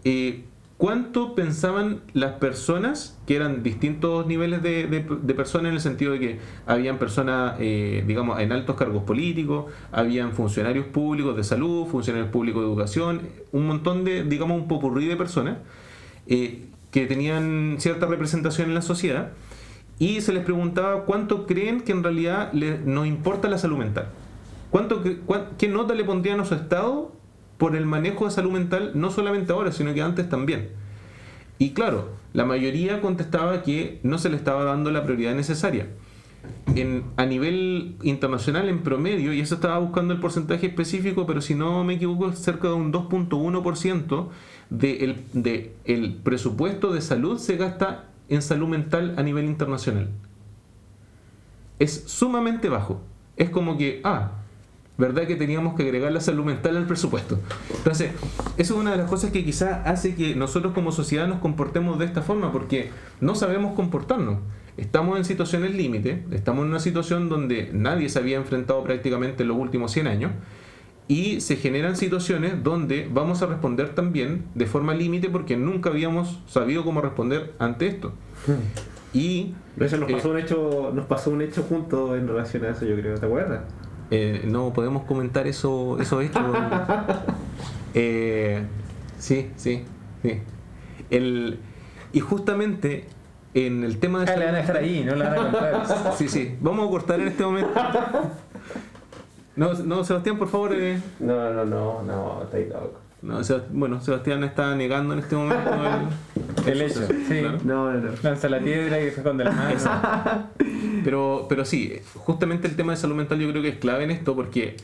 eh, 0.06 0.46
cuánto 0.78 1.36
pensaban 1.36 2.02
las 2.14 2.34
personas, 2.34 3.18
que 3.26 3.36
eran 3.36 3.64
distintos 3.64 4.26
niveles 4.28 4.62
de, 4.64 4.88
de- 4.88 5.34
personas 5.34 5.70
en 5.70 5.76
el 5.76 5.82
sentido 5.82 6.12
de 6.14 6.20
que 6.20 6.40
habían 6.66 6.98
personas, 6.98 7.56
eh, 7.60 8.04
digamos, 8.08 8.40
en 8.40 8.52
altos 8.52 8.76
cargos 8.76 9.04
políticos, 9.04 9.72
habían 9.92 10.34
funcionarios 10.34 10.86
públicos 10.88 11.36
de 11.38 11.44
salud, 11.44 11.86
funcionarios 11.88 12.30
públicos 12.32 12.62
de 12.62 12.68
educación, 12.68 13.22
un 13.52 13.68
montón 13.68 14.04
de, 14.04 14.24
digamos, 14.24 14.60
un 14.62 14.68
popurrí 14.68 15.06
de 15.08 15.16
personas 15.16 15.58
eh, 16.28 16.66
que 16.92 17.06
tenían 17.08 17.78
cierta 17.80 18.06
representación 18.06 18.70
en 18.70 18.76
la 18.76 18.82
sociedad 18.82 19.32
y 20.00 20.22
se 20.22 20.34
les 20.34 20.44
preguntaba 20.44 21.06
cuánto 21.06 21.46
creen 21.46 21.82
que 21.82 21.92
en 21.92 22.04
realidad 22.04 22.52
le- 22.54 22.80
nos 22.80 23.08
importa 23.08 23.48
la 23.48 23.58
salud 23.58 23.78
mental. 23.78 24.08
¿Cuánto, 24.70 25.02
cuán- 25.26 25.50
¿Qué 25.58 25.68
nota 25.68 25.94
le 25.94 26.04
pondrían 26.04 26.40
a 26.40 26.46
su 26.46 26.56
Estado 26.56 27.12
por 27.64 27.78
el 27.78 27.86
manejo 27.86 28.26
de 28.26 28.32
salud 28.32 28.52
mental, 28.52 28.92
no 28.94 29.10
solamente 29.10 29.54
ahora, 29.54 29.72
sino 29.72 29.94
que 29.94 30.02
antes 30.02 30.28
también? 30.28 30.68
Y 31.60 31.70
claro, 31.70 32.10
la 32.34 32.44
mayoría 32.44 33.00
contestaba 33.00 33.64
que 33.64 34.02
no 34.04 34.18
se 34.18 34.28
le 34.28 34.36
estaba 34.36 34.66
dando 34.66 34.92
la 34.92 35.06
prioridad 35.06 35.34
necesaria. 35.34 35.88
En, 36.76 37.06
a 37.16 37.26
nivel 37.26 37.96
internacional, 38.04 38.68
en 38.68 38.84
promedio, 38.84 39.32
y 39.32 39.40
eso 39.40 39.56
estaba 39.56 39.80
buscando 39.80 40.14
el 40.14 40.20
porcentaje 40.20 40.68
específico, 40.68 41.26
pero 41.26 41.40
si 41.40 41.56
no 41.56 41.86
me 41.86 41.94
equivoco, 41.94 42.28
es 42.28 42.40
cerca 42.40 42.68
de 42.68 42.74
un 42.74 42.92
2.1% 42.92 44.28
del 44.70 45.24
de 45.32 45.72
el 45.86 46.16
presupuesto 46.16 46.92
de 46.92 47.00
salud 47.00 47.38
se 47.38 47.56
gasta 47.56 48.10
en 48.28 48.42
salud 48.42 48.68
mental 48.68 49.14
a 49.16 49.24
nivel 49.24 49.46
internacional. 49.46 50.10
Es 51.80 52.04
sumamente 52.08 52.68
bajo. 52.68 53.00
Es 53.38 53.50
como 53.50 53.78
que, 53.78 54.02
ah, 54.04 54.43
¿verdad 55.04 55.28
que 55.28 55.36
teníamos 55.36 55.76
que 55.76 55.84
agregar 55.84 56.12
la 56.14 56.22
salud 56.22 56.46
mental 56.46 56.78
al 56.78 56.86
presupuesto? 56.86 57.38
Entonces, 57.76 58.12
eso 58.58 58.74
es 58.74 58.80
una 58.80 58.92
de 58.92 58.98
las 58.98 59.10
cosas 59.10 59.32
que 59.32 59.44
quizás 59.44 59.86
hace 59.86 60.16
que 60.16 60.34
nosotros 60.34 60.74
como 60.74 60.92
sociedad 60.94 61.28
nos 61.28 61.40
comportemos 61.40 62.00
de 62.00 62.06
esta 62.06 62.22
forma, 62.22 62.52
porque 62.54 62.90
no 63.20 63.36
sabemos 63.36 63.76
comportarnos. 63.76 64.38
Estamos 64.78 65.18
en 65.18 65.26
situaciones 65.26 65.76
límite, 65.76 66.24
estamos 66.32 66.64
en 66.64 66.70
una 66.70 66.80
situación 66.80 67.28
donde 67.28 67.70
nadie 67.74 68.08
se 68.08 68.20
había 68.20 68.38
enfrentado 68.38 68.82
prácticamente 68.84 69.44
en 69.44 69.50
los 69.50 69.58
últimos 69.58 69.92
100 69.92 70.08
años, 70.08 70.32
y 71.10 71.42
se 71.42 71.58
generan 71.58 71.98
situaciones 71.98 72.64
donde 72.64 73.10
vamos 73.12 73.42
a 73.42 73.48
responder 73.48 73.90
también 73.90 74.46
de 74.56 74.66
forma 74.66 74.94
límite 74.94 75.30
porque 75.30 75.58
nunca 75.58 75.90
habíamos 75.90 76.40
sabido 76.48 76.86
cómo 76.86 77.02
responder 77.02 77.52
ante 77.60 77.88
esto. 77.88 78.14
Y 79.14 79.54
De 79.76 79.86
hecho, 79.86 79.98
nos 79.98 80.10
Eh, 80.10 80.14
pasó, 80.14 80.30
un 80.32 80.40
hecho, 80.40 80.92
nos 80.96 81.06
pasó 81.06 81.30
un 81.30 81.42
hecho 81.42 81.64
juntos 81.64 82.18
en 82.18 82.28
relación 82.28 82.64
a 82.64 82.70
eso, 82.70 82.86
yo 82.86 82.96
creo. 82.96 83.16
¿Te 83.20 83.26
acuerdas? 83.26 83.62
Eh, 84.16 84.42
no 84.46 84.72
podemos 84.74 85.06
comentar 85.06 85.48
eso, 85.48 85.98
esos 86.00 86.24
hechos. 86.26 86.44
Eh, 87.96 88.62
sí, 89.18 89.50
sí, 89.56 89.84
sí. 90.22 90.40
El, 91.10 91.58
y 92.12 92.20
justamente 92.20 93.06
en 93.56 93.84
el 93.84 93.98
tema 93.98 94.24
de 94.24 94.32
Ah, 94.32 94.36
le 94.36 94.46
van 94.46 94.54
a 94.56 94.58
dejar 94.60 94.78
ahí, 94.78 95.04
no 95.04 95.16
le 95.16 95.26
van 95.26 95.34
a 95.34 95.38
contar. 95.38 96.14
Sí, 96.18 96.28
sí. 96.28 96.56
Vamos 96.62 96.88
a 96.88 96.92
cortar 96.92 97.20
en 97.22 97.28
este 97.30 97.44
momento. 97.44 97.72
No, 99.56 99.72
no 99.74 100.04
Sebastián, 100.04 100.38
por 100.40 100.48
favor. 100.48 100.74
eh, 100.74 101.00
No, 101.20 101.54
no, 101.54 101.64
no, 101.66 102.02
no, 102.02 102.42
está 102.44 102.58
ahí 102.58 102.66
loco. 102.70 103.00
No, 103.24 103.40
Seb- 103.40 103.64
bueno, 103.72 104.00
Sebastián 104.02 104.44
está 104.44 104.76
negando 104.76 105.14
en 105.14 105.20
este 105.22 105.36
momento 105.36 105.72
el, 106.68 106.72
El 106.74 106.82
hecho, 106.82 107.08
sí. 107.08 107.40
Claro. 107.40 107.58
No, 107.64 107.92
no, 107.94 108.00
no. 108.00 108.10
Lanza 108.22 108.50
la 108.50 108.60
piedra 108.60 109.00
y 109.00 109.10
se 109.10 109.18
esconde 109.18 109.44
la 109.46 109.52
mano. 109.52 110.50
Pero, 111.04 111.46
pero 111.50 111.66
sí, 111.66 111.94
justamente 112.16 112.68
el 112.68 112.76
tema 112.76 112.92
de 112.94 112.98
salud 112.98 113.16
mental 113.16 113.40
yo 113.40 113.50
creo 113.50 113.62
que 113.62 113.70
es 113.70 113.78
clave 113.78 114.04
en 114.04 114.12
esto 114.12 114.36
porque 114.36 114.76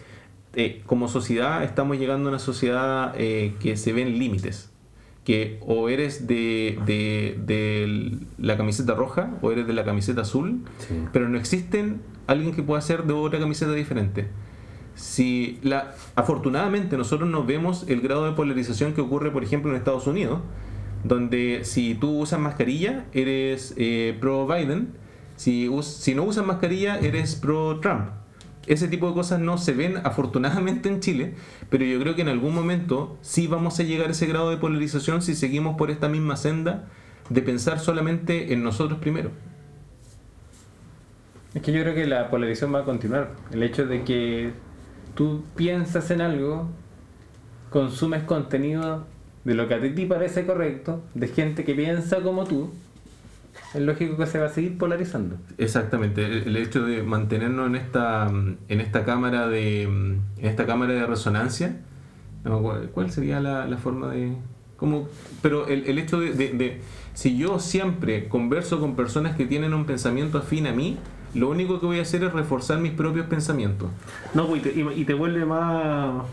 eh, 0.55 0.81
como 0.85 1.07
sociedad 1.07 1.63
estamos 1.63 1.97
llegando 1.97 2.27
a 2.29 2.31
una 2.31 2.39
sociedad 2.39 3.13
eh, 3.17 3.53
que 3.59 3.77
se 3.77 3.93
ven 3.93 4.17
límites. 4.19 4.71
Que 5.23 5.59
o 5.61 5.89
eres 5.89 6.25
de, 6.27 6.79
de- 6.85 7.37
de 7.45 8.17
la 8.39 8.57
camiseta 8.57 8.95
roja 8.95 9.31
o 9.41 9.51
eres 9.51 9.67
de 9.67 9.73
la 9.73 9.83
camiseta 9.83 10.21
azul, 10.21 10.61
Sí. 10.79 10.95
pero 11.13 11.29
no 11.29 11.37
existen 11.37 12.01
alguien 12.25 12.53
que 12.55 12.63
pueda 12.63 12.81
ser 12.81 13.03
de 13.03 13.13
otra 13.13 13.39
camiseta 13.39 13.73
diferente. 13.73 14.27
Si 14.99 15.59
la, 15.63 15.95
afortunadamente 16.15 16.97
nosotros 16.97 17.29
no 17.29 17.45
vemos 17.45 17.85
el 17.87 18.01
grado 18.01 18.25
de 18.25 18.33
polarización 18.33 18.93
que 18.93 18.99
ocurre, 18.99 19.31
por 19.31 19.45
ejemplo, 19.45 19.71
en 19.71 19.77
Estados 19.77 20.07
Unidos, 20.07 20.41
donde 21.05 21.61
si 21.63 21.95
tú 21.95 22.11
usas 22.19 22.41
mascarilla 22.41 23.05
eres 23.13 23.73
eh, 23.77 24.17
pro 24.19 24.45
Biden, 24.45 24.89
si, 25.37 25.69
us- 25.69 25.87
si 25.87 26.15
no 26.15 26.23
usas 26.23 26.45
mascarilla 26.45 26.99
eres 26.99 27.35
pro 27.35 27.79
Trump. 27.79 28.09
Ese 28.67 28.89
tipo 28.89 29.07
de 29.07 29.13
cosas 29.13 29.39
no 29.39 29.57
se 29.57 29.71
ven 29.71 29.97
afortunadamente 30.03 30.89
en 30.89 30.99
Chile, 30.99 31.33
pero 31.69 31.85
yo 31.85 31.97
creo 32.01 32.15
que 32.15 32.21
en 32.23 32.27
algún 32.27 32.53
momento 32.53 33.17
sí 33.21 33.47
vamos 33.47 33.79
a 33.79 33.83
llegar 33.83 34.09
a 34.09 34.11
ese 34.11 34.25
grado 34.27 34.49
de 34.49 34.57
polarización 34.57 35.21
si 35.21 35.33
seguimos 35.33 35.77
por 35.77 35.91
esta 35.91 36.09
misma 36.09 36.35
senda 36.35 36.89
de 37.29 37.41
pensar 37.41 37.79
solamente 37.79 38.51
en 38.53 38.63
nosotros 38.63 38.99
primero. 38.99 39.31
Es 41.53 41.61
que 41.61 41.71
yo 41.71 41.81
creo 41.83 41.95
que 41.95 42.05
la 42.05 42.29
polarización 42.29 42.75
va 42.75 42.79
a 42.79 42.83
continuar. 42.83 43.31
El 43.51 43.63
hecho 43.63 43.87
de 43.87 44.03
que 44.03 44.51
tú 45.15 45.43
piensas 45.55 46.09
en 46.11 46.21
algo, 46.21 46.67
consumes 47.69 48.23
contenido 48.23 49.05
de 49.43 49.53
lo 49.53 49.67
que 49.67 49.75
a 49.75 49.81
ti 49.81 49.89
te 49.91 50.05
parece 50.05 50.45
correcto, 50.45 51.01
de 51.13 51.27
gente 51.27 51.63
que 51.63 51.73
piensa 51.75 52.21
como 52.21 52.45
tú, 52.45 52.71
es 53.73 53.81
lógico 53.81 54.17
que 54.17 54.25
se 54.25 54.39
va 54.39 54.47
a 54.47 54.49
seguir 54.49 54.77
polarizando. 54.77 55.37
Exactamente, 55.57 56.25
el 56.25 56.55
hecho 56.57 56.83
de 56.83 57.03
mantenernos 57.03 57.67
en 57.67 57.75
esta 57.75 58.29
mm, 58.29 58.57
en 58.67 58.81
esta 58.81 59.05
cámara 59.05 59.47
de 59.47 59.87
mm, 59.87 60.39
en 60.39 60.45
esta 60.45 60.65
cámara 60.65 60.93
de 60.93 61.05
resonancia, 61.05 61.77
¿cuál 62.93 63.11
sería 63.11 63.39
la, 63.39 63.65
la 63.67 63.77
forma 63.77 64.09
de 64.11 64.33
cómo? 64.77 65.07
Pero 65.41 65.67
el, 65.67 65.85
el 65.85 65.99
hecho 65.99 66.19
de- 66.19 66.81
si 67.13 67.37
yo 67.37 67.59
siempre 67.59 68.29
converso 68.29 68.79
con 68.79 68.95
personas 68.95 69.35
que 69.35 69.45
tienen 69.45 69.73
un 69.73 69.85
pensamiento 69.85 70.37
afín 70.37 70.67
a 70.67 70.71
mí, 70.71 70.97
lo 71.35 71.49
único 71.49 71.79
que 71.79 71.85
voy 71.85 71.99
a 71.99 72.03
hacer 72.03 72.23
es 72.23 72.33
reforzar 72.33 72.79
mis 72.79 72.93
propios 72.93 73.27
pensamientos. 73.27 73.89
No, 74.33 74.47
pues, 74.47 74.65
y 74.65 74.69
te, 74.69 74.79
y- 74.95 75.05
te 75.05 75.13
vuelve 75.13 75.45
más. 75.45 76.23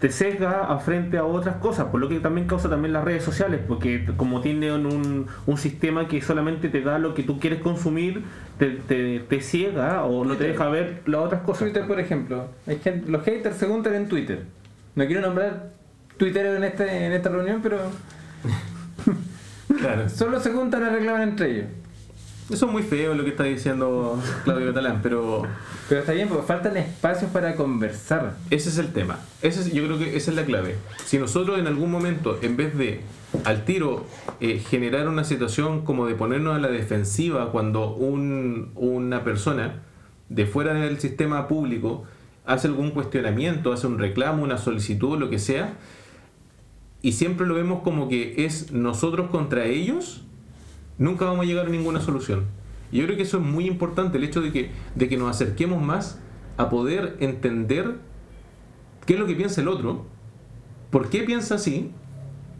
Te 0.00 0.10
sesga 0.10 0.66
a 0.72 0.78
frente 0.78 1.18
a 1.18 1.24
otras 1.24 1.56
cosas, 1.56 1.86
por 1.86 2.00
lo 2.00 2.08
que 2.08 2.20
también 2.20 2.46
causa 2.46 2.68
también 2.68 2.92
las 2.92 3.04
redes 3.04 3.24
sociales, 3.24 3.60
porque 3.66 4.04
como 4.16 4.40
tienen 4.40 4.86
un, 4.86 5.26
un 5.46 5.58
sistema 5.58 6.06
que 6.08 6.20
solamente 6.22 6.68
te 6.68 6.82
da 6.82 6.98
lo 6.98 7.14
que 7.14 7.22
tú 7.22 7.40
quieres 7.40 7.60
consumir, 7.62 8.22
te, 8.58 8.70
te, 8.70 9.20
te 9.20 9.40
ciega 9.40 10.04
o 10.04 10.24
no 10.24 10.36
te 10.36 10.44
deja 10.44 10.68
ver 10.68 11.02
las 11.06 11.22
otras 11.22 11.42
cosas. 11.42 11.62
Twitter, 11.64 11.86
por 11.86 11.98
ejemplo, 11.98 12.48
los 13.06 13.22
haters 13.24 13.56
se 13.56 13.66
juntan 13.66 13.94
en 13.94 14.08
Twitter. 14.08 14.44
No 14.94 15.06
quiero 15.06 15.22
nombrar 15.22 15.70
Twitter 16.16 16.46
en, 16.46 16.64
este, 16.64 17.06
en 17.06 17.12
esta 17.12 17.28
reunión, 17.30 17.60
pero 17.62 17.78
Claro. 19.78 20.08
solo 20.08 20.38
se 20.38 20.52
juntan 20.52 20.84
a 20.84 20.90
reclamar 20.90 21.22
entre 21.22 21.50
ellos. 21.50 21.66
Eso 22.48 22.66
es 22.66 22.72
muy 22.72 22.82
feo 22.84 23.14
lo 23.14 23.24
que 23.24 23.30
está 23.30 23.42
diciendo 23.42 24.20
Claudio 24.44 24.68
Catalán, 24.68 25.00
pero 25.02 25.42
Pero 25.88 26.00
está 26.00 26.12
bien, 26.12 26.28
porque 26.28 26.46
faltan 26.46 26.76
espacios 26.76 27.30
para 27.32 27.56
conversar. 27.56 28.36
ese 28.50 28.68
es 28.68 28.78
el 28.78 28.92
tema. 28.92 29.18
Ese 29.42 29.60
es- 29.62 29.72
yo 29.72 29.84
creo 29.84 29.98
que 29.98 30.16
esa 30.16 30.30
es 30.30 30.36
la 30.36 30.44
clave. 30.44 30.76
Si 31.04 31.18
nosotros 31.18 31.58
en 31.58 31.66
algún 31.66 31.90
momento, 31.90 32.38
en 32.42 32.56
vez 32.56 32.76
de 32.78 33.00
al 33.44 33.64
tiro 33.64 34.06
eh, 34.40 34.58
generar 34.60 35.08
una 35.08 35.24
situación 35.24 35.82
como 35.84 36.06
de 36.06 36.14
ponernos 36.14 36.54
a 36.56 36.60
la 36.60 36.68
defensiva 36.68 37.50
cuando 37.50 37.94
un- 37.94 38.70
una 38.76 39.24
persona 39.24 39.82
de 40.28 40.46
fuera 40.46 40.74
del 40.74 41.00
sistema 41.00 41.48
público 41.48 42.04
hace 42.46 42.68
algún 42.68 42.92
cuestionamiento, 42.92 43.72
hace 43.72 43.88
un 43.88 43.98
reclamo, 43.98 44.44
una 44.44 44.56
solicitud, 44.58 45.18
lo 45.18 45.30
que 45.30 45.40
sea, 45.40 45.74
y 47.02 47.12
siempre 47.12 47.44
lo 47.46 47.54
vemos 47.54 47.82
como 47.82 48.08
que 48.08 48.44
es 48.44 48.70
nosotros 48.72 49.30
contra 49.30 49.64
ellos, 49.64 50.22
nunca 50.98 51.24
vamos 51.24 51.44
a 51.44 51.46
llegar 51.46 51.66
a 51.66 51.70
ninguna 51.70 52.00
solución. 52.00 52.44
Y 52.92 52.98
yo 52.98 53.04
creo 53.04 53.16
que 53.16 53.24
eso 53.24 53.38
es 53.38 53.42
muy 53.42 53.66
importante, 53.66 54.18
el 54.18 54.24
hecho 54.24 54.40
de 54.40 54.52
que, 54.52 54.70
de 54.94 55.08
que 55.08 55.16
nos 55.16 55.30
acerquemos 55.30 55.82
más 55.82 56.20
a 56.56 56.68
poder 56.70 57.16
entender 57.20 57.96
qué 59.04 59.14
es 59.14 59.20
lo 59.20 59.26
que 59.26 59.34
piensa 59.34 59.60
el 59.60 59.68
otro, 59.68 60.06
por 60.90 61.10
qué 61.10 61.22
piensa 61.22 61.56
así, 61.56 61.90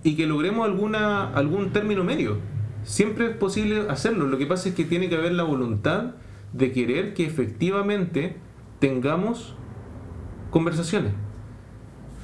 y 0.02 0.16
que 0.16 0.26
logremos 0.26 0.64
alguna, 0.64 1.32
algún 1.32 1.72
término 1.72 2.04
medio. 2.04 2.38
Siempre 2.84 3.26
es 3.26 3.36
posible 3.36 3.88
hacerlo, 3.88 4.26
lo 4.26 4.38
que 4.38 4.46
pasa 4.46 4.68
es 4.68 4.74
que 4.74 4.84
tiene 4.84 5.08
que 5.08 5.16
haber 5.16 5.32
la 5.32 5.42
voluntad 5.42 6.14
de 6.52 6.72
querer 6.72 7.14
que 7.14 7.24
efectivamente 7.24 8.36
tengamos 8.78 9.54
conversaciones. 10.50 11.12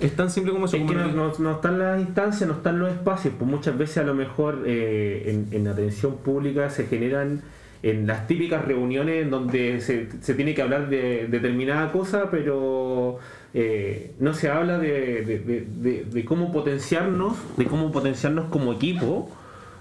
Es 0.03 0.15
tan 0.17 0.31
simple 0.31 0.53
como 0.53 0.67
eso. 0.67 0.77
Es 0.77 0.83
como 0.83 0.93
que 0.95 0.99
lo 0.99 1.13
no, 1.13 1.33
que- 1.33 1.43
no- 1.43 1.51
no 1.51 1.57
están 1.57 1.79
las 1.79 2.01
instancias, 2.01 2.49
no 2.49 2.57
están 2.57 2.79
los 2.79 2.91
espacios, 2.91 3.35
pues 3.39 3.51
muchas 3.51 3.79
veces 3.79 3.99
a 3.99 4.03
lo 4.03 4.15
mejor 4.15 4.63
eh, 4.67 5.25
en, 5.27 5.49
en 5.57 5.69
atención 5.69 6.17
pública 6.19 6.69
se 6.71 6.87
generan 6.87 7.43
en 7.83 8.07
las 8.07 8.27
típicas 8.29 8.65
reuniones 8.65 9.23
en 9.25 9.31
donde 9.31 9.81
se, 9.81 10.09
se 10.21 10.35
tiene 10.35 10.55
que 10.55 10.63
hablar 10.63 10.89
de 10.89 11.27
determinada 11.29 11.91
cosa, 11.93 12.31
pero 12.31 13.19
eh, 13.55 14.13
no 14.21 14.35
se 14.35 14.49
habla 14.51 14.79
de, 14.79 15.23
de- 15.23 15.39
de- 15.41 15.67
de- 15.69 16.05
de 16.05 16.25
cómo 16.25 16.53
potenciarnos, 16.53 17.37
de 17.57 17.65
cómo 17.67 17.91
potenciarnos 17.93 18.47
como 18.51 18.73
equipo. 18.73 19.31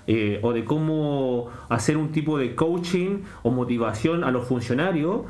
eh, 0.07 0.39
o 0.41 0.51
de 0.51 0.65
cómo 0.65 1.49
hacer 1.69 1.95
un 1.95 2.11
tipo 2.11 2.39
de 2.39 2.55
coaching 2.55 3.19
o 3.43 3.51
motivación 3.51 4.24
a 4.24 4.32
los 4.32 4.47
funcionarios 4.47 5.22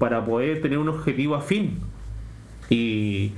para 0.00 0.24
poder 0.24 0.60
tener 0.60 0.78
un 0.78 0.88
objetivo 0.88 1.36
afín. 1.36 1.78
Y 2.68 3.30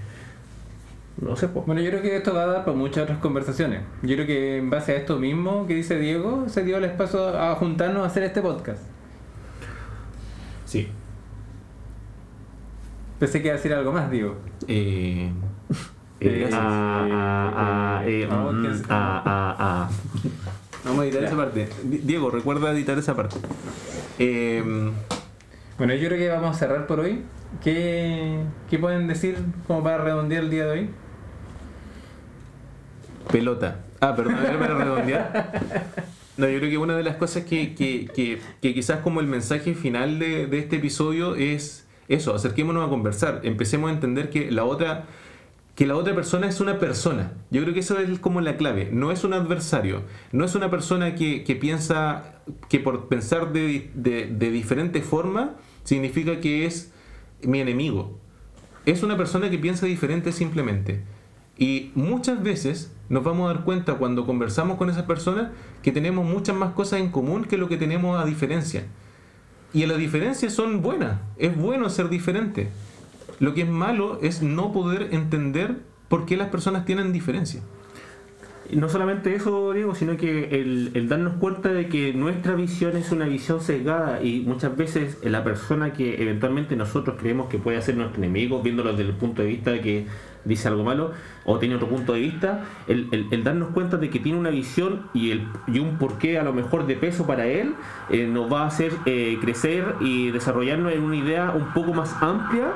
no 1.19 1.35
sé, 1.37 1.49
pues. 1.49 1.65
Bueno, 1.67 1.81
yo 1.81 1.91
creo 1.91 2.03
que 2.03 2.17
esto 2.17 2.35
va 2.35 2.43
a 2.43 2.47
dar 2.47 2.65
para 2.65 2.77
muchas 2.77 3.05
otras 3.05 3.19
conversaciones. 3.19 3.83
Yo 4.03 4.15
creo 4.17 4.27
que 4.27 4.59
en 4.59 4.69
base 4.71 4.93
a 4.93 4.97
esto 4.97 5.19
mismo 5.19 5.67
que 5.67 5.75
dice 5.75 5.99
Diego, 5.99 6.49
se 6.49 6.63
dio 6.65 6.77
el 6.79 6.85
espacio 6.85 7.29
a 7.29 7.55
juntarnos 7.55 8.03
a 8.03 8.07
hacer 8.07 8.23
este 8.25 8.43
podcast. 8.43 8.83
Sí. 10.67 10.89
Pensé 13.19 13.41
que 13.41 13.49
iba 13.49 13.55
a 13.55 13.57
decir 13.57 13.73
algo 13.73 13.93
más, 13.93 14.11
Diego. 14.11 14.37
Eh, 14.69 15.31
Eh, 16.21 16.49
ah, 16.53 17.07
ah, 17.13 17.53
ah, 18.01 18.03
eh, 18.07 18.27
vamos 20.85 21.01
a 21.01 21.05
editar 21.05 21.25
esa 21.25 21.37
parte. 21.37 21.69
Di- 21.85 21.99
Diego, 21.99 22.31
recuerda 22.31 22.71
editar 22.73 22.97
esa 22.99 23.15
parte. 23.15 23.37
Eh, 24.19 24.63
Bueno, 25.79 25.95
yo 25.95 26.09
creo 26.09 26.19
que 26.19 26.29
vamos 26.31 26.57
a 26.57 26.59
cerrar 26.59 26.87
por 26.87 27.01
hoy. 27.01 27.23
¿Qué, 27.63 28.41
qué 28.71 28.79
pueden 28.79 29.07
decir 29.07 29.37
como 29.67 29.83
para 29.83 29.99
redondear 29.99 30.45
el 30.45 30.51
día 30.51 30.65
de 30.65 30.71
hoy? 30.71 30.91
Pelota. 33.31 33.85
Ah, 34.01 34.15
perdón, 34.15 34.37
para 34.59 34.75
redondear. 34.79 35.63
No, 36.37 36.47
yo 36.51 36.59
creo 36.59 36.69
que 36.71 36.77
una 36.77 36.95
de 36.95 37.03
las 37.03 37.17
cosas 37.17 37.45
que, 37.45 37.75
que- 37.75 38.11
que- 38.15 38.39
que 38.61 38.75
quizás 38.75 39.01
como 39.01 39.21
el 39.21 39.27
mensaje 39.27 39.73
final 39.75 40.19
de, 40.19 40.47
de 40.47 40.59
este 40.59 40.77
episodio 40.77 41.35
es 41.35 41.87
eso, 42.09 42.35
acerquémonos 42.35 42.87
a 42.87 42.91
conversar, 42.91 43.41
empecemos 43.45 43.89
a 43.89 43.95
entender 43.95 44.29
que 44.29 44.51
la 44.51 44.65
otra 44.65 45.07
que 45.77 45.87
la 45.87 45.97
otra 45.97 46.15
persona 46.15 46.47
es 46.47 46.61
una 46.61 46.79
persona. 46.79 47.33
Yo 47.51 47.63
creo 47.63 47.73
que 47.73 47.81
eso 47.81 47.99
es 47.99 48.19
como 48.19 48.43
la 48.43 48.57
clave. 48.59 48.91
No 48.93 49.13
es 49.13 49.25
un 49.25 49.33
adversario. 49.33 50.03
No 50.33 50.45
es 50.45 50.55
una 50.55 50.71
persona 50.71 51.15
que, 51.15 51.43
que 51.45 51.55
piensa 51.57 52.35
que 52.69 52.81
por 52.81 53.09
pensar 53.09 53.53
de, 53.53 53.91
de, 53.95 54.27
de 54.27 54.51
diferente 54.51 55.01
forma 55.03 55.55
significa 55.85 56.41
que 56.41 56.65
es 56.67 56.93
mi 57.43 57.61
enemigo. 57.61 58.19
Es 58.87 59.03
una 59.03 59.17
persona 59.19 59.49
que 59.51 59.59
piensa 59.59 59.85
diferente 59.87 60.33
simplemente. 60.33 61.01
Y 61.59 61.91
muchas 61.95 62.43
veces 62.43 62.93
nos 63.09 63.25
vamos 63.25 63.49
a 63.51 63.55
dar 63.55 63.65
cuenta 63.65 63.95
cuando 63.95 64.27
conversamos 64.27 64.77
con 64.77 64.91
esas 64.91 65.05
personas 65.05 65.51
que 65.83 65.93
tenemos 65.93 66.27
muchas 66.27 66.57
más 66.57 66.73
cosas 66.73 67.01
en 67.01 67.11
común 67.11 67.45
que 67.45 67.57
lo 67.57 67.69
que 67.69 67.77
tenemos 67.77 68.21
a 68.21 68.27
diferencia. 68.27 68.85
Y 69.73 69.87
las 69.87 69.99
diferencias 69.99 70.53
son 70.53 70.83
buenas. 70.83 71.21
Es 71.39 71.57
bueno 71.57 71.89
ser 71.89 72.09
diferente. 72.09 72.69
Lo 73.41 73.55
que 73.55 73.63
es 73.63 73.69
malo 73.69 74.19
es 74.23 74.43
no 74.43 74.73
poder 74.73 75.09
entender 75.13 75.77
por 76.09 76.27
qué 76.27 76.37
las 76.37 76.49
personas 76.49 76.85
tienen 76.85 77.13
diferencia. 77.13 77.61
Y 78.69 78.77
no 78.77 78.89
solamente 78.89 79.35
eso, 79.35 79.73
Diego, 79.73 79.95
sino 79.95 80.17
que 80.17 80.61
el, 80.61 80.91
el 80.95 81.09
darnos 81.09 81.35
cuenta 81.35 81.73
de 81.73 81.89
que 81.89 82.13
nuestra 82.13 82.55
visión 82.57 82.97
es 82.97 83.13
una 83.13 83.27
visión 83.27 83.61
sesgada 83.61 84.23
y 84.23 84.41
muchas 84.41 84.77
veces 84.77 85.19
la 85.23 85.45
persona 85.45 85.93
que 85.93 86.21
eventualmente 86.21 86.75
nosotros 86.75 87.17
creemos 87.21 87.49
que 87.49 87.59
puede 87.59 87.81
ser 87.81 87.97
nuestro 87.97 88.21
enemigo, 88.21 88.63
viéndolo 88.63 88.91
desde 88.91 89.11
el 89.11 89.17
punto 89.17 89.43
de 89.43 89.49
vista 89.49 89.71
de 89.71 89.81
que 89.81 90.07
dice 90.47 90.69
algo 90.69 90.85
malo 90.85 91.13
o 91.45 91.59
tiene 91.59 91.75
otro 91.75 91.89
punto 91.89 92.13
de 92.15 92.21
vista, 92.21 92.65
el, 92.87 93.29
darnos 93.45 93.71
cuenta 93.71 93.97
de 93.97 94.11
que 94.11 94.19
tiene 94.19 94.39
una 94.39 94.51
visión 94.51 95.03
y, 95.15 95.31
el, 95.31 95.47
y 95.67 95.79
un 95.79 95.97
porqué 95.97 96.39
a 96.39 96.43
lo 96.43 96.53
mejor 96.53 96.87
de 96.87 96.97
peso 96.97 97.27
para 97.27 97.47
él, 97.47 97.75
eh, 98.11 98.27
nos 98.27 98.53
va 98.53 98.63
a 98.63 98.67
hacer 98.67 98.93
eh, 99.07 99.39
crecer 99.41 99.95
y 100.01 100.31
desarrollarnos 100.31 100.93
en 100.93 101.03
una 101.03 101.17
idea 101.17 101.51
un 101.51 101.73
poco 101.73 101.93
más 101.93 102.15
amplia, 102.21 102.73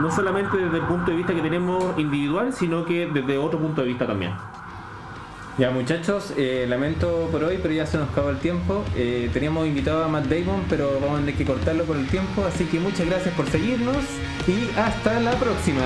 no 0.00 0.10
solamente 0.10 0.56
desde 0.56 0.78
el 0.78 0.84
punto 0.84 1.10
de 1.10 1.16
vista 1.16 1.34
que 1.34 1.42
tenemos 1.42 1.98
individual, 1.98 2.52
sino 2.52 2.84
que 2.84 3.06
desde 3.06 3.38
otro 3.38 3.58
punto 3.58 3.82
de 3.82 3.88
vista 3.88 4.06
también. 4.06 4.32
Ya 5.58 5.70
muchachos, 5.70 6.32
eh, 6.38 6.64
lamento 6.66 7.28
por 7.30 7.44
hoy, 7.44 7.58
pero 7.60 7.74
ya 7.74 7.84
se 7.84 7.98
nos 7.98 8.08
acabó 8.08 8.30
el 8.30 8.38
tiempo. 8.38 8.84
Teníamos 9.34 9.66
invitado 9.66 10.02
a 10.02 10.08
Matt 10.08 10.24
Damon, 10.24 10.62
pero 10.70 10.98
vamos 10.98 11.18
a 11.18 11.20
tener 11.20 11.34
que 11.34 11.44
cortarlo 11.44 11.84
por 11.84 11.96
el 11.96 12.08
tiempo. 12.08 12.42
Así 12.46 12.64
que 12.64 12.80
muchas 12.80 13.06
gracias 13.06 13.34
por 13.34 13.46
seguirnos 13.48 13.98
y 14.46 14.70
hasta 14.78 15.20
la 15.20 15.32
próxima. 15.32 15.82